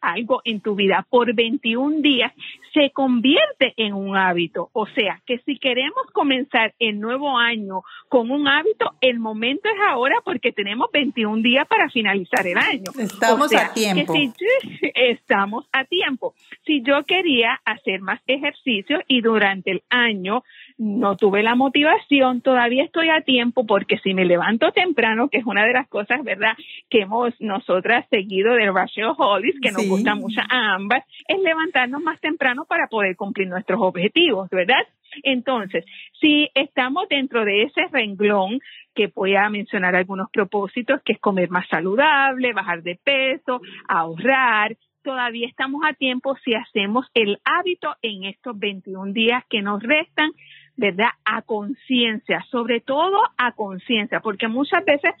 algo 0.00 0.40
en 0.44 0.60
tu 0.60 0.74
vida 0.74 1.06
por 1.08 1.34
21 1.34 2.00
días, 2.00 2.32
se 2.72 2.90
convierte 2.90 3.74
en 3.76 3.92
un 3.92 4.16
hábito. 4.16 4.70
O 4.72 4.86
sea, 4.86 5.20
que 5.26 5.38
si 5.44 5.58
queremos 5.58 6.06
comenzar 6.12 6.74
el 6.78 6.98
nuevo 6.98 7.36
año 7.36 7.82
con 8.08 8.30
un 8.30 8.48
hábito, 8.48 8.92
el 9.00 9.18
momento 9.18 9.68
es 9.68 9.80
ahora 9.88 10.16
porque 10.24 10.52
tenemos 10.52 10.90
21 10.92 11.42
días 11.42 11.66
para 11.68 11.90
finalizar 11.90 12.46
el 12.46 12.56
año. 12.56 12.90
Estamos 12.98 13.54
a 13.54 13.72
tiempo. 13.74 14.14
estamos 14.94 15.66
a 15.72 15.84
tiempo. 15.84 16.34
Si 16.64 16.82
yo 16.82 17.04
quería 17.04 17.60
hacer 17.64 18.00
más 18.00 18.21
ejercicio 18.26 19.00
y 19.08 19.20
durante 19.20 19.70
el 19.70 19.82
año 19.90 20.42
no 20.78 21.16
tuve 21.16 21.42
la 21.42 21.54
motivación, 21.54 22.40
todavía 22.40 22.84
estoy 22.84 23.08
a 23.10 23.22
tiempo 23.22 23.66
porque 23.66 23.98
si 23.98 24.14
me 24.14 24.24
levanto 24.24 24.72
temprano, 24.72 25.28
que 25.28 25.38
es 25.38 25.46
una 25.46 25.64
de 25.64 25.72
las 25.72 25.88
cosas, 25.88 26.22
¿verdad?, 26.24 26.52
que 26.88 27.02
hemos 27.02 27.34
nosotras 27.40 28.06
seguido 28.10 28.54
de 28.54 28.70
Rachel 28.70 29.12
Hollis, 29.16 29.58
que 29.60 29.72
nos 29.72 29.86
gusta 29.86 30.14
mucho 30.14 30.40
a 30.40 30.74
ambas, 30.74 31.04
es 31.28 31.40
levantarnos 31.40 32.02
más 32.02 32.20
temprano 32.20 32.64
para 32.68 32.86
poder 32.88 33.16
cumplir 33.16 33.48
nuestros 33.48 33.80
objetivos, 33.80 34.48
¿verdad? 34.50 34.86
Entonces, 35.22 35.84
si 36.20 36.48
estamos 36.54 37.08
dentro 37.08 37.44
de 37.44 37.64
ese 37.64 37.82
renglón, 37.90 38.60
que 38.94 39.10
voy 39.14 39.36
a 39.36 39.48
mencionar 39.48 39.96
algunos 39.96 40.30
propósitos, 40.30 41.00
que 41.02 41.14
es 41.14 41.18
comer 41.18 41.50
más 41.50 41.66
saludable, 41.68 42.52
bajar 42.52 42.82
de 42.82 42.98
peso, 43.02 43.60
ahorrar, 43.88 44.76
todavía 45.02 45.46
estamos 45.46 45.82
a 45.84 45.94
tiempo 45.94 46.36
si 46.44 46.54
hacemos 46.54 47.06
el 47.14 47.40
hábito 47.44 47.96
en 48.02 48.24
estos 48.24 48.58
21 48.58 49.12
días 49.12 49.44
que 49.48 49.62
nos 49.62 49.82
restan, 49.82 50.30
¿verdad? 50.76 51.10
A 51.24 51.42
conciencia, 51.42 52.44
sobre 52.50 52.80
todo 52.80 53.18
a 53.36 53.52
conciencia, 53.52 54.20
porque 54.20 54.48
muchas 54.48 54.84
veces 54.84 55.12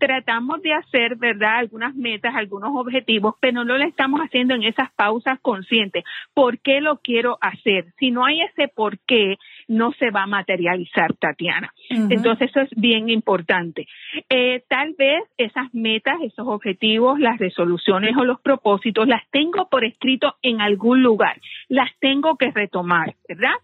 tratamos 0.00 0.62
de 0.62 0.72
hacer, 0.72 1.16
¿verdad?, 1.16 1.58
algunas 1.58 1.94
metas, 1.94 2.34
algunos 2.34 2.70
objetivos, 2.74 3.34
pero 3.38 3.64
no 3.64 3.78
lo 3.78 3.84
estamos 3.84 4.20
haciendo 4.20 4.54
en 4.54 4.64
esas 4.64 4.90
pausas 4.92 5.38
conscientes. 5.40 6.02
¿Por 6.34 6.58
qué 6.58 6.80
lo 6.80 6.96
quiero 6.96 7.38
hacer? 7.40 7.84
Si 7.98 8.10
no 8.10 8.24
hay 8.24 8.40
ese 8.40 8.66
por 8.66 8.98
qué, 9.00 9.36
no 9.68 9.92
se 9.92 10.10
va 10.10 10.24
a 10.24 10.26
materializar, 10.26 11.14
Tatiana. 11.14 11.72
Entonces, 11.90 12.50
eso 12.50 12.60
es 12.62 12.70
bien 12.76 13.08
importante. 13.10 13.86
Eh, 14.28 14.64
tal 14.68 14.94
vez 14.98 15.22
esas 15.36 15.72
metas, 15.74 16.16
esos 16.22 16.48
objetivos, 16.48 17.20
las 17.20 17.38
resoluciones 17.38 18.16
o 18.16 18.24
los 18.24 18.40
propósitos, 18.40 19.06
las 19.06 19.22
tengo 19.30 19.68
por 19.68 19.84
escrito 19.84 20.36
en 20.42 20.60
algún 20.60 21.02
lugar, 21.02 21.40
las 21.68 21.90
tengo 22.00 22.36
que 22.36 22.50
retomar, 22.50 23.14
¿verdad? 23.28 23.54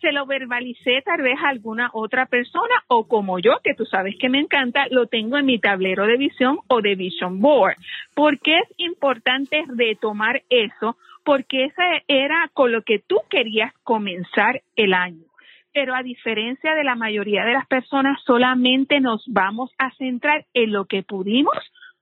Se 0.00 0.12
lo 0.12 0.26
verbalicé 0.26 1.02
tal 1.04 1.22
vez 1.22 1.38
a 1.42 1.48
alguna 1.48 1.90
otra 1.92 2.26
persona 2.26 2.74
o 2.88 3.06
como 3.06 3.38
yo, 3.38 3.60
que 3.62 3.74
tú 3.74 3.84
sabes 3.84 4.16
que 4.18 4.28
me 4.28 4.38
encanta, 4.38 4.86
lo 4.90 5.06
tengo 5.06 5.38
en 5.38 5.46
mi 5.46 5.58
tablero 5.58 6.06
de 6.06 6.16
visión 6.16 6.58
o 6.68 6.80
de 6.80 6.94
vision 6.94 7.40
board. 7.40 7.76
¿Por 8.14 8.38
qué 8.40 8.58
es 8.58 8.68
importante 8.76 9.64
retomar 9.68 10.42
eso? 10.48 10.96
Porque 11.24 11.64
ese 11.64 12.04
era 12.08 12.50
con 12.54 12.72
lo 12.72 12.82
que 12.82 12.98
tú 12.98 13.20
querías 13.28 13.72
comenzar 13.82 14.62
el 14.76 14.94
año 14.94 15.28
pero 15.70 15.94
a 15.94 16.02
diferencia 16.02 16.74
de 16.74 16.82
la 16.82 16.96
mayoría 16.96 17.44
de 17.44 17.52
las 17.52 17.66
personas, 17.68 18.18
solamente 18.26 18.98
nos 18.98 19.22
vamos 19.28 19.70
a 19.78 19.92
centrar 19.92 20.44
en 20.52 20.72
lo 20.72 20.86
que 20.86 21.04
pudimos 21.04 21.54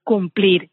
cumplir 0.03 0.69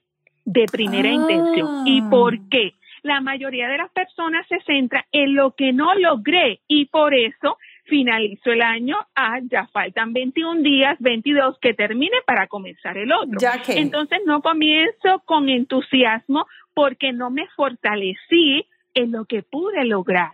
de 0.47 0.65
primera 0.73 1.11
intención. 1.11 1.87
¿Y 1.87 2.01
ah. 2.01 2.09
por 2.11 2.49
qué? 2.49 2.73
La 3.05 3.21
mayoría 3.21 3.69
de 3.69 3.77
las 3.77 3.93
personas 3.93 4.47
se 4.49 4.59
centra 4.61 5.07
en 5.13 5.35
lo 5.35 5.53
que 5.53 5.75
no 5.75 5.95
logré 5.95 6.61
y 6.67 6.87
por 6.87 7.15
eso 7.15 7.59
finalizo 7.85 8.51
el 8.51 8.63
año, 8.63 8.97
ah, 9.15 9.41
ya 9.43 9.67
faltan 9.67 10.15
21 10.15 10.63
días, 10.63 10.97
22 11.01 11.59
que 11.61 11.75
termine 11.75 12.17
para 12.27 12.47
comenzar 12.47 12.97
el 12.97 13.13
otro. 13.13 13.39
Entonces 13.69 14.21
no 14.25 14.41
comienzo 14.41 15.23
con 15.27 15.51
entusiasmo 15.51 16.47
porque 16.73 17.13
no 17.13 17.31
me 17.31 17.47
fortalecí 17.55 18.67
en 18.95 19.13
lo 19.13 19.27
que 19.27 19.43
pude 19.43 19.85
lograr. 19.85 20.33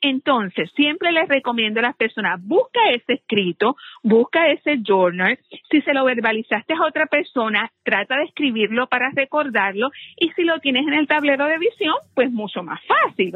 Entonces, 0.00 0.70
siempre 0.76 1.10
les 1.10 1.28
recomiendo 1.28 1.80
a 1.80 1.84
las 1.84 1.96
personas, 1.96 2.40
busca 2.42 2.90
ese 2.90 3.14
escrito, 3.14 3.76
busca 4.02 4.48
ese 4.48 4.78
journal. 4.82 5.38
Si 5.70 5.80
se 5.82 5.94
lo 5.94 6.04
verbalizaste 6.04 6.74
a 6.74 6.86
otra 6.86 7.06
persona, 7.06 7.70
trata 7.82 8.16
de 8.16 8.24
escribirlo 8.24 8.88
para 8.88 9.10
recordarlo. 9.10 9.90
Y 10.18 10.30
si 10.32 10.42
lo 10.42 10.58
tienes 10.60 10.86
en 10.86 10.94
el 10.94 11.06
tablero 11.06 11.46
de 11.46 11.58
visión, 11.58 11.94
pues 12.14 12.30
mucho 12.30 12.62
más 12.62 12.80
fácil, 12.86 13.34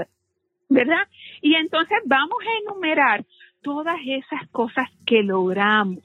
¿verdad? 0.68 1.08
Y 1.40 1.54
entonces 1.54 1.98
vamos 2.04 2.38
a 2.46 2.58
enumerar 2.62 3.24
todas 3.62 3.96
esas 4.06 4.48
cosas 4.50 4.88
que 5.06 5.22
logramos, 5.22 6.04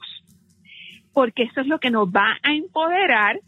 porque 1.12 1.44
eso 1.44 1.60
es 1.60 1.66
lo 1.66 1.78
que 1.78 1.90
nos 1.90 2.08
va 2.08 2.38
a 2.42 2.52
empoderar 2.52 3.40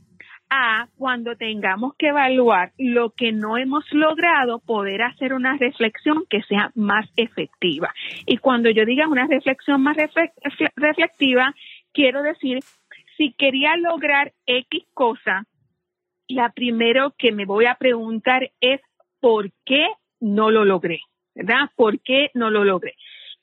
a 0.50 0.88
cuando 0.96 1.36
tengamos 1.36 1.94
que 1.96 2.08
evaluar 2.08 2.72
lo 2.78 3.10
que 3.10 3.32
no 3.32 3.58
hemos 3.58 3.84
logrado, 3.92 4.60
poder 4.60 5.02
hacer 5.02 5.32
una 5.34 5.56
reflexión 5.56 6.24
que 6.28 6.42
sea 6.42 6.70
más 6.74 7.08
efectiva. 7.16 7.92
Y 8.26 8.38
cuando 8.38 8.70
yo 8.70 8.84
diga 8.84 9.08
una 9.08 9.26
reflexión 9.26 9.82
más 9.82 9.96
reflexiva, 10.76 11.54
quiero 11.92 12.22
decir, 12.22 12.60
si 13.16 13.32
quería 13.32 13.76
lograr 13.76 14.32
X 14.46 14.84
cosa, 14.94 15.44
la 16.28 16.50
primero 16.50 17.14
que 17.18 17.32
me 17.32 17.46
voy 17.46 17.66
a 17.66 17.74
preguntar 17.74 18.50
es 18.60 18.80
¿por 19.20 19.50
qué 19.64 19.86
no 20.20 20.50
lo 20.50 20.64
logré? 20.64 21.00
¿Verdad? 21.34 21.70
¿Por 21.76 22.00
qué 22.00 22.30
no 22.34 22.50
lo 22.50 22.64
logré? 22.64 22.94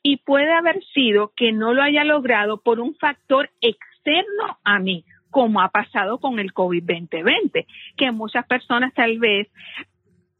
Y 0.02 0.18
puede 0.18 0.52
haber 0.52 0.84
sido 0.94 1.32
que 1.34 1.52
no 1.52 1.72
lo 1.72 1.82
haya 1.82 2.04
logrado 2.04 2.60
por 2.60 2.80
un 2.80 2.94
factor 2.94 3.50
externo 3.60 4.58
a 4.62 4.78
mí, 4.78 5.04
como 5.36 5.60
ha 5.60 5.68
pasado 5.68 6.16
con 6.16 6.38
el 6.38 6.54
COVID-2020, 6.54 7.66
que 7.94 8.10
muchas 8.10 8.46
personas 8.46 8.94
tal 8.94 9.18
vez 9.18 9.48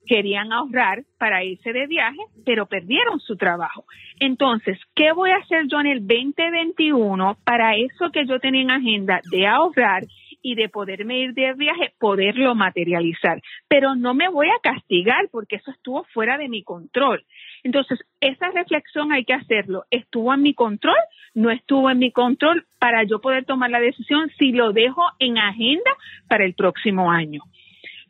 querían 0.06 0.54
ahorrar 0.54 1.04
para 1.18 1.44
irse 1.44 1.70
de 1.70 1.86
viaje, 1.86 2.22
pero 2.46 2.64
perdieron 2.64 3.20
su 3.20 3.36
trabajo. 3.36 3.84
Entonces, 4.20 4.78
¿qué 4.94 5.12
voy 5.12 5.32
a 5.32 5.36
hacer 5.36 5.66
yo 5.70 5.80
en 5.80 5.88
el 5.88 6.06
2021 6.06 7.36
para 7.44 7.76
eso 7.76 8.10
que 8.10 8.24
yo 8.24 8.40
tenía 8.40 8.62
en 8.62 8.70
agenda 8.70 9.20
de 9.30 9.46
ahorrar 9.46 10.04
y 10.42 10.54
de 10.54 10.68
poderme 10.68 11.18
ir 11.18 11.34
de 11.34 11.52
viaje, 11.54 11.92
poderlo 11.98 12.54
materializar. 12.54 13.40
Pero 13.68 13.94
no 13.94 14.14
me 14.14 14.28
voy 14.28 14.48
a 14.48 14.60
castigar 14.62 15.28
porque 15.30 15.56
eso 15.56 15.70
estuvo 15.70 16.04
fuera 16.12 16.38
de 16.38 16.48
mi 16.48 16.62
control. 16.62 17.24
Entonces, 17.62 17.98
esa 18.20 18.50
reflexión 18.50 19.12
hay 19.12 19.24
que 19.24 19.34
hacerlo. 19.34 19.84
¿Estuvo 19.90 20.32
en 20.32 20.42
mi 20.42 20.54
control? 20.54 20.96
No 21.34 21.50
estuvo 21.50 21.90
en 21.90 21.98
mi 21.98 22.12
control 22.12 22.64
para 22.78 23.04
yo 23.04 23.20
poder 23.20 23.44
tomar 23.44 23.70
la 23.70 23.80
decisión 23.80 24.30
si 24.38 24.52
lo 24.52 24.72
dejo 24.72 25.02
en 25.18 25.38
agenda 25.38 25.90
para 26.28 26.44
el 26.44 26.54
próximo 26.54 27.10
año. 27.10 27.42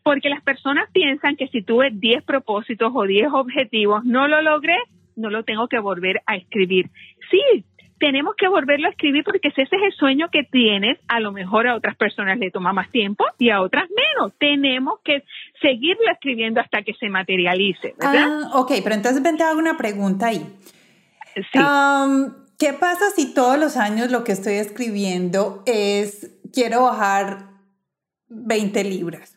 Porque 0.02 0.28
las 0.28 0.42
personas 0.42 0.88
piensan 0.92 1.36
que 1.36 1.48
si 1.48 1.62
tuve 1.62 1.90
10 1.90 2.22
propósitos 2.24 2.92
o 2.94 3.04
10 3.04 3.29
objetivos, 3.33 4.04
no 4.04 4.29
lo 4.29 4.40
logré, 4.40 4.77
no 5.16 5.31
lo 5.31 5.42
tengo 5.42 5.66
que 5.66 5.81
volver 5.81 6.20
a 6.27 6.37
escribir. 6.37 6.90
Sí, 7.31 7.64
tenemos 7.99 8.35
que 8.37 8.49
volverlo 8.49 8.88
a 8.88 8.90
escribir 8.90 9.25
porque 9.25 9.51
si 9.51 9.63
ese 9.63 9.77
es 9.77 9.83
el 9.83 9.92
sueño 9.92 10.29
que 10.31 10.44
tienes, 10.44 10.99
a 11.09 11.21
lo 11.21 11.33
mejor 11.33 11.67
a 11.67 11.75
otras 11.75 11.97
personas 11.97 12.38
le 12.38 12.51
toma 12.51 12.73
más 12.73 12.90
tiempo 12.90 13.25
y 13.38 13.51
a 13.51 13.63
otras 13.63 13.88
menos. 13.90 14.33
Tenemos 14.38 15.01
que 15.05 15.25
seguirlo 15.61 16.11
escribiendo 16.13 16.61
hasta 16.61 16.83
que 16.83 16.94
se 16.94 17.09
materialice, 17.09 17.94
¿verdad? 17.99 18.51
Ah, 18.53 18.59
ok, 18.59 18.73
pero 18.83 18.94
entonces 18.94 19.23
ven, 19.23 19.37
te 19.37 19.44
hago 19.44 19.59
una 19.59 19.77
pregunta 19.77 20.27
ahí. 20.27 20.47
Sí. 21.35 21.59
¿Qué 22.59 22.73
pasa 22.73 23.11
si 23.15 23.35
todos 23.35 23.59
los 23.59 23.77
años 23.77 24.11
lo 24.11 24.25
que 24.25 24.33
estoy 24.33 24.55
escribiendo 24.55 25.63
es 25.67 26.38
quiero 26.53 26.85
bajar 26.85 27.51
20 28.29 28.83
libras? 28.85 29.37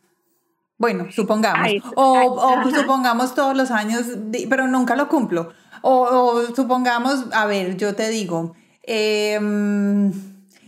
Bueno, 0.78 1.12
supongamos. 1.12 1.68
o, 1.96 2.70
supongamos 2.74 3.36
todos 3.36 3.56
los 3.56 3.72
años, 3.72 4.06
pero 4.50 4.68
nunca 4.68 4.96
lo 4.96 5.10
cumplo. 5.10 5.52
O, 5.82 6.44
supongamos, 6.56 7.26
a 7.32 7.46
ver, 7.46 7.78
yo 7.78 7.96
te 7.96 8.10
digo, 8.10 8.56
em, 8.84 10.12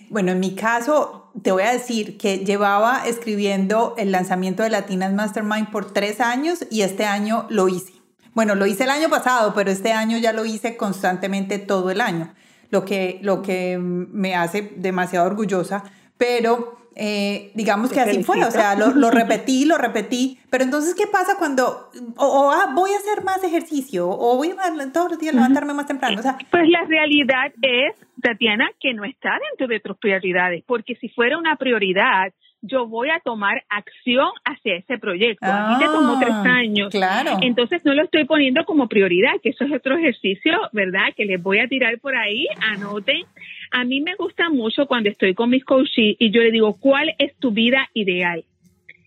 bueno, 0.10 0.32
en 0.32 0.40
mi 0.40 0.56
caso, 0.56 1.32
te 1.42 1.52
voy 1.52 1.64
a 1.64 1.72
decir 1.72 2.18
que 2.18 2.40
llevaba 2.40 3.08
escribiendo 3.08 3.96
el 3.98 4.12
lanzamiento 4.12 4.64
de 4.64 4.70
Latinas 4.70 5.14
Mastermind 5.14 5.72
por 5.72 5.92
tres 5.94 6.20
años 6.20 6.66
y 6.70 6.82
este 6.82 7.06
año 7.06 7.46
lo 7.50 7.68
hice. 7.70 7.94
Bueno, 8.34 8.56
lo 8.56 8.66
hice 8.66 8.84
el 8.84 8.90
año 8.90 9.10
pasado, 9.10 9.54
pero 9.54 9.72
este 9.72 9.92
año 9.92 10.18
ya 10.18 10.34
lo 10.34 10.46
hice 10.46 10.78
constantemente 10.78 11.60
todo 11.60 11.92
el 11.92 12.02
año, 12.02 12.34
lo 12.70 12.86
que, 12.86 13.20
lo 13.22 13.42
que 13.42 13.78
me 13.78 14.36
hace 14.36 14.74
demasiado 14.78 15.26
orgullosa, 15.26 15.84
pero 16.18 16.81
eh, 16.96 17.52
digamos 17.54 17.92
que 17.92 18.00
así 18.00 18.24
fue, 18.24 18.44
o 18.44 18.52
sea, 18.52 18.76
lo, 18.76 18.92
repetí, 19.12 19.66
lo 19.66 19.78
repetí, 19.78 20.40
pero 20.50 20.64
entonces, 20.64 20.94
¿qué 20.96 21.08
pasa 21.08 21.38
cuando, 21.38 21.90
o, 22.18 22.52
ah, 22.52 22.72
voy 22.74 22.92
a 22.92 22.98
hacer 22.98 23.24
más 23.24 23.44
ejercicio, 23.44 24.10
o 24.10 24.36
voy 24.38 24.50
a 24.50 24.92
todos 24.92 25.12
los 25.12 25.20
días 25.20 25.34
levantarme 25.34 25.74
más 25.74 25.86
temprano? 25.86 26.20
O 26.20 26.24
sea, 26.24 26.38
pues 26.50 26.68
la 26.70 26.84
realidad 26.86 27.52
es, 27.62 27.96
Tatiana, 28.22 28.70
que 28.80 28.94
no 28.94 29.06
está 29.06 29.38
dentro 29.50 29.68
de 29.68 29.80
tus 29.80 29.98
prioridades, 29.98 30.64
porque 30.68 30.96
si 30.96 31.10
fuera 31.10 31.38
una 31.38 31.56
prioridad, 31.56 32.34
yo 32.62 32.88
voy 32.88 33.10
a 33.10 33.20
tomar 33.20 33.64
acción 33.70 34.30
hacia 34.46 34.76
ese 34.76 34.98
proyecto. 35.00 35.48
A 35.48 35.78
te 35.80 35.86
tomó 35.86 36.20
tres 36.20 36.32
ah, 36.32 36.58
años. 36.58 36.92
Claro. 36.92 37.40
Entonces 37.42 37.84
no 37.84 37.94
lo 37.94 38.04
estoy 38.04 38.26
poniendo 38.26 38.64
como 38.66 38.88
prioridad, 38.88 39.34
que 39.42 39.50
eso 39.50 39.66
es 39.66 39.72
otro 39.72 39.98
ejercicio, 39.98 40.54
¿verdad? 40.72 41.08
Que 41.16 41.26
les 41.26 41.42
voy 41.42 41.60
a 41.60 41.68
tirar 41.68 42.00
por 42.00 42.16
ahí, 42.16 42.46
anoten. 42.62 43.26
A 43.72 43.84
mí 43.84 44.02
me 44.02 44.16
gusta 44.16 44.50
mucho 44.50 44.86
cuando 44.86 45.10
estoy 45.10 45.34
con 45.34 45.50
mis 45.50 45.64
coaches 45.64 46.16
y 46.20 46.32
yo 46.32 46.42
le 46.42 46.52
digo, 46.52 46.78
¿cuál 46.80 47.14
es 47.18 47.36
tu 47.38 47.52
vida 47.52 47.90
ideal? 47.94 48.44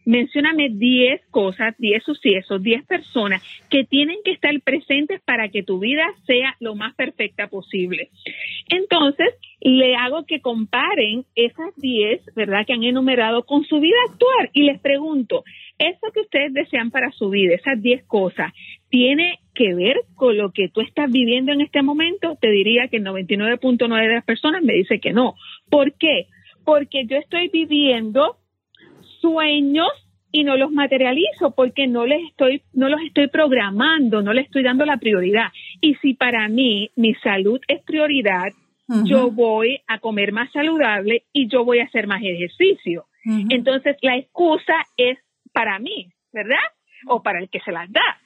mencióname 0.04 0.68
10 0.70 1.26
cosas, 1.30 1.74
10 1.78 2.02
sucesos, 2.04 2.62
10 2.62 2.84
personas 2.86 3.42
que 3.70 3.84
tienen 3.84 4.18
que 4.24 4.32
estar 4.32 4.52
presentes 4.60 5.20
para 5.22 5.48
que 5.48 5.62
tu 5.62 5.78
vida 5.78 6.04
sea 6.26 6.56
lo 6.60 6.74
más 6.74 6.94
perfecta 6.94 7.48
posible. 7.48 8.10
Entonces, 8.68 9.34
le 9.60 9.96
hago 9.96 10.24
que 10.26 10.40
comparen 10.40 11.24
esas 11.34 11.74
10, 11.76 12.34
¿verdad?, 12.34 12.66
que 12.66 12.74
han 12.74 12.84
enumerado 12.84 13.44
con 13.44 13.64
su 13.64 13.80
vida 13.80 13.96
actual 14.10 14.50
y 14.52 14.64
les 14.64 14.80
pregunto, 14.80 15.44
¿eso 15.78 16.12
que 16.12 16.20
ustedes 16.20 16.52
desean 16.52 16.90
para 16.90 17.10
su 17.12 17.30
vida, 17.30 17.54
esas 17.54 17.80
10 17.80 18.04
cosas, 18.04 18.52
tiene 18.90 19.38
que 19.54 19.74
ver 19.74 19.96
con 20.14 20.36
lo 20.36 20.52
que 20.52 20.68
tú 20.68 20.80
estás 20.80 21.10
viviendo 21.10 21.52
en 21.52 21.60
este 21.60 21.82
momento? 21.82 22.36
Te 22.40 22.50
diría 22.50 22.88
que 22.88 22.98
el 22.98 23.04
99.9 23.04 24.08
de 24.08 24.14
las 24.14 24.24
personas 24.24 24.62
me 24.62 24.74
dice 24.74 25.00
que 25.00 25.12
no. 25.12 25.34
¿Por 25.70 25.94
qué? 25.94 26.26
Porque 26.64 27.06
yo 27.06 27.16
estoy 27.16 27.48
viviendo 27.48 28.36
sueños 29.20 29.88
y 30.34 30.42
no 30.42 30.56
los 30.56 30.72
materializo 30.72 31.52
porque 31.52 31.86
no 31.86 32.06
les 32.06 32.20
estoy 32.28 32.62
no 32.72 32.88
los 32.88 33.00
estoy 33.02 33.28
programando, 33.28 34.20
no 34.20 34.32
les 34.32 34.46
estoy 34.46 34.64
dando 34.64 34.84
la 34.84 34.96
prioridad. 34.96 35.52
Y 35.80 35.94
si 35.96 36.14
para 36.14 36.48
mí 36.48 36.90
mi 36.96 37.14
salud 37.14 37.60
es 37.68 37.82
prioridad, 37.84 38.48
yo 39.04 39.30
voy 39.30 39.80
a 39.86 39.98
comer 40.00 40.32
más 40.32 40.50
saludable 40.52 41.22
y 41.32 41.48
yo 41.48 41.64
voy 41.64 41.78
a 41.78 41.84
hacer 41.84 42.06
más 42.06 42.20
ejercicio. 42.22 43.06
Entonces 43.48 43.96
la 44.02 44.16
excusa 44.16 44.74
es 44.96 45.18
para 45.52 45.78
mí, 45.78 46.08
¿verdad? 46.32 46.66
O 47.06 47.22
para 47.22 47.38
el 47.38 47.48
que 47.48 47.60
se 47.60 47.72
las 47.72 47.90
da. 47.92 48.18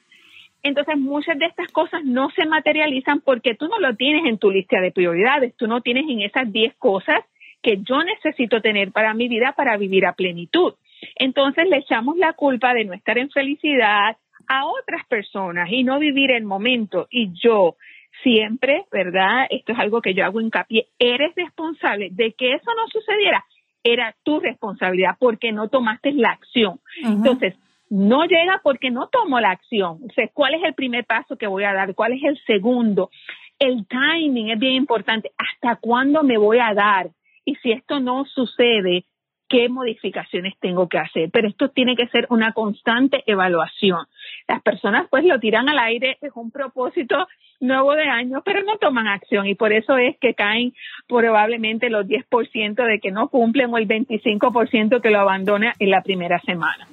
Entonces 0.63 0.97
muchas 0.97 1.37
de 1.39 1.45
estas 1.45 1.71
cosas 1.71 2.03
no 2.03 2.29
se 2.31 2.45
materializan 2.45 3.21
porque 3.21 3.55
tú 3.55 3.67
no 3.67 3.79
lo 3.79 3.95
tienes 3.95 4.25
en 4.25 4.37
tu 4.37 4.51
lista 4.51 4.81
de 4.81 4.91
prioridades, 4.91 5.55
tú 5.55 5.67
no 5.67 5.81
tienes 5.81 6.05
en 6.09 6.21
esas 6.21 6.51
10 6.51 6.75
cosas 6.75 7.19
que 7.61 7.77
yo 7.77 8.03
necesito 8.03 8.61
tener 8.61 8.91
para 8.91 9.13
mi 9.13 9.27
vida 9.27 9.53
para 9.55 9.77
vivir 9.77 10.05
a 10.05 10.13
plenitud. 10.13 10.73
Entonces 11.15 11.67
le 11.69 11.77
echamos 11.77 12.17
la 12.17 12.33
culpa 12.33 12.73
de 12.73 12.85
no 12.85 12.93
estar 12.93 13.17
en 13.17 13.29
felicidad 13.29 14.17
a 14.47 14.65
otras 14.65 15.05
personas 15.07 15.69
y 15.71 15.83
no 15.83 15.99
vivir 15.99 16.31
el 16.31 16.43
momento. 16.43 17.07
Y 17.09 17.31
yo 17.33 17.75
siempre, 18.23 18.85
¿verdad? 18.91 19.47
Esto 19.49 19.73
es 19.73 19.79
algo 19.79 20.01
que 20.01 20.13
yo 20.13 20.25
hago 20.25 20.41
hincapié, 20.41 20.87
eres 20.97 21.33
responsable 21.35 22.09
de 22.11 22.33
que 22.33 22.53
eso 22.53 22.71
no 22.75 22.87
sucediera. 22.87 23.45
Era 23.83 24.13
tu 24.23 24.39
responsabilidad 24.39 25.15
porque 25.19 25.51
no 25.51 25.69
tomaste 25.69 26.11
la 26.11 26.31
acción. 26.31 26.79
Entonces, 27.01 27.55
no 27.89 28.25
llega 28.25 28.61
porque 28.63 28.91
no 28.91 29.07
tomo 29.07 29.39
la 29.39 29.51
acción. 29.51 29.99
O 30.07 30.13
sea, 30.13 30.27
¿cuál 30.33 30.53
es 30.55 30.63
el 30.63 30.73
primer 30.73 31.05
paso 31.05 31.37
que 31.37 31.47
voy 31.47 31.63
a 31.63 31.73
dar? 31.73 31.95
¿Cuál 31.95 32.13
es 32.13 32.23
el 32.23 32.39
segundo? 32.45 33.09
El 33.57 33.85
timing 33.87 34.51
es 34.51 34.59
bien 34.59 34.75
importante. 34.75 35.31
¿Hasta 35.37 35.75
cuándo 35.77 36.23
me 36.23 36.37
voy 36.37 36.59
a 36.59 36.73
dar? 36.73 37.09
Y 37.45 37.55
si 37.55 37.71
esto 37.71 37.99
no 37.99 38.25
sucede, 38.25 39.05
qué 39.49 39.67
modificaciones 39.67 40.53
tengo 40.59 40.87
que 40.87 40.99
hacer. 40.99 41.29
Pero 41.31 41.47
esto 41.47 41.69
tiene 41.69 41.95
que 41.95 42.07
ser 42.07 42.27
una 42.29 42.53
constante 42.53 43.23
evaluación. 43.25 44.05
Las 44.47 44.61
personas 44.61 45.07
pues 45.09 45.25
lo 45.25 45.39
tiran 45.39 45.67
al 45.67 45.79
aire, 45.79 46.17
es 46.21 46.31
un 46.35 46.51
propósito 46.51 47.27
nuevo 47.59 47.93
de 47.93 48.03
año, 48.03 48.41
pero 48.45 48.63
no 48.63 48.77
toman 48.77 49.07
acción 49.07 49.45
y 49.47 49.55
por 49.55 49.73
eso 49.73 49.97
es 49.97 50.17
que 50.19 50.33
caen 50.33 50.73
probablemente 51.07 51.89
los 51.89 52.05
10% 52.05 52.85
de 52.85 52.99
que 52.99 53.11
no 53.11 53.27
cumplen 53.27 53.73
o 53.73 53.77
el 53.77 53.87
25% 53.87 55.01
que 55.01 55.09
lo 55.09 55.19
abandona 55.19 55.73
en 55.79 55.89
la 55.89 56.01
primera 56.01 56.39
semana. 56.41 56.87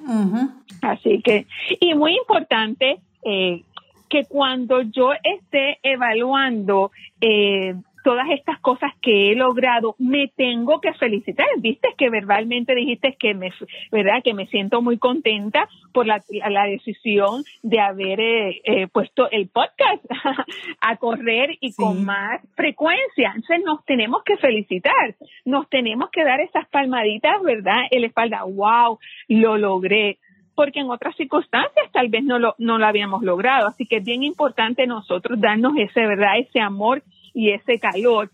Así 0.81 1.21
que, 1.21 1.45
y 1.79 1.93
muy 1.95 2.17
importante, 2.17 2.97
eh, 3.23 3.61
que 4.09 4.25
cuando 4.25 4.81
yo 4.81 5.11
esté 5.23 5.79
evaluando 5.83 6.91
eh, 7.19 7.75
todas 8.07 8.29
estas 8.29 8.57
cosas 8.61 8.93
que 9.01 9.29
he 9.29 9.35
logrado, 9.35 9.97
me 9.99 10.31
tengo 10.33 10.79
que 10.79 10.93
felicitar. 10.93 11.45
Viste 11.57 11.89
que 11.97 12.09
verbalmente 12.09 12.73
dijiste 12.73 13.17
que 13.19 13.33
me, 13.33 13.51
verdad, 13.91 14.23
que 14.23 14.33
me 14.33 14.47
siento 14.47 14.81
muy 14.81 14.97
contenta 14.97 15.67
por 15.91 16.07
la, 16.07 16.23
la 16.49 16.63
decisión 16.67 17.43
de 17.63 17.81
haber 17.81 18.21
eh, 18.21 18.61
eh, 18.63 18.87
puesto 18.87 19.29
el 19.29 19.49
podcast 19.49 20.05
a 20.79 20.95
correr 20.95 21.57
y 21.59 21.73
con 21.73 22.05
más 22.05 22.39
frecuencia. 22.55 23.33
Entonces 23.35 23.65
nos 23.65 23.83
tenemos 23.83 24.23
que 24.23 24.37
felicitar, 24.37 25.15
nos 25.43 25.67
tenemos 25.67 26.09
que 26.09 26.23
dar 26.23 26.39
esas 26.39 26.65
palmaditas, 26.69 27.41
¿verdad? 27.43 27.87
En 27.91 27.99
la 27.99 28.07
espalda, 28.07 28.43
wow, 28.45 28.99
lo 29.27 29.57
logré 29.57 30.17
porque 30.55 30.79
en 30.79 30.89
otras 30.89 31.15
circunstancias 31.17 31.91
tal 31.91 32.07
vez 32.07 32.23
no 32.23 32.39
lo, 32.39 32.55
no 32.57 32.77
lo 32.77 32.87
habíamos 32.87 33.21
logrado. 33.21 33.67
Así 33.67 33.85
que 33.85 33.97
es 33.97 34.03
bien 34.03 34.23
importante 34.23 34.87
nosotros 34.87 35.39
darnos 35.39 35.73
ese, 35.77 36.07
¿verdad? 36.07 36.39
Ese 36.39 36.61
amor 36.61 37.03
y 37.37 37.51
ese 37.51 37.77
calor 37.77 38.31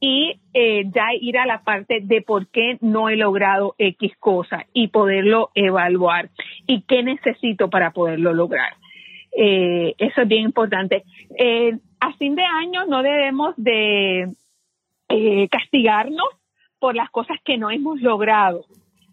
y 0.00 0.40
eh, 0.54 0.84
ya 0.94 1.08
ir 1.20 1.36
a 1.36 1.44
la 1.44 1.62
parte 1.62 2.00
de 2.02 2.22
por 2.22 2.46
qué 2.48 2.78
no 2.80 3.10
he 3.10 3.16
logrado 3.16 3.74
X 3.78 4.16
cosa 4.18 4.64
y 4.72 4.88
poderlo 4.88 5.50
evaluar 5.54 6.30
y 6.66 6.80
qué 6.82 7.02
necesito 7.02 7.68
para 7.68 7.90
poderlo 7.90 8.32
lograr. 8.32 8.72
Eh, 9.36 9.94
eso 9.98 10.22
es 10.22 10.28
bien 10.28 10.44
importante. 10.44 11.04
Eh, 11.38 11.76
a 12.00 12.14
fin 12.14 12.34
de 12.34 12.44
año 12.44 12.86
no 12.86 13.02
debemos 13.02 13.54
de 13.58 14.32
castigarnos 15.50 16.28
por 16.78 16.96
las 16.96 17.10
cosas 17.10 17.36
que 17.44 17.58
no 17.58 17.70
hemos 17.70 18.00
logrado 18.00 18.64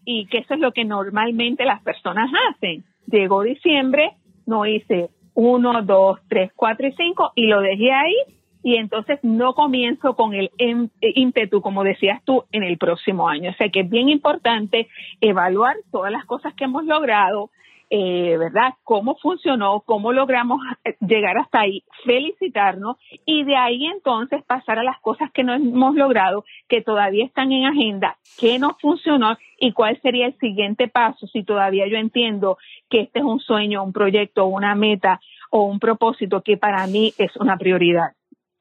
y 0.06 0.26
que 0.26 0.38
eso 0.38 0.54
es 0.54 0.60
lo 0.60 0.72
que 0.72 0.86
normalmente 0.86 1.66
las 1.66 1.82
personas 1.82 2.30
hacen. 2.48 2.82
Llegó 3.06 3.42
diciembre, 3.42 4.12
no 4.46 4.64
hice 4.64 5.10
uno, 5.34 5.82
dos, 5.82 6.18
tres, 6.28 6.50
cuatro 6.56 6.86
y 6.86 6.92
cinco 6.92 7.32
y 7.34 7.46
lo 7.46 7.60
dejé 7.60 7.92
ahí 7.92 8.16
y 8.64 8.76
entonces 8.76 9.18
no 9.22 9.52
comienzo 9.52 10.16
con 10.16 10.32
el 10.32 10.50
em, 10.56 10.88
eh, 11.02 11.12
ímpetu, 11.14 11.60
como 11.60 11.84
decías 11.84 12.24
tú, 12.24 12.44
en 12.50 12.62
el 12.62 12.78
próximo 12.78 13.28
año. 13.28 13.50
O 13.50 13.54
sea 13.54 13.68
que 13.68 13.80
es 13.80 13.90
bien 13.90 14.08
importante 14.08 14.88
evaluar 15.20 15.76
todas 15.92 16.10
las 16.10 16.24
cosas 16.24 16.54
que 16.54 16.64
hemos 16.64 16.86
logrado, 16.86 17.50
eh, 17.90 18.38
¿verdad? 18.38 18.72
Cómo 18.82 19.16
funcionó, 19.16 19.82
cómo 19.84 20.14
logramos 20.14 20.62
eh, 20.82 20.96
llegar 21.06 21.36
hasta 21.36 21.60
ahí, 21.60 21.84
felicitarnos 22.06 22.96
y 23.26 23.44
de 23.44 23.54
ahí 23.54 23.84
entonces 23.84 24.42
pasar 24.44 24.78
a 24.78 24.82
las 24.82 24.98
cosas 25.00 25.30
que 25.30 25.44
no 25.44 25.52
hemos 25.52 25.94
logrado, 25.94 26.46
que 26.66 26.80
todavía 26.80 27.26
están 27.26 27.52
en 27.52 27.66
agenda, 27.66 28.16
qué 28.38 28.58
no 28.58 28.78
funcionó 28.80 29.36
y 29.58 29.72
cuál 29.72 30.00
sería 30.00 30.24
el 30.24 30.38
siguiente 30.38 30.88
paso 30.88 31.26
si 31.26 31.44
todavía 31.44 31.86
yo 31.86 31.98
entiendo 31.98 32.56
que 32.88 33.02
este 33.02 33.18
es 33.18 33.24
un 33.26 33.40
sueño, 33.40 33.84
un 33.84 33.92
proyecto, 33.92 34.46
una 34.46 34.74
meta 34.74 35.20
o 35.50 35.64
un 35.64 35.78
propósito 35.78 36.40
que 36.40 36.56
para 36.56 36.86
mí 36.86 37.12
es 37.18 37.36
una 37.36 37.58
prioridad 37.58 38.12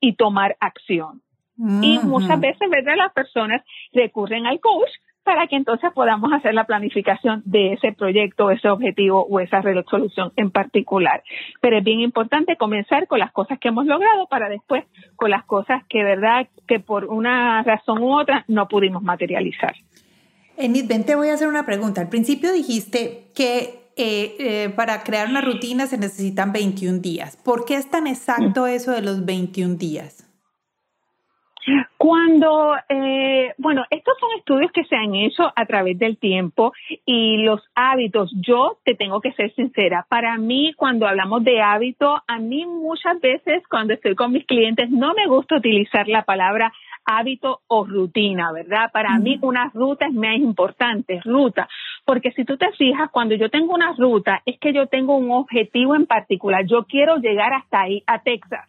y 0.03 0.15
tomar 0.15 0.57
acción. 0.59 1.21
Y 1.81 1.97
muchas 1.99 2.37
veces, 2.41 2.69
¿verdad? 2.69 2.95
Las 2.97 3.13
personas 3.13 3.61
recurren 3.93 4.45
al 4.45 4.59
coach 4.59 4.89
para 5.23 5.47
que 5.47 5.55
entonces 5.55 5.91
podamos 5.93 6.33
hacer 6.33 6.53
la 6.53 6.65
planificación 6.65 7.41
de 7.45 7.71
ese 7.73 7.93
proyecto, 7.93 8.51
ese 8.51 8.67
objetivo 8.67 9.25
o 9.25 9.39
esa 9.39 9.61
resolución 9.61 10.33
en 10.35 10.51
particular. 10.51 11.23
Pero 11.61 11.77
es 11.77 11.83
bien 11.85 12.01
importante 12.01 12.57
comenzar 12.57 13.07
con 13.07 13.19
las 13.19 13.31
cosas 13.31 13.59
que 13.59 13.69
hemos 13.69 13.85
logrado 13.85 14.27
para 14.27 14.49
después 14.49 14.83
con 15.15 15.29
las 15.29 15.45
cosas 15.45 15.83
que, 15.87 16.03
verdad, 16.03 16.49
que 16.67 16.81
por 16.81 17.05
una 17.05 17.63
razón 17.63 18.03
u 18.03 18.13
otra 18.19 18.43
no 18.49 18.67
pudimos 18.67 19.03
materializar. 19.03 19.73
Enid, 20.57 20.85
ven, 20.89 21.05
te 21.05 21.15
voy 21.15 21.29
a 21.29 21.35
hacer 21.35 21.47
una 21.47 21.65
pregunta. 21.65 22.01
Al 22.01 22.09
principio 22.09 22.51
dijiste 22.51 23.27
que 23.33 23.82
eh, 23.95 24.35
eh, 24.39 24.69
para 24.75 25.03
crear 25.03 25.29
una 25.29 25.41
rutina 25.41 25.85
se 25.87 25.97
necesitan 25.97 26.51
21 26.51 26.99
días. 26.99 27.37
¿Por 27.37 27.65
qué 27.65 27.75
es 27.75 27.89
tan 27.89 28.07
exacto 28.07 28.65
eso 28.65 28.91
de 28.91 29.01
los 29.01 29.25
21 29.25 29.75
días? 29.75 30.29
Cuando, 31.97 32.75
eh, 32.89 33.53
bueno, 33.57 33.85
estos 33.89 34.13
son 34.19 34.29
estudios 34.37 34.71
que 34.73 34.83
se 34.83 34.95
han 34.95 35.15
hecho 35.15 35.53
a 35.55 35.65
través 35.65 35.97
del 35.97 36.17
tiempo 36.17 36.73
y 37.05 37.37
los 37.37 37.61
hábitos, 37.75 38.33
yo 38.45 38.77
te 38.83 38.95
tengo 38.95 39.21
que 39.21 39.31
ser 39.33 39.53
sincera, 39.55 40.05
para 40.09 40.37
mí 40.37 40.73
cuando 40.75 41.07
hablamos 41.07 41.43
de 41.45 41.61
hábito, 41.61 42.21
a 42.27 42.39
mí 42.39 42.65
muchas 42.65 43.21
veces 43.21 43.63
cuando 43.69 43.93
estoy 43.93 44.15
con 44.15 44.33
mis 44.33 44.45
clientes 44.45 44.89
no 44.89 45.13
me 45.13 45.27
gusta 45.27 45.55
utilizar 45.55 46.09
la 46.09 46.23
palabra 46.23 46.73
hábito 47.05 47.61
o 47.67 47.85
rutina, 47.85 48.51
¿verdad? 48.51 48.91
Para 48.91 49.17
mí 49.19 49.37
una 49.41 49.69
ruta 49.73 50.07
es 50.07 50.13
más 50.13 50.37
importante, 50.37 51.21
ruta, 51.23 51.67
porque 52.05 52.31
si 52.31 52.45
tú 52.45 52.57
te 52.57 52.71
fijas, 52.71 53.09
cuando 53.11 53.35
yo 53.35 53.49
tengo 53.49 53.73
una 53.73 53.93
ruta, 53.93 54.41
es 54.45 54.59
que 54.59 54.73
yo 54.73 54.87
tengo 54.87 55.15
un 55.15 55.31
objetivo 55.31 55.95
en 55.95 56.05
particular, 56.05 56.65
yo 56.65 56.85
quiero 56.85 57.17
llegar 57.17 57.53
hasta 57.53 57.81
ahí, 57.81 58.03
a 58.07 58.21
Texas 58.21 58.67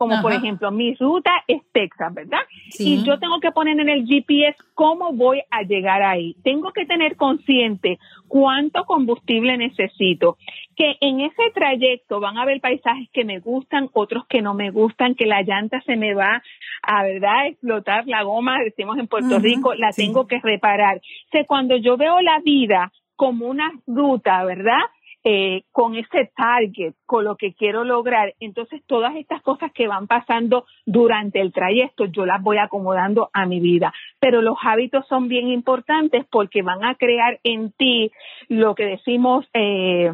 como 0.00 0.22
por 0.22 0.32
ejemplo, 0.32 0.70
mi 0.70 0.94
ruta 0.94 1.30
es 1.46 1.60
Texas, 1.72 2.14
¿verdad? 2.14 2.40
Y 2.78 3.04
yo 3.04 3.18
tengo 3.18 3.38
que 3.38 3.52
poner 3.52 3.78
en 3.78 3.90
el 3.90 4.06
GPS 4.06 4.56
cómo 4.72 5.12
voy 5.12 5.42
a 5.50 5.60
llegar 5.60 6.02
ahí. 6.02 6.36
Tengo 6.42 6.72
que 6.72 6.86
tener 6.86 7.16
consciente 7.16 7.98
cuánto 8.26 8.86
combustible 8.86 9.58
necesito, 9.58 10.38
que 10.74 10.96
en 11.02 11.20
ese 11.20 11.42
trayecto 11.52 12.18
van 12.18 12.38
a 12.38 12.42
haber 12.44 12.62
paisajes 12.62 13.10
que 13.12 13.26
me 13.26 13.40
gustan, 13.40 13.90
otros 13.92 14.24
que 14.26 14.40
no 14.40 14.54
me 14.54 14.70
gustan, 14.70 15.14
que 15.14 15.26
la 15.26 15.42
llanta 15.42 15.82
se 15.82 15.96
me 15.96 16.14
va 16.14 16.42
a, 16.82 17.02
¿verdad?, 17.02 17.48
explotar 17.48 18.06
la 18.06 18.22
goma, 18.22 18.56
decimos 18.64 18.96
en 18.96 19.06
Puerto 19.06 19.38
Rico, 19.38 19.74
la 19.74 19.90
tengo 19.90 20.26
que 20.26 20.40
reparar. 20.42 20.96
O 20.96 21.30
sea, 21.30 21.44
cuando 21.44 21.76
yo 21.76 21.98
veo 21.98 22.22
la 22.22 22.40
vida 22.40 22.90
como 23.16 23.48
una 23.48 23.70
ruta, 23.86 24.42
¿verdad? 24.46 24.80
Eh, 25.22 25.64
con 25.70 25.96
ese 25.96 26.32
target, 26.34 26.94
con 27.04 27.24
lo 27.24 27.36
que 27.36 27.52
quiero 27.52 27.84
lograr. 27.84 28.34
Entonces, 28.40 28.82
todas 28.86 29.14
estas 29.16 29.42
cosas 29.42 29.70
que 29.70 29.86
van 29.86 30.06
pasando 30.06 30.64
durante 30.86 31.42
el 31.42 31.52
trayecto, 31.52 32.06
yo 32.06 32.24
las 32.24 32.42
voy 32.42 32.56
acomodando 32.56 33.28
a 33.34 33.44
mi 33.44 33.60
vida. 33.60 33.92
Pero 34.18 34.40
los 34.40 34.56
hábitos 34.62 35.06
son 35.08 35.28
bien 35.28 35.48
importantes 35.48 36.24
porque 36.30 36.62
van 36.62 36.84
a 36.84 36.94
crear 36.94 37.38
en 37.44 37.70
ti 37.72 38.10
lo 38.48 38.74
que 38.74 38.86
decimos, 38.86 39.46
eh, 39.52 40.10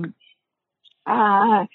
ah, 1.04 1.68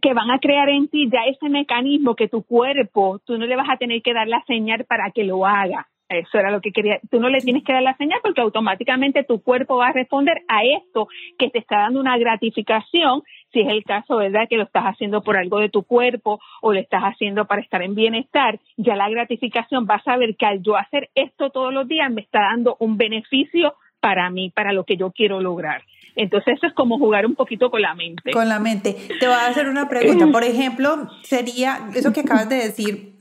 que 0.00 0.14
van 0.14 0.30
a 0.30 0.38
crear 0.38 0.68
en 0.68 0.86
ti 0.86 1.10
ya 1.10 1.24
ese 1.24 1.48
mecanismo 1.48 2.14
que 2.14 2.28
tu 2.28 2.44
cuerpo, 2.44 3.18
tú 3.24 3.36
no 3.36 3.46
le 3.46 3.56
vas 3.56 3.68
a 3.68 3.78
tener 3.78 4.00
que 4.00 4.14
dar 4.14 4.28
la 4.28 4.44
señal 4.46 4.84
para 4.84 5.10
que 5.10 5.24
lo 5.24 5.44
haga. 5.44 5.89
Eso 6.10 6.38
era 6.38 6.50
lo 6.50 6.60
que 6.60 6.72
quería. 6.72 6.98
Tú 7.08 7.20
no 7.20 7.28
le 7.28 7.38
tienes 7.38 7.62
que 7.62 7.72
dar 7.72 7.84
la 7.84 7.96
señal 7.96 8.18
porque 8.20 8.40
automáticamente 8.40 9.22
tu 9.22 9.40
cuerpo 9.40 9.76
va 9.76 9.88
a 9.88 9.92
responder 9.92 10.42
a 10.48 10.64
esto 10.64 11.06
que 11.38 11.50
te 11.50 11.60
está 11.60 11.82
dando 11.82 12.00
una 12.00 12.18
gratificación, 12.18 13.22
si 13.52 13.60
es 13.60 13.68
el 13.68 13.84
caso, 13.84 14.16
¿verdad? 14.16 14.48
Que 14.50 14.56
lo 14.56 14.64
estás 14.64 14.86
haciendo 14.86 15.22
por 15.22 15.36
algo 15.36 15.60
de 15.60 15.68
tu 15.68 15.84
cuerpo 15.84 16.40
o 16.62 16.72
lo 16.72 16.80
estás 16.80 17.02
haciendo 17.02 17.46
para 17.46 17.62
estar 17.62 17.80
en 17.82 17.94
bienestar. 17.94 18.58
Ya 18.76 18.96
la 18.96 19.08
gratificación 19.08 19.86
va 19.88 19.96
a 19.96 20.02
saber 20.02 20.34
que 20.34 20.46
al 20.46 20.60
yo 20.62 20.76
hacer 20.76 21.10
esto 21.14 21.50
todos 21.50 21.72
los 21.72 21.86
días 21.86 22.10
me 22.10 22.22
está 22.22 22.40
dando 22.40 22.76
un 22.80 22.96
beneficio 22.96 23.74
para 24.00 24.30
mí, 24.30 24.50
para 24.50 24.72
lo 24.72 24.82
que 24.82 24.96
yo 24.96 25.12
quiero 25.12 25.40
lograr. 25.40 25.84
Entonces 26.16 26.54
eso 26.56 26.66
es 26.66 26.74
como 26.74 26.98
jugar 26.98 27.24
un 27.24 27.36
poquito 27.36 27.70
con 27.70 27.82
la 27.82 27.94
mente. 27.94 28.32
Con 28.32 28.48
la 28.48 28.58
mente. 28.58 28.96
Te 29.20 29.26
voy 29.28 29.36
a 29.36 29.46
hacer 29.46 29.68
una 29.68 29.88
pregunta. 29.88 30.26
Por 30.26 30.42
ejemplo, 30.42 31.08
sería 31.22 31.78
eso 31.94 32.12
que 32.12 32.20
acabas 32.20 32.48
de 32.48 32.56
decir, 32.56 33.19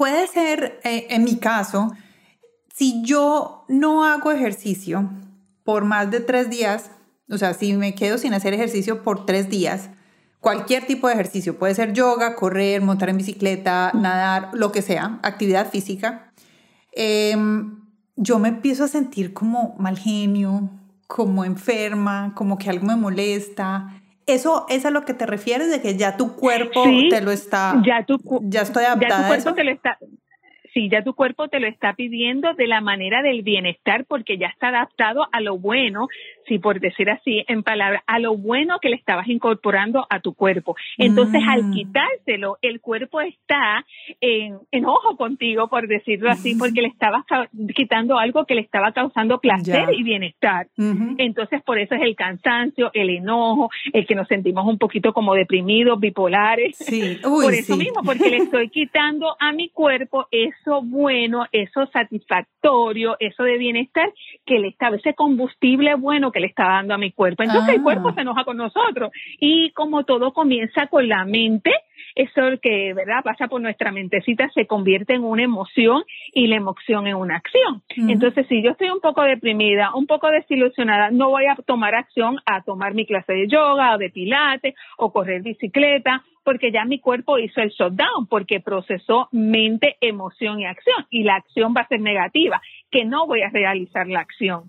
puede 0.00 0.26
ser, 0.28 0.80
eh, 0.82 1.08
en 1.10 1.24
mi 1.24 1.36
caso, 1.36 1.92
si 2.74 3.02
yo 3.04 3.66
no 3.68 4.06
hago 4.06 4.32
ejercicio 4.32 5.10
por 5.62 5.84
más 5.84 6.10
de 6.10 6.20
tres 6.20 6.48
días, 6.48 6.90
o 7.28 7.36
sea, 7.36 7.52
si 7.52 7.74
me 7.74 7.94
quedo 7.94 8.16
sin 8.16 8.32
hacer 8.32 8.54
ejercicio 8.54 9.02
por 9.02 9.26
tres 9.26 9.50
días, 9.50 9.90
cualquier 10.40 10.86
tipo 10.86 11.06
de 11.06 11.12
ejercicio, 11.12 11.58
puede 11.58 11.74
ser 11.74 11.92
yoga, 11.92 12.34
correr, 12.34 12.80
montar 12.80 13.10
en 13.10 13.18
bicicleta, 13.18 13.92
nadar, 13.92 14.48
lo 14.54 14.72
que 14.72 14.80
sea, 14.80 15.20
actividad 15.22 15.68
física, 15.68 16.32
em, 16.92 17.82
yo 18.16 18.38
me 18.38 18.48
empiezo 18.48 18.84
a 18.84 18.88
sentir 18.88 19.34
como 19.34 19.76
mal 19.78 19.98
genio, 19.98 20.70
como 21.08 21.44
enferma, 21.44 22.32
como 22.34 22.56
que 22.56 22.70
algo 22.70 22.86
me 22.86 22.96
molesta. 22.96 23.99
¿Eso 24.34 24.66
es 24.68 24.84
a 24.86 24.90
lo 24.90 25.04
que 25.04 25.14
te 25.14 25.26
refieres 25.26 25.70
de 25.70 25.80
que 25.80 25.96
ya 25.96 26.16
tu 26.16 26.36
cuerpo 26.36 26.84
te 27.08 27.20
lo 27.20 27.30
está... 27.30 27.80
Ya, 27.84 28.04
tu, 28.04 28.18
ya 28.42 28.62
estoy 28.62 28.84
adaptada 28.84 29.22
ya 29.22 29.22
tu 29.22 29.28
cuerpo 29.28 29.54
Te 29.54 29.64
lo 29.64 29.70
está, 29.70 29.98
sí, 30.72 30.88
ya 30.90 31.02
tu 31.02 31.14
cuerpo 31.14 31.48
te 31.48 31.60
lo 31.60 31.66
está 31.66 31.94
pidiendo 31.94 32.54
de 32.54 32.66
la 32.66 32.80
manera 32.80 33.22
del 33.22 33.42
bienestar 33.42 34.04
porque 34.06 34.38
ya 34.38 34.48
está 34.48 34.68
adaptado 34.68 35.26
a 35.32 35.40
lo 35.40 35.58
bueno 35.58 36.08
si 36.46 36.58
por 36.58 36.80
decir 36.80 37.08
así 37.10 37.44
en 37.46 37.62
palabras, 37.62 38.02
a 38.06 38.18
lo 38.18 38.36
bueno 38.36 38.78
que 38.80 38.88
le 38.88 38.96
estabas 38.96 39.28
incorporando 39.28 40.06
a 40.10 40.20
tu 40.20 40.34
cuerpo. 40.34 40.74
Entonces, 40.98 41.42
al 41.48 41.64
mm. 41.64 41.72
quitárselo, 41.72 42.58
el 42.60 42.80
cuerpo 42.80 43.20
está 43.20 43.84
en 44.20 44.58
enojo 44.72 45.16
contigo, 45.16 45.68
por 45.68 45.86
decirlo 45.86 46.28
así, 46.28 46.56
porque 46.56 46.82
le 46.82 46.88
estabas 46.88 47.24
quitando 47.74 48.18
algo 48.18 48.46
que 48.46 48.54
le 48.54 48.62
estaba 48.62 48.92
causando 48.92 49.38
placer 49.38 49.90
y 49.94 50.02
bienestar. 50.02 50.66
Entonces, 51.18 51.62
por 51.62 51.78
eso 51.78 51.94
es 51.94 52.02
el 52.02 52.16
cansancio, 52.16 52.90
el 52.94 53.10
enojo, 53.10 53.70
el 53.92 54.06
que 54.06 54.14
nos 54.14 54.26
sentimos 54.26 54.66
un 54.66 54.78
poquito 54.78 55.12
como 55.12 55.34
deprimidos, 55.34 56.00
bipolares. 56.00 56.78
por 57.22 57.54
eso 57.54 57.76
mismo, 57.76 58.02
porque 58.04 58.28
le 58.28 58.38
estoy 58.38 58.70
quitando 58.70 59.36
a 59.38 59.52
mi 59.52 59.68
cuerpo 59.68 60.26
eso 60.30 60.59
bueno, 60.82 61.46
eso 61.52 61.86
satisfactorio, 61.92 63.16
eso 63.18 63.42
de 63.44 63.58
bienestar 63.58 64.12
que 64.44 64.58
le 64.58 64.68
estaba, 64.68 64.96
ese 64.96 65.14
combustible 65.14 65.94
bueno 65.94 66.32
que 66.32 66.40
le 66.40 66.46
está 66.46 66.64
dando 66.64 66.94
a 66.94 66.98
mi 66.98 67.12
cuerpo. 67.12 67.42
Entonces 67.42 67.76
el 67.76 67.82
cuerpo 67.82 68.08
ah. 68.08 68.14
se 68.14 68.20
enoja 68.22 68.44
con 68.44 68.56
nosotros. 68.56 69.10
Y 69.38 69.70
como 69.72 70.04
todo 70.04 70.32
comienza 70.32 70.86
con 70.86 71.08
la 71.08 71.24
mente, 71.24 71.72
eso 72.14 72.42
que 72.60 72.92
verdad 72.94 73.22
pasa 73.22 73.48
por 73.48 73.60
nuestra 73.60 73.92
mentecita 73.92 74.48
se 74.54 74.66
convierte 74.66 75.14
en 75.14 75.24
una 75.24 75.42
emoción 75.42 76.04
y 76.32 76.46
la 76.46 76.56
emoción 76.56 77.06
en 77.06 77.16
una 77.16 77.36
acción. 77.36 77.82
Entonces, 78.08 78.46
si 78.48 78.62
yo 78.62 78.72
estoy 78.72 78.90
un 78.90 79.00
poco 79.00 79.22
deprimida, 79.22 79.94
un 79.94 80.06
poco 80.06 80.28
desilusionada, 80.28 81.10
no 81.10 81.30
voy 81.30 81.46
a 81.46 81.56
tomar 81.66 81.94
acción 81.94 82.38
a 82.46 82.62
tomar 82.62 82.94
mi 82.94 83.06
clase 83.06 83.32
de 83.32 83.48
yoga 83.48 83.94
o 83.94 83.98
de 83.98 84.10
pilates 84.10 84.74
o 84.96 85.12
correr 85.12 85.42
bicicleta 85.42 86.22
porque 86.50 86.72
ya 86.72 86.84
mi 86.84 86.98
cuerpo 86.98 87.38
hizo 87.38 87.60
el 87.60 87.70
shutdown, 87.70 88.26
porque 88.28 88.58
procesó 88.58 89.28
mente, 89.30 89.96
emoción 90.00 90.58
y 90.58 90.66
acción, 90.66 91.06
y 91.08 91.22
la 91.22 91.36
acción 91.36 91.74
va 91.76 91.82
a 91.82 91.86
ser 91.86 92.00
negativa, 92.00 92.60
que 92.90 93.04
no 93.04 93.28
voy 93.28 93.42
a 93.42 93.50
realizar 93.50 94.08
la 94.08 94.18
acción. 94.18 94.64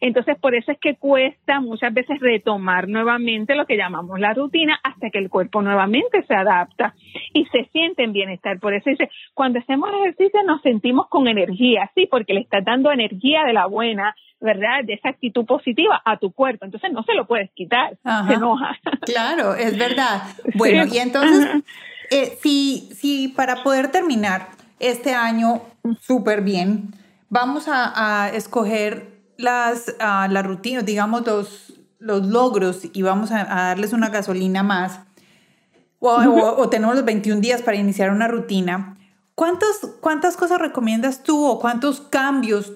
Entonces, 0.00 0.36
por 0.40 0.54
eso 0.54 0.70
es 0.72 0.78
que 0.78 0.96
cuesta 0.96 1.60
muchas 1.60 1.92
veces 1.92 2.20
retomar 2.20 2.88
nuevamente 2.88 3.54
lo 3.54 3.66
que 3.66 3.76
llamamos 3.76 4.20
la 4.20 4.32
rutina 4.32 4.78
hasta 4.82 5.10
que 5.10 5.18
el 5.18 5.28
cuerpo 5.28 5.60
nuevamente 5.60 6.22
se 6.26 6.34
adapta 6.34 6.94
y 7.32 7.44
se 7.46 7.64
siente 7.72 8.04
en 8.04 8.12
bienestar. 8.12 8.60
Por 8.60 8.74
eso 8.74 8.90
dice, 8.90 9.10
cuando 9.34 9.58
hacemos 9.58 9.90
ejercicio 10.00 10.40
nos 10.44 10.62
sentimos 10.62 11.08
con 11.08 11.26
energía, 11.26 11.90
sí, 11.94 12.06
porque 12.08 12.34
le 12.34 12.40
estás 12.40 12.64
dando 12.64 12.92
energía 12.92 13.42
de 13.44 13.52
la 13.52 13.66
buena, 13.66 14.14
¿verdad? 14.40 14.84
De 14.84 14.94
esa 14.94 15.08
actitud 15.08 15.44
positiva 15.44 16.00
a 16.04 16.16
tu 16.18 16.30
cuerpo. 16.32 16.64
Entonces 16.64 16.92
no 16.92 17.02
se 17.02 17.14
lo 17.14 17.26
puedes 17.26 17.50
quitar, 17.52 17.96
se 18.28 18.34
enoja. 18.34 18.78
Claro, 19.02 19.54
es 19.54 19.76
verdad. 19.76 20.22
Bueno, 20.54 20.84
y 20.92 20.98
entonces, 20.98 21.62
eh, 22.10 22.36
si, 22.40 22.88
si 22.94 23.28
para 23.28 23.62
poder 23.62 23.90
terminar 23.90 24.48
este 24.80 25.14
año 25.14 25.62
súper 26.00 26.42
bien, 26.42 26.94
vamos 27.28 27.68
a, 27.68 28.24
a 28.24 28.30
escoger 28.30 29.17
las, 29.38 29.88
uh, 29.88 30.30
las 30.30 30.44
rutinas, 30.44 30.84
digamos, 30.84 31.26
los, 31.26 31.72
los 31.98 32.26
logros 32.26 32.82
y 32.92 33.00
vamos 33.00 33.30
a, 33.32 33.44
darles 33.44 33.94
una 33.94 34.10
gasolina 34.10 34.62
más, 34.62 35.00
o, 36.00 36.10
o, 36.10 36.68
tenemos 36.68 36.94
los 36.94 37.04
21 37.04 37.40
días 37.40 37.62
para 37.62 37.76
iniciar 37.76 38.10
una 38.10 38.28
rutina, 38.28 38.98
¿Cuántos, 39.38 39.94
¿Cuántas 40.00 40.36
cosas 40.36 40.58
recomiendas 40.58 41.22
tú 41.22 41.46
o 41.46 41.60
cuántos 41.60 42.00
cambios 42.00 42.72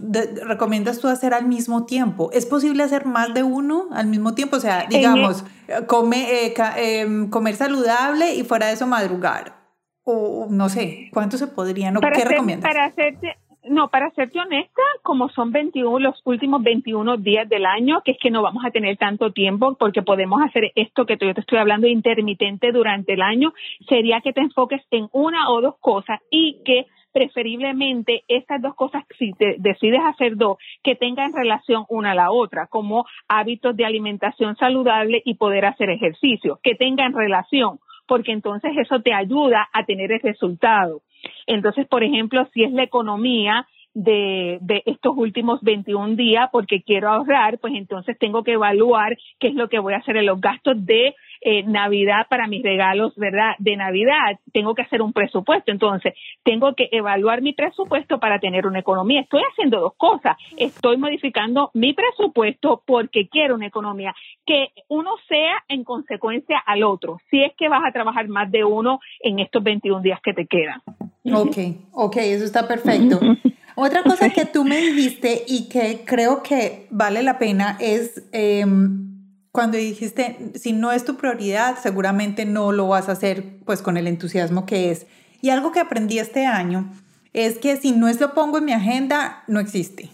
recomiendas 0.47 1.01
tú 1.01 1.09
hacer 1.09 1.35
al 1.35 1.47
mismo 1.47 1.87
tiempo? 1.87 2.31
¿Es 2.33 2.47
posible 2.47 2.85
hacer 2.85 3.05
más 3.05 3.35
de 3.35 3.43
uno 3.43 3.89
al 3.91 4.07
mismo 4.07 4.35
tiempo? 4.35 4.59
O 4.59 4.61
sea, 4.61 4.87
digamos, 4.89 5.45
come, 5.89 6.47
eh, 6.47 6.55
em, 6.77 7.31
comer 7.31 7.57
saludable 7.57 8.37
y 8.37 8.45
fuera 8.45 8.69
de 8.69 8.75
eso 8.75 8.87
madrugar. 8.87 9.57
O 10.05 10.47
no 10.51 10.69
sé, 10.69 11.11
¿cuánto 11.13 11.37
se 11.37 11.49
podrían? 11.49 11.97
¿Qué 11.97 12.25
recomiendas? 12.25 12.73
Para 12.73 12.85
hacerte, 12.85 13.37
no, 13.69 13.89
para 13.89 14.11
serte 14.11 14.41
honesta, 14.41 14.83
como 15.03 15.29
son 15.29 15.53
21, 15.53 15.99
los 16.01 16.21
últimos 16.25 16.63
21 16.63 17.17
días 17.19 17.49
del 17.49 17.67
año, 17.67 18.03
que 18.05 18.13
es 18.13 18.19
que 18.19 18.31
no 18.31 18.43
vamos 18.43 18.65
a 18.65 18.71
tener 18.71 18.97
tanto 18.97 19.33
tiempo 19.33 19.77
porque 19.79 20.03
podemos 20.03 20.43
hacer 20.43 20.73
esto 20.75 21.07
que 21.07 21.17
yo 21.21 21.35
te 21.35 21.41
estoy 21.41 21.59
hablando 21.59 21.87
intermitente 21.87 22.73
durante 22.73 23.15
el 23.15 23.23
año, 23.23 23.53
sería 23.89 24.21
que 24.21 24.33
te 24.33 24.41
enfoques 24.41 24.83
en 24.91 25.09
una 25.13 25.51
o 25.51 25.61
dos 25.61 25.77
cosas 25.81 26.21
y 26.31 26.59
que 26.65 26.87
preferiblemente 27.13 28.25
estas 28.27 28.61
dos 28.61 28.75
cosas, 28.75 29.05
si 29.19 29.33
te 29.35 29.57
decides 29.59 30.01
hacer 30.05 30.37
dos, 30.37 30.57
que 30.83 30.97
tengan 30.97 31.33
relación 31.33 31.85
una 31.89 32.13
a 32.13 32.15
la 32.15 32.31
otra, 32.31 32.67
como 32.67 33.05
hábitos 33.29 33.77
de 33.77 33.85
alimentación 33.85 34.57
saludable 34.57 35.23
y 35.25 35.35
poder 35.35 35.67
hacer 35.67 35.91
ejercicio, 35.91 36.59
que 36.63 36.75
tengan 36.75 37.13
relación, 37.13 37.79
porque 38.07 38.33
entonces 38.33 38.73
eso 38.77 39.01
te 39.03 39.13
ayuda 39.13 39.69
a 39.73 39.85
tener 39.85 40.11
el 40.11 40.21
resultado. 40.21 41.03
Entonces, 41.47 41.87
por 41.87 42.05
ejemplo, 42.05 42.49
si 42.53 42.65
es 42.65 42.73
la 42.73 42.83
economía, 42.83 43.67
de, 43.95 44.59
de, 44.63 44.83
estos 44.87 45.13
últimos 45.17 45.61
21 45.63 46.17
días 46.17 46.49
porque 46.51 46.83
quiero 46.83 47.11
ahorrar, 47.11 47.59
pues 47.59 47.75
entonces 47.75 48.19
tengo 48.19 48.43
que 48.43 48.53
evaluar 48.53 49.19
qué 49.39 49.49
es 49.49 49.55
lo 49.55 49.69
que 49.69 49.79
voy 49.79 49.95
a 49.95 49.99
hacer 49.99 50.17
en 50.17 50.27
los 50.27 50.41
gastos 50.41 50.85
de 50.87 51.15
eh, 51.45 51.65
Navidad 51.65 52.27
para 52.31 52.47
mis 52.47 52.63
regalos, 52.63 53.15
¿verdad? 53.17 53.55
De 53.59 53.77
Navidad, 53.77 54.39
tengo 54.53 54.75
que 54.75 54.83
hacer 54.83 55.03
un 55.03 55.13
presupuesto. 55.13 55.73
Entonces, 55.73 56.15
tengo 56.45 56.75
que 56.75 56.89
evaluar 56.93 57.43
mi 57.43 57.53
presupuesto 57.53 58.21
para 58.21 58.39
tener 58.39 58.67
una 58.67 58.79
economía. 58.79 59.23
Estoy 59.23 59.43
haciendo 59.51 59.81
dos 59.81 59.95
cosas. 59.97 60.37
Estoy 60.57 60.97
modificando 60.97 61.71
mi 61.75 61.95
presupuesto 61.95 62.83
porque 62.87 63.29
quiero 63.29 63.57
una 63.57 63.67
economía. 63.67 64.15
Que 64.47 64.69
uno 64.89 65.11
sea 65.29 65.65
en 65.69 65.85
consecuencia 65.85 66.59
al 66.65 66.85
otro. 66.85 67.19
Si 67.31 67.43
es 67.43 67.53
que 67.59 67.69
vas 67.69 67.83
a 67.85 67.93
trabajar 67.93 68.29
más 68.29 68.51
de 68.51 68.65
uno 68.65 69.01
en 69.21 69.41
estos 69.41 69.63
21 69.63 70.01
días 70.01 70.21
que 70.23 70.35
te 70.35 70.47
quedan. 70.47 70.81
Ok, 71.25 71.57
ok, 71.93 72.17
eso 72.19 72.45
está 72.45 72.67
perfecto. 72.69 73.19
Otra 73.75 74.03
cosa 74.03 74.29
que 74.31 74.45
tú 74.45 74.65
me 74.65 74.77
dijiste 74.77 75.45
y 75.47 75.69
que 75.69 76.05
creo 76.05 76.43
que 76.43 76.87
vale 76.91 77.23
la 77.23 77.39
pena 77.39 77.79
es 77.81 78.23
em, 78.33 79.12
cuando 79.53 79.77
dijiste, 79.77 80.53
si 80.55 80.73
no 80.73 80.93
es 80.93 81.05
tu 81.05 81.17
prioridad, 81.17 81.79
seguramente 81.81 82.47
no 82.47 82.73
lo 82.73 82.89
vas 82.89 83.09
a 83.09 83.13
hacer 83.13 83.59
pues 83.67 83.83
con 83.83 83.99
el 83.99 84.09
entusiasmo 84.09 84.65
que 84.65 84.91
es. 84.91 85.07
Y 85.43 85.51
algo 85.51 85.73
que 85.73 85.81
aprendí 85.81 86.19
este 86.19 86.47
año 86.47 86.91
es 87.35 87.59
que 87.59 87.77
si 87.77 87.93
no 87.93 88.09
es 88.09 88.19
lo 88.19 88.33
pongo 88.33 88.59
en 88.59 88.65
mi 88.65 88.73
agenda, 88.73 89.45
no 89.47 89.61
existe, 89.61 90.11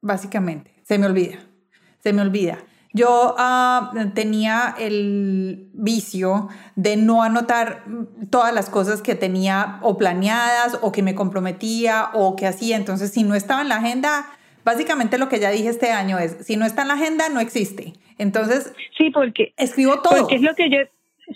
básicamente. 0.00 0.82
Se 0.82 0.98
me 0.98 1.06
olvida, 1.06 1.38
se 2.02 2.12
me 2.12 2.22
olvida. 2.22 2.58
Yo 2.92 3.36
ah, 3.38 3.92
tenía 4.14 4.74
el 4.78 5.70
vicio 5.72 6.48
de 6.76 6.96
no 6.96 7.22
anotar 7.22 7.84
todas 8.28 8.52
las 8.52 8.68
cosas 8.68 9.00
que 9.00 9.14
tenía 9.14 9.78
o 9.80 9.96
planeadas 9.96 10.78
o 10.82 10.92
que 10.92 11.02
me 11.02 11.14
comprometía 11.14 12.10
o 12.12 12.36
que 12.36 12.46
hacía. 12.46 12.76
Entonces, 12.76 13.10
si 13.12 13.22
no 13.22 13.34
estaba 13.34 13.62
en 13.62 13.70
la 13.70 13.76
agenda, 13.76 14.26
básicamente 14.64 15.16
lo 15.16 15.30
que 15.30 15.40
ya 15.40 15.50
dije 15.50 15.68
este 15.68 15.92
año 15.92 16.18
es, 16.18 16.36
si 16.44 16.56
no 16.56 16.66
está 16.66 16.82
en 16.82 16.88
la 16.88 16.94
agenda, 16.94 17.28
no 17.30 17.40
existe. 17.40 17.94
Entonces, 18.22 18.74
sí, 18.96 19.10
porque 19.10 19.52
escribo 19.56 20.00
todo. 20.00 20.20
Porque 20.20 20.36
es 20.36 20.42
lo 20.42 20.54
que 20.54 20.70
yo 20.70 20.78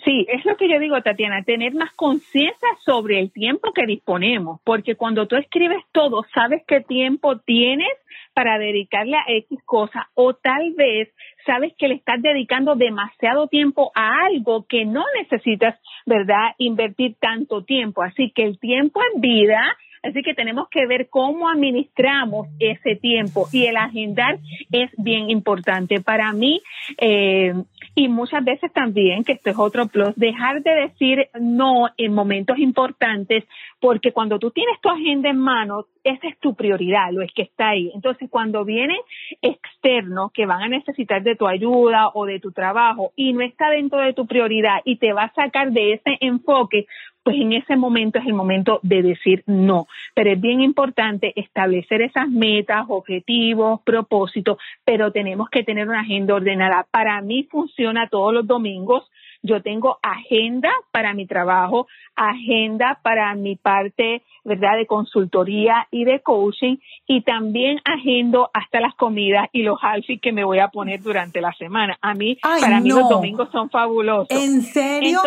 Sí, 0.03 0.25
es 0.29 0.45
lo 0.45 0.57
que 0.57 0.69
yo 0.69 0.79
digo, 0.79 1.01
Tatiana, 1.01 1.43
tener 1.43 1.73
más 1.73 1.91
conciencia 1.93 2.67
sobre 2.85 3.19
el 3.19 3.31
tiempo 3.31 3.71
que 3.73 3.85
disponemos, 3.85 4.59
porque 4.63 4.95
cuando 4.95 5.27
tú 5.27 5.37
escribes 5.37 5.81
todo, 5.91 6.23
sabes 6.33 6.61
qué 6.67 6.81
tiempo 6.81 7.39
tienes 7.39 7.87
para 8.33 8.59
dedicarle 8.59 9.15
a 9.15 9.23
X 9.27 9.59
cosa 9.65 10.09
o 10.13 10.33
tal 10.33 10.73
vez 10.75 11.09
sabes 11.45 11.73
que 11.77 11.87
le 11.87 11.95
estás 11.95 12.21
dedicando 12.21 12.75
demasiado 12.75 13.47
tiempo 13.47 13.91
a 13.95 14.25
algo 14.25 14.65
que 14.67 14.85
no 14.85 15.03
necesitas, 15.19 15.79
¿verdad?, 16.05 16.51
invertir 16.57 17.15
tanto 17.19 17.63
tiempo. 17.63 18.03
Así 18.03 18.31
que 18.35 18.43
el 18.43 18.59
tiempo 18.59 18.99
en 19.13 19.21
vida 19.21 19.61
Así 20.07 20.21
que 20.23 20.33
tenemos 20.33 20.69
que 20.69 20.85
ver 20.85 21.09
cómo 21.09 21.49
administramos 21.49 22.47
ese 22.59 22.95
tiempo 22.95 23.47
y 23.51 23.65
el 23.65 23.77
agendar 23.77 24.39
es 24.71 24.89
bien 24.97 25.29
importante. 25.29 26.01
Para 26.01 26.31
mí, 26.33 26.61
eh, 26.99 27.53
y 27.95 28.07
muchas 28.07 28.43
veces 28.43 28.71
también, 28.73 29.23
que 29.23 29.33
esto 29.33 29.49
es 29.49 29.57
otro 29.57 29.87
plus, 29.87 30.15
dejar 30.15 30.61
de 30.61 30.71
decir 30.71 31.29
no 31.39 31.89
en 31.97 32.13
momentos 32.13 32.57
importantes, 32.59 33.43
porque 33.79 34.11
cuando 34.11 34.39
tú 34.39 34.51
tienes 34.51 34.79
tu 34.81 34.89
agenda 34.89 35.29
en 35.29 35.37
mano, 35.37 35.85
esa 36.03 36.27
es 36.27 36.39
tu 36.39 36.55
prioridad, 36.55 37.11
lo 37.11 37.21
es 37.21 37.31
que 37.33 37.41
está 37.41 37.69
ahí. 37.69 37.91
Entonces, 37.93 38.29
cuando 38.29 38.63
vienen 38.63 38.97
externos 39.41 40.31
que 40.31 40.45
van 40.45 40.61
a 40.61 40.67
necesitar 40.67 41.23
de 41.23 41.35
tu 41.35 41.47
ayuda 41.47 42.09
o 42.13 42.25
de 42.25 42.39
tu 42.39 42.51
trabajo 42.51 43.11
y 43.15 43.33
no 43.33 43.41
está 43.41 43.69
dentro 43.69 43.99
de 43.99 44.13
tu 44.13 44.25
prioridad 44.25 44.77
y 44.85 44.97
te 44.97 45.11
va 45.11 45.23
a 45.23 45.33
sacar 45.33 45.71
de 45.71 45.93
ese 45.93 46.17
enfoque, 46.21 46.85
pues 47.27 47.41
en 47.41 47.51
ese 47.51 47.75
momento 47.75 48.19
es 48.19 48.25
el 48.25 48.33
momento 48.33 48.79
de 48.83 49.01
decir 49.01 49.43
no. 49.47 49.87
Pero 50.15 50.31
es 50.31 50.39
bien 50.39 50.61
importante 50.61 51.33
establecer 51.35 52.01
esas 52.01 52.29
metas, 52.29 52.85
objetivos, 52.87 53.81
propósitos, 53.81 54.57
pero 54.85 55.11
tenemos 55.11 55.49
que 55.49 55.65
tener 55.65 55.89
una 55.89 55.99
agenda 55.99 56.35
ordenada. 56.35 56.87
Para 56.89 57.19
mí 57.19 57.43
funciona 57.51 58.07
todos 58.07 58.33
los 58.33 58.47
domingos. 58.47 59.11
Yo 59.43 59.61
tengo 59.61 59.99
agenda 60.01 60.71
para 60.93 61.13
mi 61.13 61.27
trabajo, 61.27 61.87
agenda 62.15 62.97
para 63.03 63.35
mi 63.35 63.57
parte, 63.57 64.23
¿verdad?, 64.45 64.77
de 64.77 64.85
consultoría 64.85 65.85
y 65.91 66.05
de 66.05 66.21
coaching 66.21 66.77
y 67.07 67.23
también 67.23 67.81
agendo 67.83 68.49
hasta 68.53 68.79
las 68.79 68.95
comidas 68.95 69.49
y 69.51 69.63
los 69.63 69.83
outfits 69.83 70.21
que 70.21 70.31
me 70.31 70.45
voy 70.45 70.59
a 70.59 70.69
poner 70.69 71.01
durante 71.01 71.41
la 71.41 71.51
semana. 71.51 71.97
A 72.01 72.13
mí, 72.13 72.37
para 72.41 72.79
mí 72.79 72.87
los 72.87 73.09
domingos 73.09 73.49
son 73.51 73.69
fabulosos. 73.69 74.29
¿En 74.29 74.61
serio? 74.61 75.19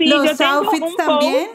¿Los 0.00 0.40
outfits 0.40 0.96
también? 0.96 1.48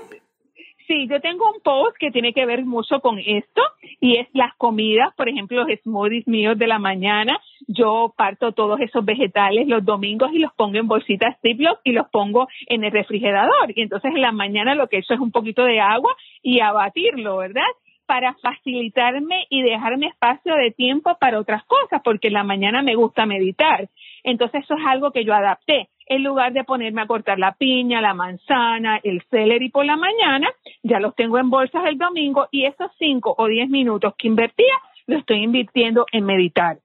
sí, 0.88 1.07
yo 1.09 1.19
tengo 1.21 1.49
un 1.51 1.61
post 1.61 1.95
que 1.97 2.11
tiene 2.11 2.34
que 2.34 2.45
ver 2.45 2.65
mucho 2.65 2.99
con 2.99 3.19
esto 3.19 3.61
y 3.99 4.17
es 4.17 4.28
las 4.34 4.53
comidas, 4.55 5.13
por 5.15 5.30
ejemplo, 5.30 5.63
los 5.63 5.80
smoothies 5.82 6.28
míos 6.28 6.57
de 6.57 6.67
la 6.67 6.80
mañana. 6.80 7.39
Yo 7.67 8.13
parto 8.17 8.51
todos 8.51 8.80
esos 8.82 9.03
vegetales 9.05 9.67
los 9.67 9.84
domingos 9.84 10.32
y 10.34 10.39
los 10.39 10.53
pongo 10.53 10.78
en 10.78 10.88
bolsitas 10.88 11.38
Ziploc 11.41 11.80
y 11.84 11.91
los 11.91 12.07
pongo 12.09 12.47
en 12.67 12.84
el 12.84 12.91
refrigerador. 12.91 13.71
Y 13.76 13.82
entonces 13.82 14.11
en 14.13 14.21
la 14.21 14.32
mañana 14.32 14.76
lo 14.76 14.88
que 14.88 14.97
he 14.97 14.99
hecho 14.99 15.13
es 15.13 15.19
un 15.19 15.32
poquito 15.32 15.63
de 15.63 15.80
agua 15.80 16.15
y 16.41 16.59
abatirlo, 16.59 17.38
¿verdad? 17.38 17.63
para 18.05 18.34
facilitarme 18.36 19.47
y 19.49 19.61
dejarme 19.61 20.07
espacio 20.07 20.55
de 20.55 20.71
tiempo 20.71 21.17
para 21.19 21.39
otras 21.39 21.63
cosas, 21.63 22.01
porque 22.03 22.28
en 22.28 22.34
la 22.34 22.43
mañana 22.43 22.82
me 22.82 22.95
gusta 22.95 23.26
meditar. 23.26 23.89
Entonces 24.24 24.63
eso 24.65 24.76
es 24.76 24.86
algo 24.86 25.11
que 25.11 25.24
yo 25.24 25.34
adapté. 25.34 25.89
En 26.08 26.24
lugar 26.24 26.54
de 26.54 26.64
ponerme 26.64 27.01
a 27.01 27.08
cortar 27.08 27.39
la 27.39 27.54
piña, 27.54 28.01
la 28.01 28.14
manzana, 28.14 28.99
el 29.04 29.22
celery 29.30 29.70
por 29.70 29.86
la 29.86 29.95
mañana, 29.95 30.49
ya 30.84 30.99
los 30.99 31.16
tengo 31.16 31.38
en 31.38 31.49
bolsas 31.49 31.86
el 31.86 31.97
domingo 31.97 32.47
y 32.51 32.66
esos 32.66 32.91
cinco 32.97 33.36
o 33.38 33.47
diez 33.47 33.70
minutos 33.70 34.14
que 34.18 34.28
invertía, 34.28 34.76
los 35.08 35.20
estoy 35.20 35.43
invirtiendo 35.43 36.06
en 36.12 36.26
meditar. 36.26 36.78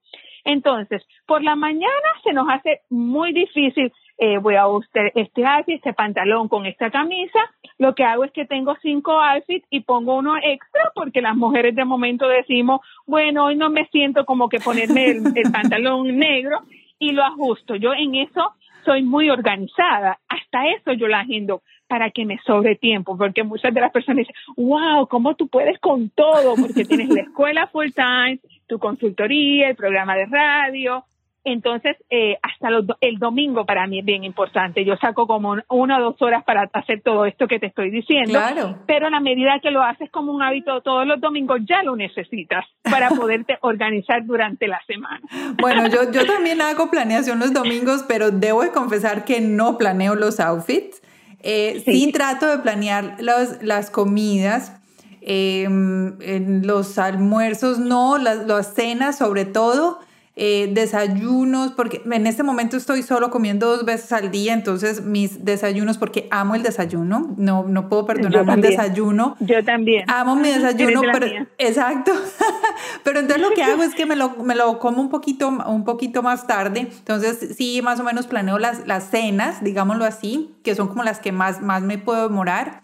Entonces, 0.45 1.05
por 1.25 1.43
la 1.43 1.55
mañana 1.55 2.09
se 2.23 2.33
nos 2.33 2.47
hace 2.49 2.81
muy 2.89 3.33
difícil 3.33 3.91
eh, 4.21 4.37
voy 4.37 4.55
a 4.55 4.67
usar 4.67 5.13
este 5.15 5.45
outfit, 5.45 5.75
este 5.75 5.93
pantalón 5.93 6.49
con 6.49 6.65
esta 6.65 6.91
camisa. 6.91 7.39
Lo 7.77 7.95
que 7.95 8.03
hago 8.03 8.25
es 8.25 8.31
que 8.33 8.45
tengo 8.45 8.75
cinco 8.81 9.13
outfits 9.13 9.65
y 9.69 9.79
pongo 9.79 10.15
uno 10.15 10.35
extra 10.35 10.91
porque 10.93 11.21
las 11.21 11.37
mujeres 11.37 11.73
de 11.73 11.85
momento 11.85 12.27
decimos, 12.27 12.81
bueno, 13.07 13.45
hoy 13.45 13.55
no 13.55 13.69
me 13.69 13.85
siento 13.87 14.25
como 14.25 14.49
que 14.49 14.59
ponerme 14.59 15.05
el, 15.11 15.23
pantalón 15.53 16.17
negro 16.17 16.59
y 16.99 17.13
lo 17.13 17.23
ajusto. 17.23 17.77
Yo 17.77 17.93
en 17.93 18.15
eso 18.15 18.55
soy 18.85 19.03
muy 19.03 19.29
organizada. 19.29 20.19
Hasta 20.27 20.67
eso 20.69 20.93
yo 20.93 21.07
la 21.07 21.21
agendo 21.21 21.61
para 21.87 22.11
que 22.11 22.25
me 22.25 22.37
sobre 22.45 22.75
tiempo, 22.75 23.17
porque 23.17 23.43
muchas 23.43 23.73
de 23.73 23.81
las 23.81 23.91
personas 23.91 24.27
dicen, 24.27 24.35
wow, 24.57 25.07
¿cómo 25.07 25.35
tú 25.35 25.47
puedes 25.47 25.79
con 25.79 26.09
todo? 26.09 26.55
Porque 26.55 26.85
tienes 26.85 27.09
la 27.09 27.21
escuela 27.21 27.67
full 27.67 27.89
time, 27.95 28.39
tu 28.67 28.77
consultoría, 28.77 29.69
el 29.69 29.75
programa 29.75 30.15
de 30.15 30.27
radio, 30.27 31.03
entonces, 31.45 31.95
eh, 32.09 32.37
hasta 32.41 32.67
el 33.01 33.17
domingo 33.17 33.65
para 33.65 33.87
mí 33.87 33.99
es 33.99 34.05
bien 34.05 34.23
importante. 34.23 34.83
Yo 34.83 34.97
saco 34.97 35.25
como 35.25 35.55
una 35.69 35.99
o 35.99 36.01
dos 36.01 36.21
horas 36.21 36.43
para 36.43 36.69
hacer 36.73 37.01
todo 37.01 37.25
esto 37.25 37.47
que 37.47 37.59
te 37.59 37.67
estoy 37.67 37.89
diciendo. 37.91 38.31
Claro. 38.31 38.79
Pero 38.85 39.07
a 39.07 39.09
la 39.09 39.19
medida 39.19 39.59
que 39.61 39.71
lo 39.71 39.81
haces 39.81 40.11
como 40.11 40.33
un 40.33 40.41
hábito 40.41 40.81
todos 40.81 41.07
los 41.07 41.21
domingos, 41.21 41.61
ya 41.67 41.81
lo 41.83 41.95
necesitas 41.95 42.65
para 42.83 43.09
poderte 43.19 43.57
organizar 43.61 44.25
durante 44.25 44.67
la 44.67 44.81
semana. 44.85 45.21
Bueno, 45.61 45.87
yo, 45.87 46.11
yo 46.11 46.25
también 46.27 46.61
hago 46.61 46.91
planeación 46.91 47.39
los 47.39 47.53
domingos, 47.53 48.03
pero 48.07 48.31
debo 48.31 48.63
de 48.63 48.71
confesar 48.71 49.23
que 49.23 49.39
no 49.39 49.77
planeo 49.77 50.15
los 50.15 50.39
outfits. 50.39 51.01
Eh, 51.41 51.81
sí. 51.85 52.11
trato 52.11 52.47
de 52.47 52.57
planear 52.57 53.15
los, 53.19 53.63
las 53.63 53.89
comidas. 53.89 54.75
Em, 55.21 56.17
los 56.63 56.97
almuerzos 56.97 57.77
no, 57.77 58.17
las, 58.17 58.47
las 58.47 58.73
cenas 58.73 59.17
sobre 59.17 59.43
todo 59.45 59.99
eh, 60.41 60.69
desayunos, 60.71 61.73
porque 61.73 62.01
en 62.09 62.25
este 62.25 62.43
momento 62.43 62.77
estoy 62.77 63.03
solo 63.03 63.29
comiendo 63.29 63.67
dos 63.67 63.83
veces 63.83 64.13
al 64.13 64.31
día, 64.31 64.53
entonces 64.53 65.03
mis 65.03 65.43
desayunos, 65.43 65.97
porque 65.97 66.29
amo 66.31 66.55
el 66.55 66.63
desayuno, 66.63 67.33
no, 67.35 67.65
no 67.67 67.89
puedo 67.89 68.05
perdonar 68.05 68.47
un 68.47 68.61
desayuno. 68.61 69.35
Yo 69.41 69.65
también. 69.65 70.09
Amo 70.09 70.37
mi 70.37 70.47
desayuno, 70.53 71.01
pero, 71.11 71.27
exacto. 71.57 72.13
pero 73.03 73.19
entonces 73.19 73.45
lo 73.45 73.53
que 73.53 73.63
hago 73.63 73.83
es 73.83 73.93
que 73.93 74.05
me 74.05 74.15
lo, 74.15 74.37
me 74.37 74.55
lo 74.55 74.79
como 74.79 75.01
un 75.01 75.09
poquito, 75.09 75.49
un 75.49 75.83
poquito 75.83 76.23
más 76.23 76.47
tarde, 76.47 76.87
entonces 76.89 77.57
sí, 77.57 77.81
más 77.83 77.99
o 77.99 78.05
menos 78.05 78.25
planeo 78.25 78.59
las, 78.59 78.87
las 78.87 79.09
cenas, 79.09 79.61
digámoslo 79.61 80.05
así, 80.05 80.55
que 80.63 80.73
son 80.73 80.87
como 80.87 81.03
las 81.03 81.19
que 81.19 81.33
más, 81.33 81.61
más 81.61 81.81
me 81.81 81.97
puedo 81.97 82.29
demorar. 82.29 82.83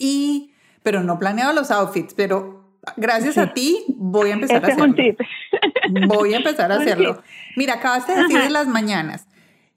Y, 0.00 0.50
pero 0.82 1.04
no 1.04 1.20
planeo 1.20 1.52
los 1.52 1.70
outfits, 1.70 2.12
pero 2.12 2.65
gracias 2.96 3.38
a 3.38 3.52
ti 3.52 3.84
voy 3.96 4.30
a 4.30 4.34
empezar 4.34 4.64
a 4.64 4.68
hacerlo. 4.68 4.94
Voy 6.08 6.34
a 6.34 6.36
empezar 6.38 6.72
a 6.72 6.76
hacerlo. 6.80 7.22
Mira, 7.56 7.74
acabaste 7.74 8.12
de 8.12 8.22
decir 8.22 8.40
de 8.40 8.50
las 8.50 8.66
mañanas. 8.66 9.26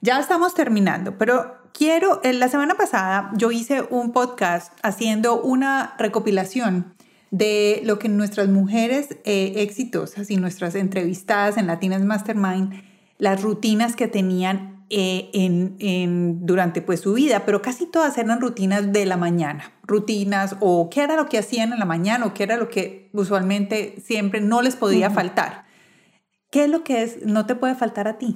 Ya 0.02 0.20
estamos 0.20 0.54
terminando, 0.54 1.18
pero 1.18 1.58
quiero, 1.74 2.22
en 2.24 2.40
la 2.40 2.48
semana 2.48 2.76
pasada 2.76 3.32
yo 3.36 3.52
hice 3.52 3.82
un 3.90 4.12
podcast 4.12 4.74
haciendo 4.82 5.42
una 5.42 5.96
recopilación 5.98 6.94
de 7.32 7.82
lo 7.84 8.00
que 8.00 8.10
nuestras 8.10 8.48
mujeres 8.48 9.18
eh, 9.24 9.54
exitosas 9.58 10.32
y 10.32 10.38
nuestras 10.38 10.76
entrevistadas 10.76 11.58
en 11.58 11.68
Latinas 11.68 12.02
Mastermind, 12.02 12.84
las 13.18 13.42
rutinas 13.42 13.96
que 13.96 14.08
tenían 14.08 14.79
eh, 14.90 15.30
en, 15.34 16.46
durante 16.46 16.82
pues, 16.82 17.02
su 17.02 17.14
vida, 17.14 17.44
pero 17.46 17.62
casi 17.62 17.90
todas 17.90 18.18
eran 18.18 18.42
rutinas 18.42 18.92
de 18.92 19.06
la 19.06 19.18
mañana, 19.18 19.72
rutinas 19.84 20.58
o 20.60 20.90
qué 20.90 21.04
era 21.04 21.16
lo 21.16 21.28
que 21.28 21.38
hacían 21.38 21.74
en 21.74 21.80
la 21.80 21.86
mañana 21.86 22.26
o 22.26 22.34
qué 22.34 22.44
era 22.44 22.58
lo 22.58 22.70
que 22.70 23.10
usualmente 23.14 24.00
siempre 24.02 24.42
no 24.42 24.62
les 24.62 24.76
podía 24.76 25.10
faltar. 25.10 25.66
¿Qué 26.52 26.64
es 26.64 26.70
lo 26.70 26.84
que 26.84 27.04
es, 27.04 27.26
no 27.26 27.46
te 27.46 27.56
puede 27.56 27.76
faltar 27.76 28.08
a 28.08 28.18
ti? 28.18 28.36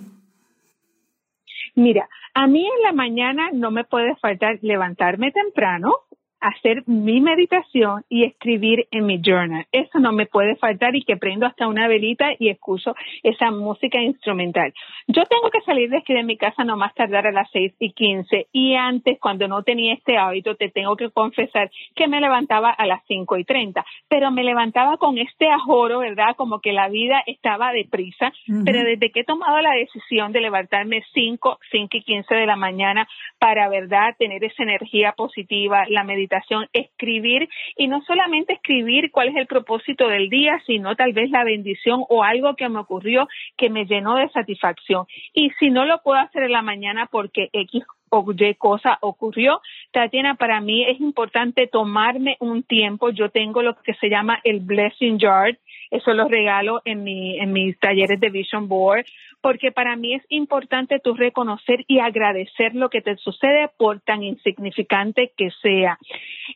Mira, 1.76 2.08
a 2.36 2.48
mí 2.48 2.64
en 2.66 2.84
la 2.84 2.94
mañana 2.94 3.50
no 3.52 3.72
me 3.72 3.84
puede 3.84 4.16
faltar 4.18 4.60
levantarme 4.62 5.32
temprano, 5.32 5.92
hacer 6.44 6.84
mi 6.88 7.22
meditación 7.22 8.04
y 8.10 8.26
escribir 8.26 8.86
en 8.92 9.06
mi 9.06 9.22
journal. 9.24 9.66
Eso 9.72 10.00
no 10.00 10.12
me 10.12 10.26
puede 10.26 10.58
faltar 10.58 10.94
y 10.94 11.04
que 11.04 11.16
prendo 11.16 11.46
hasta 11.46 11.70
una 11.70 11.88
velita 11.88 12.32
y 12.38 12.50
escucho 12.50 12.96
esa 13.24 13.50
música 13.50 14.02
instrumental. 14.02 14.74
Yo 15.08 15.24
tengo 15.24 15.50
que 15.50 15.62
salir 15.62 15.90
de 15.90 16.00
aquí 16.00 16.14
de 16.14 16.24
mi 16.24 16.36
casa 16.36 16.66
no 16.66 16.76
más 16.76 16.94
tardar 16.96 17.28
a 17.28 17.32
las 17.32 17.50
seis 17.52 17.74
y 17.80 17.94
quince 17.94 18.48
y 18.52 18.76
antes 18.76 19.20
cuando 19.22 19.48
no 19.48 19.64
tenía 19.64 19.94
este 19.94 20.18
hábito 20.18 20.56
te 20.56 20.70
tengo 20.70 20.98
que 20.98 21.10
confesar 21.12 21.72
que 21.96 22.10
me 22.10 22.20
levantaba 22.20 22.72
a 22.72 22.86
las 22.88 23.02
cinco 23.08 23.38
y 23.38 23.46
treinta, 23.46 23.86
pero 24.10 24.30
me 24.30 24.44
levantaba 24.44 24.98
con 24.98 25.18
este 25.18 25.48
ajoro, 25.50 26.00
¿verdad? 26.00 26.36
Como 26.36 26.60
que 26.60 26.74
la 26.74 26.90
vida 26.90 27.24
estaba 27.26 27.72
deprisa, 27.72 28.34
pero 28.66 28.84
desde 28.84 29.12
que 29.12 29.22
he 29.22 29.24
tomado 29.24 29.62
la 29.62 29.76
decisión 29.76 30.34
de 30.34 30.42
levantarme 30.42 31.04
cinco, 31.14 31.58
cinco 31.72 31.96
y 31.96 32.02
quince 32.02 32.36
de 32.36 32.46
la 32.46 32.58
mañana 32.58 33.08
para, 33.40 33.70
¿verdad? 33.70 34.14
Tener 34.20 34.44
esa 34.44 34.64
energía 34.64 35.14
positiva, 35.14 35.86
la 35.88 36.04
meditación 36.04 36.33
escribir 36.74 37.50
y 37.78 37.88
no 37.88 38.02
solamente 38.04 38.54
escribir 38.54 39.12
cuál 39.12 39.30
es 39.30 39.36
el 39.36 39.48
propósito 39.48 40.08
del 40.08 40.30
día, 40.30 40.62
sino 40.66 40.96
tal 40.96 41.14
vez 41.14 41.30
la 41.30 41.44
bendición 41.44 42.04
o 42.10 42.24
algo 42.24 42.56
que 42.56 42.70
me 42.70 42.80
ocurrió 42.80 43.28
que 43.58 43.70
me 43.70 43.86
llenó 43.86 44.16
de 44.16 44.30
satisfacción. 44.30 45.06
Y 45.34 45.52
si 45.60 45.70
no 45.70 45.86
lo 45.86 46.02
puedo 46.04 46.20
hacer 46.20 46.44
en 46.44 46.52
la 46.52 46.62
mañana 46.62 47.08
porque 47.12 47.50
X 47.54 47.84
o 48.14 48.26
Y 48.32 48.54
cosa 48.56 48.98
ocurrió. 49.02 49.62
Tatiana, 49.92 50.36
para 50.36 50.62
mí 50.62 50.84
es 50.86 51.00
importante 51.00 51.68
tomarme 51.68 52.38
un 52.40 52.64
tiempo. 52.64 53.10
Yo 53.10 53.30
tengo 53.30 53.62
lo 53.62 53.76
que 53.76 53.94
se 53.96 54.10
llama 54.10 54.40
el 54.44 54.60
Blessing 54.60 55.20
Jar. 55.20 55.58
Eso 55.90 56.14
lo 56.14 56.28
regalo 56.28 56.82
en, 56.86 57.04
mi, 57.04 57.40
en 57.40 57.52
mis 57.52 57.78
talleres 57.80 58.20
de 58.20 58.30
Vision 58.30 58.68
Board 58.68 59.06
porque 59.44 59.74
para 59.74 59.98
mí 59.98 60.14
es 60.14 60.24
importante 60.30 61.00
tú 61.04 61.16
reconocer 61.16 61.84
y 61.90 62.00
agradecer 62.00 62.74
lo 62.76 62.90
que 62.90 63.02
te 63.02 63.18
sucede 63.18 63.70
por 63.78 64.00
tan 64.00 64.24
insignificante 64.24 65.34
que 65.36 65.50
sea. 65.62 66.00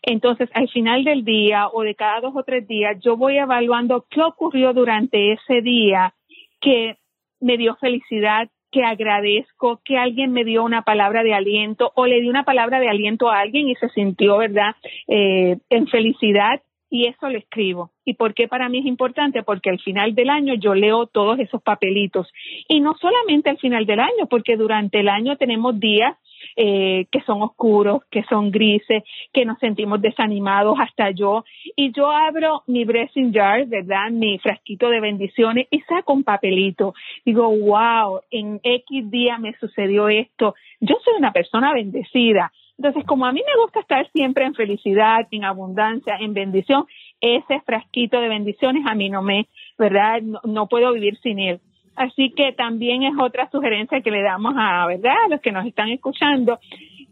Entonces, 0.03 0.49
al 0.53 0.70
final 0.70 1.03
del 1.03 1.26
día 1.26 1.68
o 1.68 1.82
de 1.82 1.95
cada 1.95 2.22
dos 2.22 2.34
o 2.34 2.43
tres 2.43 2.66
días, 2.66 2.97
yo 3.03 3.18
voy 3.18 3.39
evaluando 3.39 4.05
qué 4.10 4.22
ocurrió 4.22 4.72
durante 4.72 5.34
ese 5.34 5.62
día 5.62 6.14
que 6.62 6.95
me 7.41 7.58
dio 7.58 7.76
felicidad, 7.76 8.49
que 8.72 8.84
agradezco, 8.84 9.80
que 9.84 9.97
alguien 9.97 10.32
me 10.32 10.43
dio 10.43 10.63
una 10.63 10.82
palabra 10.82 11.24
de 11.24 11.34
aliento 11.34 11.91
o 11.95 12.05
le 12.05 12.22
di 12.22 12.30
una 12.30 12.43
palabra 12.43 12.80
de 12.80 12.89
aliento 12.89 13.30
a 13.30 13.39
alguien 13.39 13.70
y 13.70 13.76
se 13.76 13.89
sintió, 13.89 14.38
¿verdad?, 14.38 14.76
eh, 15.07 15.57
en 15.70 15.88
felicidad 15.88 16.61
y 16.89 17.07
eso 17.07 17.30
lo 17.30 17.38
escribo. 17.38 17.91
¿Y 18.05 18.13
por 18.13 18.34
qué 18.34 18.47
para 18.47 18.70
mí 18.70 18.80
es 18.80 18.86
importante? 18.86 19.43
Porque 19.43 19.70
al 19.70 19.80
final 19.80 20.15
del 20.15 20.30
año 20.30 20.53
yo 20.55 20.74
leo 20.74 21.05
todos 21.05 21.39
esos 21.39 21.61
papelitos. 21.61 22.32
Y 22.68 22.80
no 22.80 22.95
solamente 22.99 23.49
al 23.49 23.57
final 23.57 23.86
del 23.86 23.99
año, 23.99 24.28
porque 24.30 24.55
durante 24.55 24.99
el 24.99 25.09
año 25.09 25.36
tenemos 25.36 25.78
días 25.80 26.15
eh, 26.58 27.05
que 27.12 27.22
son 27.22 27.41
oscuros, 27.41 28.01
que 28.12 28.24
son 28.24 28.51
grises, 28.51 29.03
que 29.32 29.45
nos 29.45 29.60
sentimos 29.60 30.01
desanimados, 30.01 30.78
hasta 30.80 31.12
yo. 31.12 31.45
Y 31.76 31.93
yo 31.93 32.12
abro 32.12 32.64
mi 32.68 32.84
blessing 32.84 33.32
jar, 33.32 33.68
¿verdad? 33.68 34.10
Mi 34.12 34.39
frasquito 34.39 34.89
de 34.89 34.99
bendiciones 34.99 35.68
y 35.72 35.80
saco 35.82 36.14
un 36.14 36.24
papelito. 36.24 36.93
Digo, 37.24 37.47
wow, 37.49 38.22
en 38.32 38.60
X 38.64 39.10
día 39.10 39.38
me 39.38 39.55
sucedió 39.60 40.10
esto. 40.10 40.55
Yo 40.82 40.95
soy 41.05 41.14
una 41.18 41.32
persona 41.32 41.74
bendecida 41.74 42.51
entonces, 42.78 43.05
como 43.05 43.26
a 43.26 43.32
mí 43.32 43.41
me 43.45 43.62
gusta 43.62 43.80
estar 43.80 44.10
siempre 44.12 44.45
en 44.45 44.53
felicidad, 44.53 45.28
en 45.32 45.43
abundancia, 45.43 46.16
en 46.20 46.34
bendición, 46.34 46.86
ese 47.20 47.60
frasquito 47.62 48.22
de 48.22 48.30
bendiciones 48.30 48.86
a 48.88 48.93
mí 48.93 49.10
no 49.10 49.24
me, 49.24 49.47
¿verdad? 49.80 50.22
No, 50.22 50.68
puedo 50.68 50.93
vivir 50.93 51.18
sin 51.22 51.39
él. 51.39 51.60
Así 51.97 52.31
que 52.35 52.53
también 52.53 53.01
es 53.01 53.13
otra 53.19 53.49
sugerencia 53.49 54.01
que 54.01 54.11
le 54.11 54.21
damos 54.21 54.53
a, 54.55 54.85
¿verdad? 54.85 55.15
A 55.25 55.29
los 55.29 55.41
que 55.41 55.51
nos 55.51 55.65
están 55.65 55.89
escuchando, 55.89 56.59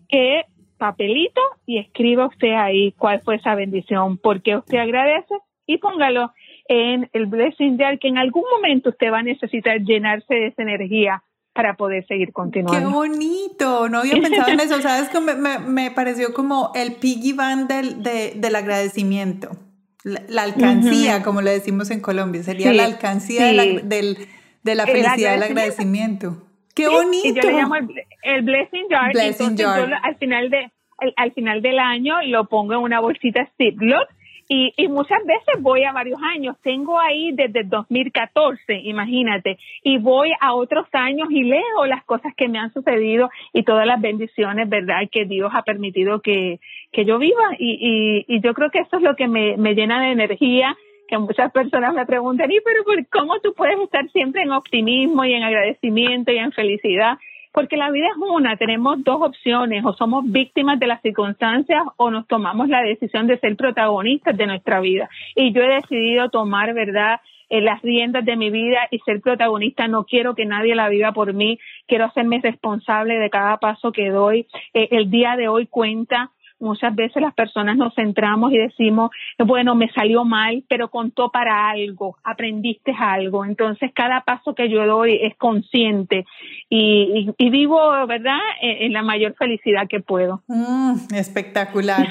que 0.07 0.43
papelito 0.77 1.41
y 1.65 1.79
escriba 1.79 2.27
usted 2.27 2.53
ahí 2.53 2.91
cuál 2.91 3.21
fue 3.21 3.37
esa 3.37 3.55
bendición, 3.55 4.19
por 4.19 4.43
qué 4.43 4.57
usted 4.57 4.77
agradece 4.77 5.33
y 5.65 5.79
póngalo 5.79 6.31
en 6.67 7.09
el 7.13 7.25
blessing 7.25 7.79
jar 7.79 7.97
que 7.97 8.09
en 8.09 8.19
algún 8.19 8.43
momento 8.51 8.89
usted 8.89 9.11
va 9.11 9.19
a 9.19 9.23
necesitar 9.23 9.79
llenarse 9.79 10.33
de 10.35 10.47
esa 10.47 10.61
energía 10.61 11.23
para 11.53 11.75
poder 11.75 12.05
seguir 12.05 12.31
continuando. 12.31 12.77
¡Qué 12.77 12.85
bonito! 12.93 13.89
No 13.89 13.99
había 13.99 14.21
pensado 14.21 14.51
en 14.51 14.59
eso. 14.59 14.81
¿Sabes? 14.81 15.09
Que 15.09 15.19
me, 15.19 15.33
me, 15.59 15.89
pareció 15.89 16.33
como 16.33 16.71
el 16.75 16.97
piggy 16.97 17.33
bank 17.33 17.69
del, 17.69 18.03
del 18.03 18.55
agradecimiento. 18.55 19.57
La, 20.03 20.43
alcancía, 20.43 21.23
como 21.23 21.41
le 21.41 21.49
decimos 21.49 21.89
en 21.89 22.01
Colombia. 22.01 22.43
Sería 22.43 22.71
la 22.73 22.85
alcancía 22.85 23.45
de, 23.45 23.53
la, 23.53 23.63
del, 23.63 24.17
de 24.65 24.75
la 24.75 24.85
felicidad 24.85 25.33
del 25.33 25.43
agradecimiento. 25.43 26.41
¡Qué 26.75 26.89
bonito! 26.89 27.27
Y 27.27 27.33
yo 27.35 27.41
le 27.43 27.53
llamo 27.53 27.75
el, 27.75 28.41
blessing 28.41 28.87
jar. 28.89 29.13
Blessing 29.13 29.55
jar. 29.55 29.93
al 30.03 30.15
final 30.17 30.49
de 30.49 30.71
al, 31.17 31.31
final 31.33 31.61
del 31.61 31.77
año 31.77 32.15
lo 32.23 32.45
pongo 32.45 32.73
en 32.73 32.79
una 32.79 32.99
bolsita 32.99 33.47
Ziploc 33.57 34.07
y, 34.47 34.73
y 34.77 34.87
muchas 34.87 35.19
veces 35.25 35.61
voy 35.61 35.83
a 35.83 35.91
varios 35.91 36.19
años. 36.35 36.55
Tengo 36.63 36.99
ahí 36.99 37.31
desde 37.33 37.63
2014, 37.63 38.79
imagínate, 38.83 39.57
y 39.83 39.99
voy 39.99 40.31
a 40.39 40.55
otros 40.55 40.87
años 40.93 41.27
y 41.29 41.43
leo 41.43 41.85
las 41.87 42.03
cosas 42.05 42.33
que 42.35 42.47
me 42.47 42.57
han 42.57 42.73
sucedido 42.73 43.29
y 43.53 43.63
todas 43.63 43.85
las 43.85 44.01
bendiciones, 44.01 44.67
¿verdad?, 44.67 45.01
que 45.11 45.25
Dios 45.25 45.51
ha 45.53 45.63
permitido 45.63 46.21
que, 46.21 46.59
que 46.91 47.05
yo 47.05 47.19
viva. 47.19 47.55
Y, 47.59 48.25
y, 48.27 48.35
y 48.35 48.41
yo 48.41 48.53
creo 48.53 48.71
que 48.71 48.79
eso 48.79 48.97
es 48.97 49.03
lo 49.03 49.15
que 49.15 49.27
me, 49.27 49.57
me 49.57 49.75
llena 49.75 50.01
de 50.01 50.11
energía 50.11 50.75
que 51.07 51.17
muchas 51.17 51.51
personas 51.51 51.93
me 51.93 52.05
preguntan, 52.05 52.51
¿y 52.51 52.59
pero 52.61 52.83
cómo 53.11 53.39
tú 53.39 53.53
puedes 53.53 53.79
estar 53.79 54.09
siempre 54.09 54.43
en 54.43 54.51
optimismo 54.51 55.25
y 55.25 55.33
en 55.33 55.43
agradecimiento 55.43 56.31
y 56.31 56.37
en 56.37 56.51
felicidad? 56.51 57.17
Porque 57.51 57.77
la 57.77 57.89
vida 57.89 58.07
es 58.07 58.17
una, 58.17 58.57
tenemos 58.57 59.01
dos 59.03 59.21
opciones, 59.21 59.85
o 59.85 59.93
somos 59.93 60.29
víctimas 60.29 60.77
de 60.77 60.87
las 60.87 61.01
circunstancias 61.01 61.83
o 61.95 62.11
nos 62.11 62.27
tomamos 62.27 62.67
la 62.67 62.81
decisión 62.81 63.27
de 63.27 63.39
ser 63.39 63.55
protagonistas 63.55 64.35
de 64.35 64.45
nuestra 64.45 64.81
vida. 64.81 65.09
Y 65.35 65.53
yo 65.53 65.61
he 65.61 65.75
decidido 65.75 66.29
tomar, 66.29 66.73
¿verdad? 66.73 67.21
Eh, 67.49 67.61
las 67.61 67.81
riendas 67.81 68.25
de 68.25 68.35
mi 68.35 68.49
vida 68.49 68.87
y 68.91 68.99
ser 68.99 69.21
protagonista. 69.21 69.87
No 69.87 70.03
quiero 70.03 70.35
que 70.35 70.45
nadie 70.45 70.75
la 70.75 70.89
viva 70.89 71.13
por 71.13 71.33
mí. 71.33 71.59
Quiero 71.87 72.05
hacerme 72.05 72.41
responsable 72.41 73.19
de 73.19 73.29
cada 73.29 73.57
paso 73.57 73.91
que 73.91 74.09
doy. 74.09 74.47
Eh, 74.73 74.89
el 74.91 75.09
día 75.09 75.35
de 75.37 75.47
hoy 75.47 75.67
cuenta 75.67 76.31
Muchas 76.59 76.95
veces 76.95 77.21
las 77.21 77.33
personas 77.33 77.75
nos 77.75 77.93
centramos 77.95 78.53
y 78.53 78.57
decimos, 78.57 79.11
bueno, 79.37 79.75
me 79.75 79.91
salió 79.91 80.23
mal, 80.23 80.63
pero 80.69 80.89
contó 80.89 81.29
para 81.29 81.69
algo, 81.69 82.17
aprendiste 82.23 82.93
algo. 82.97 83.43
Entonces, 83.43 83.91
cada 83.93 84.21
paso 84.21 84.55
que 84.55 84.69
yo 84.69 84.85
doy 84.85 85.19
es 85.21 85.35
consciente 85.37 86.25
y, 86.69 87.29
vivo, 87.49 87.79
¿verdad?, 88.07 88.39
en, 88.61 88.93
la 88.93 89.03
mayor 89.03 89.35
felicidad 89.37 89.87
que 89.89 89.99
puedo. 89.99 90.43
Mm, 90.47 91.13
espectacular. 91.13 92.07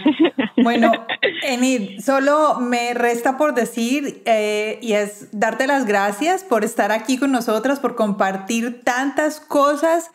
bueno, 0.62 0.92
Enid, 1.42 2.00
solo 2.00 2.60
me 2.60 2.92
resta 2.94 3.36
por 3.38 3.54
decir 3.54 4.22
eh, 4.26 4.78
y 4.82 4.92
es 4.92 5.30
darte 5.32 5.66
las 5.66 5.86
gracias 5.86 6.44
por 6.44 6.64
estar 6.64 6.92
aquí 6.92 7.18
con 7.18 7.32
nosotras, 7.32 7.80
por 7.80 7.94
compartir 7.94 8.82
tantas 8.82 9.40
cosas 9.40 10.12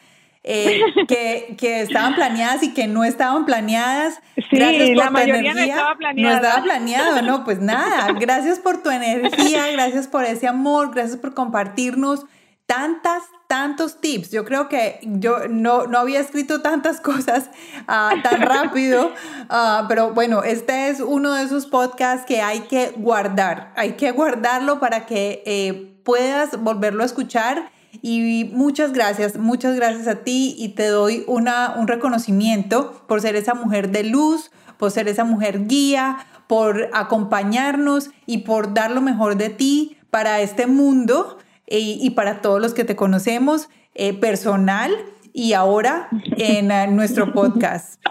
eh, 0.51 0.81
que, 1.07 1.55
que, 1.57 1.81
estaban 1.81 2.15
planeadas 2.15 2.63
y 2.63 2.73
que 2.73 2.87
no 2.87 3.03
estaban 3.03 3.45
planeadas. 3.45 4.19
Sí, 4.49 4.95
la 4.95 5.11
mayoría 5.11 5.53
no 5.53 5.61
estaba 5.61 5.95
planeada. 5.95 6.29
No 6.29 6.35
estaba 6.35 6.63
planeado, 6.63 7.21
no, 7.21 7.43
pues 7.43 7.59
nada. 7.59 8.11
Gracias 8.19 8.57
por 8.57 8.81
tu 8.81 8.89
energía, 8.89 9.67
gracias 9.71 10.07
por 10.07 10.25
ese 10.25 10.47
amor, 10.47 10.91
gracias 10.91 11.17
por 11.17 11.35
compartirnos 11.35 12.25
tantas, 12.65 13.23
tantos 13.47 14.01
tips. 14.01 14.31
Yo 14.31 14.43
creo 14.45 14.69
que 14.69 14.99
yo 15.03 15.47
no, 15.47 15.85
no 15.85 15.99
había 15.99 16.19
escrito 16.19 16.61
tantas 16.61 16.99
cosas 17.09 17.49
ah, 17.87 18.13
tan 18.23 18.41
rápido, 18.41 19.11
ah, 19.49 19.85
pero 19.87 20.13
bueno, 20.13 20.43
este 20.43 20.89
es 20.89 20.99
uno 20.99 21.33
de 21.33 21.43
esos 21.43 21.67
podcasts 21.67 22.25
que 22.25 22.41
hay 22.41 22.61
que 22.61 22.93
guardar. 22.95 23.71
Hay 23.75 23.93
que 23.93 24.11
guardarlo 24.11 24.79
para 24.79 25.05
que 25.05 25.43
eh, 25.45 25.95
puedas 26.03 26.59
volverlo 26.59 27.03
a 27.03 27.05
escuchar. 27.05 27.71
Y 28.01 28.49
muchas 28.53 28.93
gracias, 28.93 29.37
muchas 29.37 29.75
gracias 29.75 30.07
a 30.07 30.23
ti 30.23 30.55
y 30.57 30.69
te 30.69 30.87
doy 30.87 31.23
una, 31.27 31.75
un 31.77 31.87
reconocimiento 31.87 33.03
por 33.07 33.21
ser 33.21 33.35
esa 33.35 33.53
mujer 33.53 33.89
de 33.89 34.03
luz, 34.03 34.51
por 34.77 34.91
ser 34.91 35.07
esa 35.07 35.23
mujer 35.23 35.67
guía, 35.67 36.17
por 36.47 36.89
acompañarnos 36.93 38.09
y 38.25 38.39
por 38.39 38.73
dar 38.73 38.91
lo 38.91 39.01
mejor 39.01 39.35
de 39.37 39.49
ti 39.49 39.97
para 40.09 40.39
este 40.41 40.67
mundo 40.67 41.37
y, 41.67 42.09
para 42.11 42.41
todos 42.41 42.59
los 42.59 42.73
que 42.73 42.83
te 42.83 42.95
conocemos 42.95 43.69
eh, 43.93 44.13
personal 44.13 44.91
y 45.33 45.53
ahora 45.53 46.09
en 46.37 46.71
eh, 46.71 46.87
nuestro 46.87 47.33
podcast. 47.33 48.01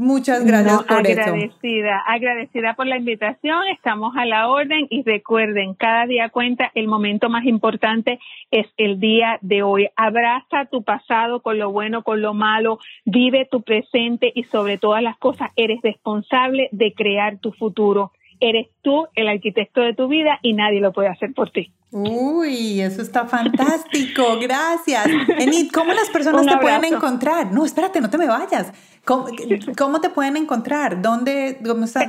Muchas 0.00 0.46
gracias 0.46 0.82
por 0.84 0.96
agradecida, 0.96 2.02
Agradecida 2.06 2.72
por 2.72 2.86
la 2.86 2.96
invitación, 2.96 3.68
estamos 3.68 4.16
a 4.16 4.24
la 4.24 4.48
orden 4.48 4.86
y 4.88 5.02
recuerden, 5.02 5.74
cada 5.74 6.06
día 6.06 6.30
cuenta, 6.30 6.70
el 6.74 6.88
momento 6.88 7.28
más 7.28 7.44
importante 7.44 8.18
es 8.50 8.66
el 8.78 8.98
día 8.98 9.38
de 9.42 9.62
hoy. 9.62 9.88
Abraza 9.96 10.64
tu 10.70 10.82
pasado 10.84 11.42
con 11.42 11.58
lo 11.58 11.70
bueno, 11.70 12.02
con 12.02 12.22
lo 12.22 12.32
malo, 12.32 12.78
vive 13.04 13.44
tu 13.44 13.60
presente 13.60 14.32
y 14.34 14.44
sobre 14.44 14.78
todas 14.78 15.02
las 15.02 15.18
cosas 15.18 15.50
eres 15.54 15.82
responsable 15.82 16.70
de 16.72 16.94
crear 16.94 17.36
tu 17.36 17.52
futuro. 17.52 18.12
Eres 18.40 18.68
tú 18.80 19.06
el 19.14 19.28
arquitecto 19.28 19.82
de 19.82 19.92
tu 19.92 20.08
vida 20.08 20.38
y 20.40 20.54
nadie 20.54 20.80
lo 20.80 20.94
puede 20.94 21.08
hacer 21.08 21.34
por 21.34 21.50
ti. 21.50 21.74
Uy, 21.92 22.80
eso 22.80 23.02
está 23.02 23.26
fantástico, 23.26 24.38
gracias. 24.40 25.06
Enid, 25.38 25.72
¿cómo 25.72 25.92
las 25.92 26.08
personas 26.08 26.46
te 26.46 26.56
pueden 26.58 26.84
encontrar? 26.84 27.52
No, 27.52 27.64
espérate, 27.64 28.00
no 28.00 28.08
te 28.08 28.18
me 28.18 28.28
vayas. 28.28 28.72
¿Cómo, 29.04 29.26
te 30.00 30.10
pueden 30.10 30.36
encontrar? 30.36 31.02
¿Dónde, 31.02 31.58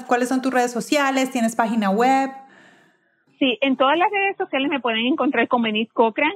¿Cuáles 0.07 0.29
son 0.29 0.41
tus 0.41 0.53
redes 0.53 0.71
sociales? 0.71 1.31
¿Tienes 1.31 1.55
página 1.55 1.89
web? 1.89 2.29
Sí, 3.39 3.57
en 3.61 3.75
todas 3.75 3.97
las 3.97 4.07
redes 4.11 4.37
sociales 4.37 4.69
me 4.69 4.79
pueden 4.79 5.07
encontrar 5.07 5.47
como 5.47 5.65
Enid 5.65 5.87
Cochran, 5.93 6.31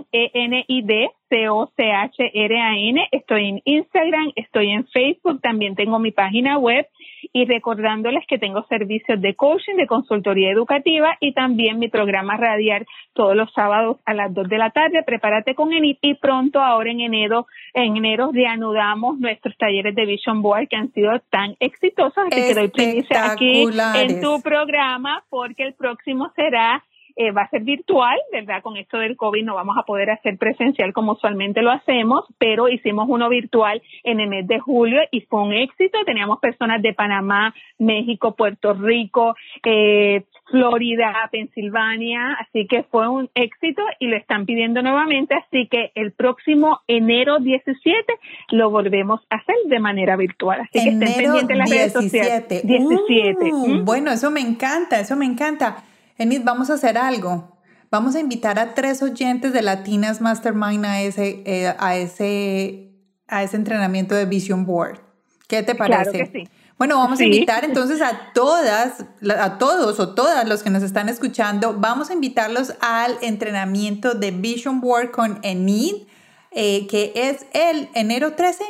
E-N-I-D-C-O-C-H-R-A-N. 1.35 3.07
Estoy 3.11 3.49
en 3.49 3.61
Instagram, 3.65 4.31
estoy 4.35 4.71
en 4.71 4.87
Facebook, 4.87 5.41
también 5.41 5.75
tengo 5.75 5.99
mi 5.99 6.11
página 6.11 6.57
web 6.57 6.87
y 7.33 7.45
recordándoles 7.45 8.25
que 8.27 8.37
tengo 8.37 8.65
servicios 8.67 9.19
de 9.19 9.35
coaching, 9.35 9.75
de 9.75 9.87
consultoría 9.87 10.51
educativa 10.51 11.17
y 11.19 11.33
también 11.33 11.79
mi 11.79 11.89
programa 11.89 12.37
radial 12.37 12.85
todos 13.13 13.35
los 13.35 13.51
sábados 13.53 13.97
a 14.05 14.13
las 14.13 14.33
2 14.33 14.47
de 14.47 14.57
la 14.57 14.69
tarde. 14.69 15.03
Prepárate 15.03 15.55
con 15.55 15.73
Enid 15.73 15.97
y 16.01 16.13
pronto 16.15 16.61
ahora 16.61 16.91
en 16.91 17.01
enero, 17.01 17.47
en 17.73 17.97
enero 17.97 18.29
reanudamos 18.33 19.19
nuestros 19.19 19.57
talleres 19.57 19.95
de 19.95 20.05
Vision 20.05 20.41
Board 20.41 20.67
que 20.69 20.77
han 20.77 20.91
sido 20.93 21.19
tan 21.29 21.55
exitosos. 21.59 22.25
Así 22.31 22.47
que 22.47 22.53
doy 22.53 22.67
primicia 22.69 23.31
aquí 23.31 23.65
en 23.95 24.21
tu 24.21 24.41
programa 24.41 25.23
porque 25.29 25.63
el 25.63 25.73
próximo 25.73 26.31
será 26.35 26.83
eh, 27.15 27.31
va 27.31 27.43
a 27.43 27.49
ser 27.49 27.63
virtual, 27.63 28.17
¿verdad? 28.31 28.61
Con 28.61 28.77
esto 28.77 28.97
del 28.97 29.15
COVID 29.15 29.43
no 29.43 29.55
vamos 29.55 29.77
a 29.77 29.83
poder 29.83 30.09
hacer 30.09 30.37
presencial 30.37 30.93
como 30.93 31.13
usualmente 31.13 31.61
lo 31.61 31.71
hacemos, 31.71 32.25
pero 32.37 32.67
hicimos 32.67 33.07
uno 33.09 33.29
virtual 33.29 33.81
en 34.03 34.19
el 34.19 34.29
mes 34.29 34.47
de 34.47 34.59
julio 34.59 34.99
y 35.11 35.21
fue 35.21 35.43
un 35.43 35.53
éxito. 35.53 35.97
Teníamos 36.05 36.39
personas 36.39 36.81
de 36.81 36.93
Panamá, 36.93 37.53
México, 37.79 38.35
Puerto 38.35 38.73
Rico, 38.73 39.35
eh, 39.63 40.23
Florida, 40.49 41.13
Pensilvania, 41.31 42.37
así 42.39 42.67
que 42.67 42.83
fue 42.83 43.07
un 43.07 43.29
éxito 43.33 43.81
y 43.99 44.07
lo 44.07 44.17
están 44.17 44.45
pidiendo 44.45 44.81
nuevamente, 44.81 45.33
así 45.35 45.67
que 45.67 45.91
el 45.95 46.11
próximo 46.11 46.81
enero 46.87 47.39
17 47.39 48.13
lo 48.51 48.69
volvemos 48.69 49.21
a 49.29 49.37
hacer 49.37 49.55
de 49.65 49.79
manera 49.79 50.15
virtual, 50.15 50.61
así 50.61 50.71
que 50.73 50.89
estén 50.89 50.99
pendientes 50.99 51.47
de 51.47 51.55
las 51.55 51.69
redes 51.69 51.93
sociales. 51.93 52.61
17. 52.63 53.53
Uh, 53.53 53.83
bueno, 53.83 54.11
eso 54.11 54.29
me 54.29 54.41
encanta, 54.41 54.99
eso 54.99 55.15
me 55.15 55.25
encanta. 55.25 55.83
Enid, 56.17 56.41
vamos 56.43 56.69
a 56.69 56.75
hacer 56.75 56.97
algo. 56.97 57.59
Vamos 57.91 58.15
a 58.15 58.19
invitar 58.19 58.59
a 58.59 58.73
tres 58.73 59.01
oyentes 59.03 59.53
de 59.53 59.61
Latinas 59.61 60.21
Mastermind 60.21 60.85
a 60.85 61.01
ese, 61.01 61.43
eh, 61.45 61.73
a 61.77 61.95
ese, 61.95 62.91
a 63.27 63.43
ese 63.43 63.57
entrenamiento 63.57 64.15
de 64.15 64.25
Vision 64.25 64.65
Board. 64.65 64.99
¿Qué 65.47 65.63
te 65.63 65.75
parece? 65.75 66.11
Claro 66.11 66.31
que 66.31 66.39
sí. 66.39 66.49
Bueno, 66.77 66.97
vamos 66.97 67.19
a 67.19 67.23
invitar 67.23 67.63
entonces 67.63 68.01
a 68.01 68.33
todas, 68.33 69.05
a 69.29 69.57
todos 69.57 69.99
o 69.99 70.13
todas 70.13 70.47
los 70.47 70.63
que 70.63 70.69
nos 70.69 70.83
están 70.83 71.07
escuchando, 71.09 71.75
vamos 71.77 72.09
a 72.09 72.13
invitarlos 72.13 72.73
al 72.81 73.15
entrenamiento 73.21 74.13
de 74.13 74.31
Vision 74.31 74.81
Board 74.81 75.11
con 75.11 75.39
Enid, 75.43 76.07
eh, 76.51 76.87
que 76.87 77.13
es 77.15 77.45
el 77.53 77.89
enero 77.93 78.33
13. 78.33 78.63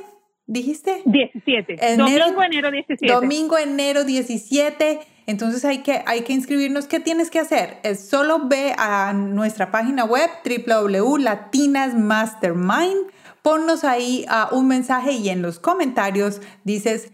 ¿Dijiste? 0.48 1.02
17. 1.06 1.98
domingo, 1.98 2.43
enero 2.43 2.70
17. 2.70 3.12
Domingo, 3.12 3.58
enero 3.58 4.04
17. 4.04 5.00
Entonces 5.28 5.65
hay 5.65 5.80
que, 5.80 6.03
hay 6.05 6.21
que 6.21 6.34
inscribirnos. 6.34 6.86
¿Qué 6.86 6.99
tienes 6.99 7.32
que 7.32 7.39
hacer? 7.39 7.80
Es 7.84 8.07
solo 8.07 8.47
ve 8.47 8.76
a 8.78 9.11
nuestra 9.13 9.71
página 9.71 10.05
web 10.05 10.30
www.latinasmastermind. 10.45 13.07
Ponnos 13.41 13.84
ahí 13.84 14.23
a 14.28 14.49
un 14.51 14.67
mensaje 14.67 15.13
y 15.13 15.30
en 15.30 15.41
los 15.41 15.57
comentarios 15.59 16.41
dices, 16.63 17.11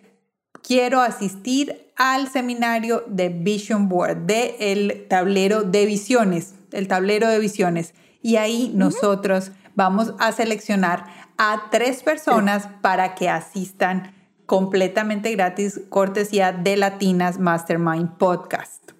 quiero 0.62 1.00
asistir 1.02 1.94
al 1.96 2.28
seminario 2.30 3.04
de 3.08 3.30
Vision 3.30 3.88
Board, 3.90 4.26
de 4.26 4.56
el 4.60 5.08
tablero 5.08 5.64
de 5.64 5.86
visiones, 5.86 6.56
el 6.72 6.88
tablero 6.88 7.28
de 7.28 7.40
visiones. 7.40 7.94
Y 8.22 8.36
ahí 8.38 8.72
nosotros 8.76 9.52
vamos 9.76 10.14
a 10.20 10.32
seleccionar 10.32 11.06
a 11.38 11.70
tres 11.72 12.04
personas 12.04 12.70
para 12.82 13.16
que 13.16 13.30
asistan 13.30 14.14
completamente 14.52 15.32
gratis, 15.32 15.82
cortesía 15.88 16.52
de 16.52 16.76
Latinas 16.76 17.40
Mastermind 17.40 18.18
Podcast. 18.18 18.92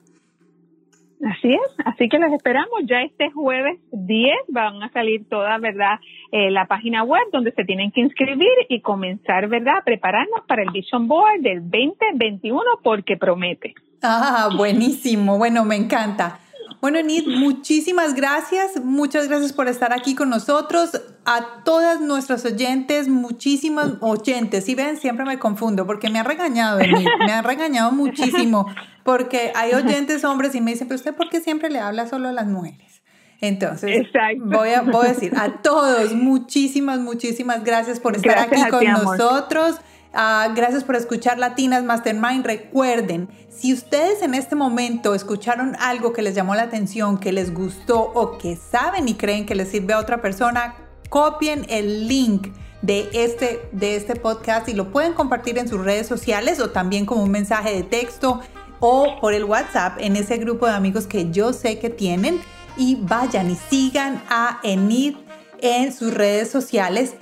Así 1.30 1.50
es, 1.50 1.86
así 1.86 2.08
que 2.08 2.20
los 2.20 2.32
esperamos. 2.32 2.84
Ya 2.90 3.02
este 3.02 3.30
jueves 3.32 3.78
10 3.92 4.34
van 4.48 4.82
a 4.82 4.90
salir 4.94 5.28
toda, 5.28 5.58
¿verdad? 5.58 6.00
Eh, 6.32 6.52
la 6.52 6.68
página 6.68 7.04
web 7.04 7.24
donde 7.34 7.52
se 7.52 7.66
tienen 7.66 7.92
que 7.92 8.00
inscribir 8.00 8.54
y 8.70 8.80
comenzar, 8.80 9.50
¿verdad? 9.50 9.80
A 9.80 9.84
prepararnos 9.84 10.40
para 10.48 10.64
el 10.64 10.70
Vision 10.72 11.10
Board 11.10 11.42
del 11.42 11.70
2021 11.70 12.62
porque 12.82 13.18
promete. 13.18 13.74
Ah, 14.02 14.52
buenísimo. 14.56 15.38
Bueno, 15.38 15.66
me 15.66 15.76
encanta. 15.76 16.40
Bueno, 16.82 16.98
Enid, 16.98 17.28
muchísimas 17.28 18.16
gracias. 18.16 18.84
Muchas 18.84 19.28
gracias 19.28 19.54
por 19.54 19.68
estar 19.68 19.94
aquí 19.94 20.16
con 20.16 20.32
nosotros. 20.32 21.00
A 21.26 21.64
todas 21.64 22.02
nuestras 22.02 22.44
oyentes, 22.44 23.08
muchísimas 23.08 23.94
oyentes. 24.00 24.66
Si 24.66 24.74
ven, 24.74 24.98
siempre 24.98 25.24
me 25.24 25.38
confundo 25.38 25.86
porque 25.86 26.10
me 26.10 26.20
ha 26.20 26.24
regañado, 26.24 26.80
Enid. 26.80 27.08
Me 27.26 27.34
ha 27.34 27.44
regañado 27.44 27.92
muchísimo 27.92 28.66
porque 29.04 29.52
hay 29.54 29.74
oyentes 29.74 30.24
hombres 30.24 30.56
y 30.56 30.62
me 30.62 30.72
dicen, 30.72 30.88
pero 30.88 30.96
usted, 30.96 31.14
¿por 31.14 31.30
qué 31.30 31.40
siempre 31.40 31.70
le 31.70 31.80
habla 31.80 32.08
solo 32.08 32.30
a 32.30 32.32
las 32.32 32.48
mujeres? 32.48 33.04
Entonces, 33.42 34.08
voy 34.40 34.70
a, 34.70 34.82
voy 34.82 35.06
a 35.06 35.10
decir 35.10 35.34
a 35.36 35.62
todos, 35.62 36.14
muchísimas, 36.14 37.00
muchísimas 37.00 37.64
gracias 37.64 38.00
por 38.00 38.16
estar 38.16 38.40
aquí 38.40 38.62
con 38.72 38.84
nosotros. 38.86 39.80
Ah, 40.14 40.52
gracias 40.54 40.84
por 40.84 40.98
escuchar 40.98 41.40
Latinas 41.40 41.84
Mastermind. 41.84 42.46
Recuerden, 42.46 43.30
si 43.50 43.74
ustedes 43.74 44.22
en 44.22 44.34
este 44.34 44.56
momento 44.56 45.16
escucharon 45.16 45.78
algo 45.80 46.12
que 46.12 46.22
les 46.22 46.36
llamó 46.36 46.54
la 46.54 46.64
atención, 46.64 47.18
que 47.18 47.32
les 47.32 47.54
gustó 47.54 48.12
o 48.14 48.38
que 48.38 48.58
saben 48.58 49.08
y 49.08 49.14
creen 49.14 49.46
que 49.46 49.56
les 49.56 49.70
sirve 49.70 49.94
a 49.94 50.00
otra 50.00 50.22
persona, 50.22 50.76
copien 51.10 51.66
el 51.70 52.10
link 52.10 52.50
de 52.82 53.10
este, 53.14 53.62
de 53.72 53.96
este 53.96 54.18
podcast 54.18 54.68
y 54.68 54.74
lo 54.74 54.92
pueden 54.92 55.14
compartir 55.14 55.58
en 55.58 55.70
sus 55.70 55.80
redes 55.80 56.08
sociales 56.08 56.60
o 56.60 56.72
también 56.72 57.06
como 57.06 57.24
un 57.24 57.32
mensaje 57.32 57.74
de 57.74 57.84
texto 57.84 58.42
o 58.82 59.18
por 59.22 59.34
el 59.34 59.46
WhatsApp 59.46 59.98
en 60.00 60.18
ese 60.18 60.38
grupo 60.38 60.66
de 60.66 60.74
amigos 60.74 61.08
que 61.08 61.32
yo 61.32 61.54
sé 61.54 61.80
que 61.80 61.90
tienen 61.90 62.42
y 62.76 62.96
vayan 62.96 63.50
y 63.50 63.56
sigan 63.56 64.22
a 64.30 64.60
Enid 64.64 65.16
en 65.62 65.94
sus 65.94 66.14
redes 66.14 66.50
sociales 66.50 67.14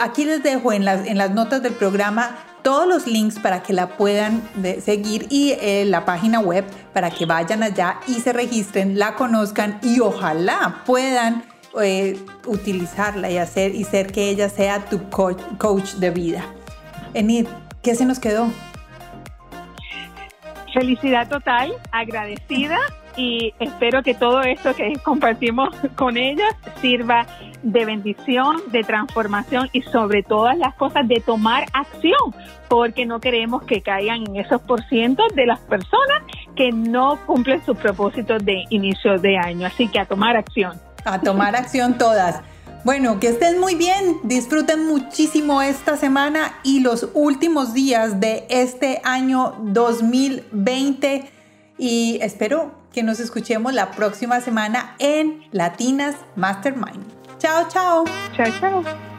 aquí 0.00 0.24
les 0.24 0.42
dejo 0.42 0.72
en 0.72 0.84
las, 0.84 1.06
en 1.06 1.18
las 1.18 1.30
notas 1.30 1.62
del 1.62 1.72
programa 1.72 2.36
todos 2.62 2.86
los 2.86 3.06
links 3.06 3.38
para 3.38 3.62
que 3.62 3.72
la 3.72 3.96
puedan 3.96 4.42
seguir 4.80 5.26
y 5.30 5.52
eh, 5.60 5.84
la 5.84 6.04
página 6.04 6.40
web 6.40 6.64
para 6.92 7.10
que 7.10 7.26
vayan 7.26 7.62
allá 7.62 8.00
y 8.06 8.14
se 8.14 8.32
registren, 8.32 8.98
la 8.98 9.14
conozcan 9.14 9.78
y 9.82 10.00
ojalá 10.00 10.82
puedan 10.86 11.44
eh, 11.80 12.18
utilizarla 12.46 13.30
y 13.30 13.38
hacer 13.38 13.74
y 13.74 13.84
ser 13.84 14.12
que 14.12 14.28
ella 14.28 14.48
sea 14.48 14.84
tu 14.84 15.08
coach, 15.10 15.40
coach 15.58 15.94
de 15.94 16.10
vida. 16.10 16.44
Enid, 17.14 17.46
¿qué 17.82 17.94
se 17.94 18.04
nos 18.04 18.18
quedó? 18.18 18.48
Felicidad 20.72 21.28
total, 21.28 21.72
agradecida 21.90 22.78
y 23.16 23.54
espero 23.60 24.02
que 24.02 24.14
todo 24.14 24.42
esto 24.42 24.74
que 24.74 24.92
compartimos 25.04 25.70
con 25.96 26.16
ellas 26.16 26.54
sirva 26.80 27.26
de 27.62 27.84
bendición, 27.84 28.56
de 28.72 28.82
transformación 28.82 29.68
y 29.72 29.82
sobre 29.82 30.22
todas 30.22 30.56
las 30.58 30.74
cosas 30.74 31.06
de 31.06 31.20
tomar 31.20 31.66
acción, 31.72 32.34
porque 32.68 33.06
no 33.06 33.20
queremos 33.20 33.62
que 33.64 33.82
caigan 33.82 34.26
en 34.26 34.36
esos 34.36 34.60
porcientos 34.62 35.26
de 35.34 35.46
las 35.46 35.60
personas 35.60 36.22
que 36.56 36.72
no 36.72 37.18
cumplen 37.26 37.64
sus 37.64 37.76
propósitos 37.76 38.44
de 38.44 38.64
inicio 38.70 39.18
de 39.18 39.36
año. 39.36 39.66
Así 39.66 39.88
que 39.88 40.00
a 40.00 40.06
tomar 40.06 40.36
acción. 40.36 40.80
A 41.04 41.20
tomar 41.20 41.56
acción 41.56 41.98
todas. 41.98 42.40
Bueno, 42.84 43.20
que 43.20 43.28
estén 43.28 43.60
muy 43.60 43.76
bien, 43.76 44.18
disfruten 44.24 44.88
muchísimo 44.88 45.62
esta 45.62 45.96
semana 45.96 46.54
y 46.64 46.80
los 46.80 47.08
últimos 47.14 47.74
días 47.74 48.18
de 48.18 48.44
este 48.50 49.00
año 49.04 49.54
2020 49.60 51.30
y 51.78 52.18
espero 52.20 52.81
que 52.92 53.02
nos 53.02 53.20
escuchemos 53.20 53.72
la 53.72 53.90
próxima 53.92 54.40
semana 54.40 54.94
en 54.98 55.44
Latinas 55.50 56.16
Mastermind. 56.36 57.04
Chao, 57.38 57.68
chao. 57.68 58.04
Chao, 58.36 58.46
chao. 58.60 59.11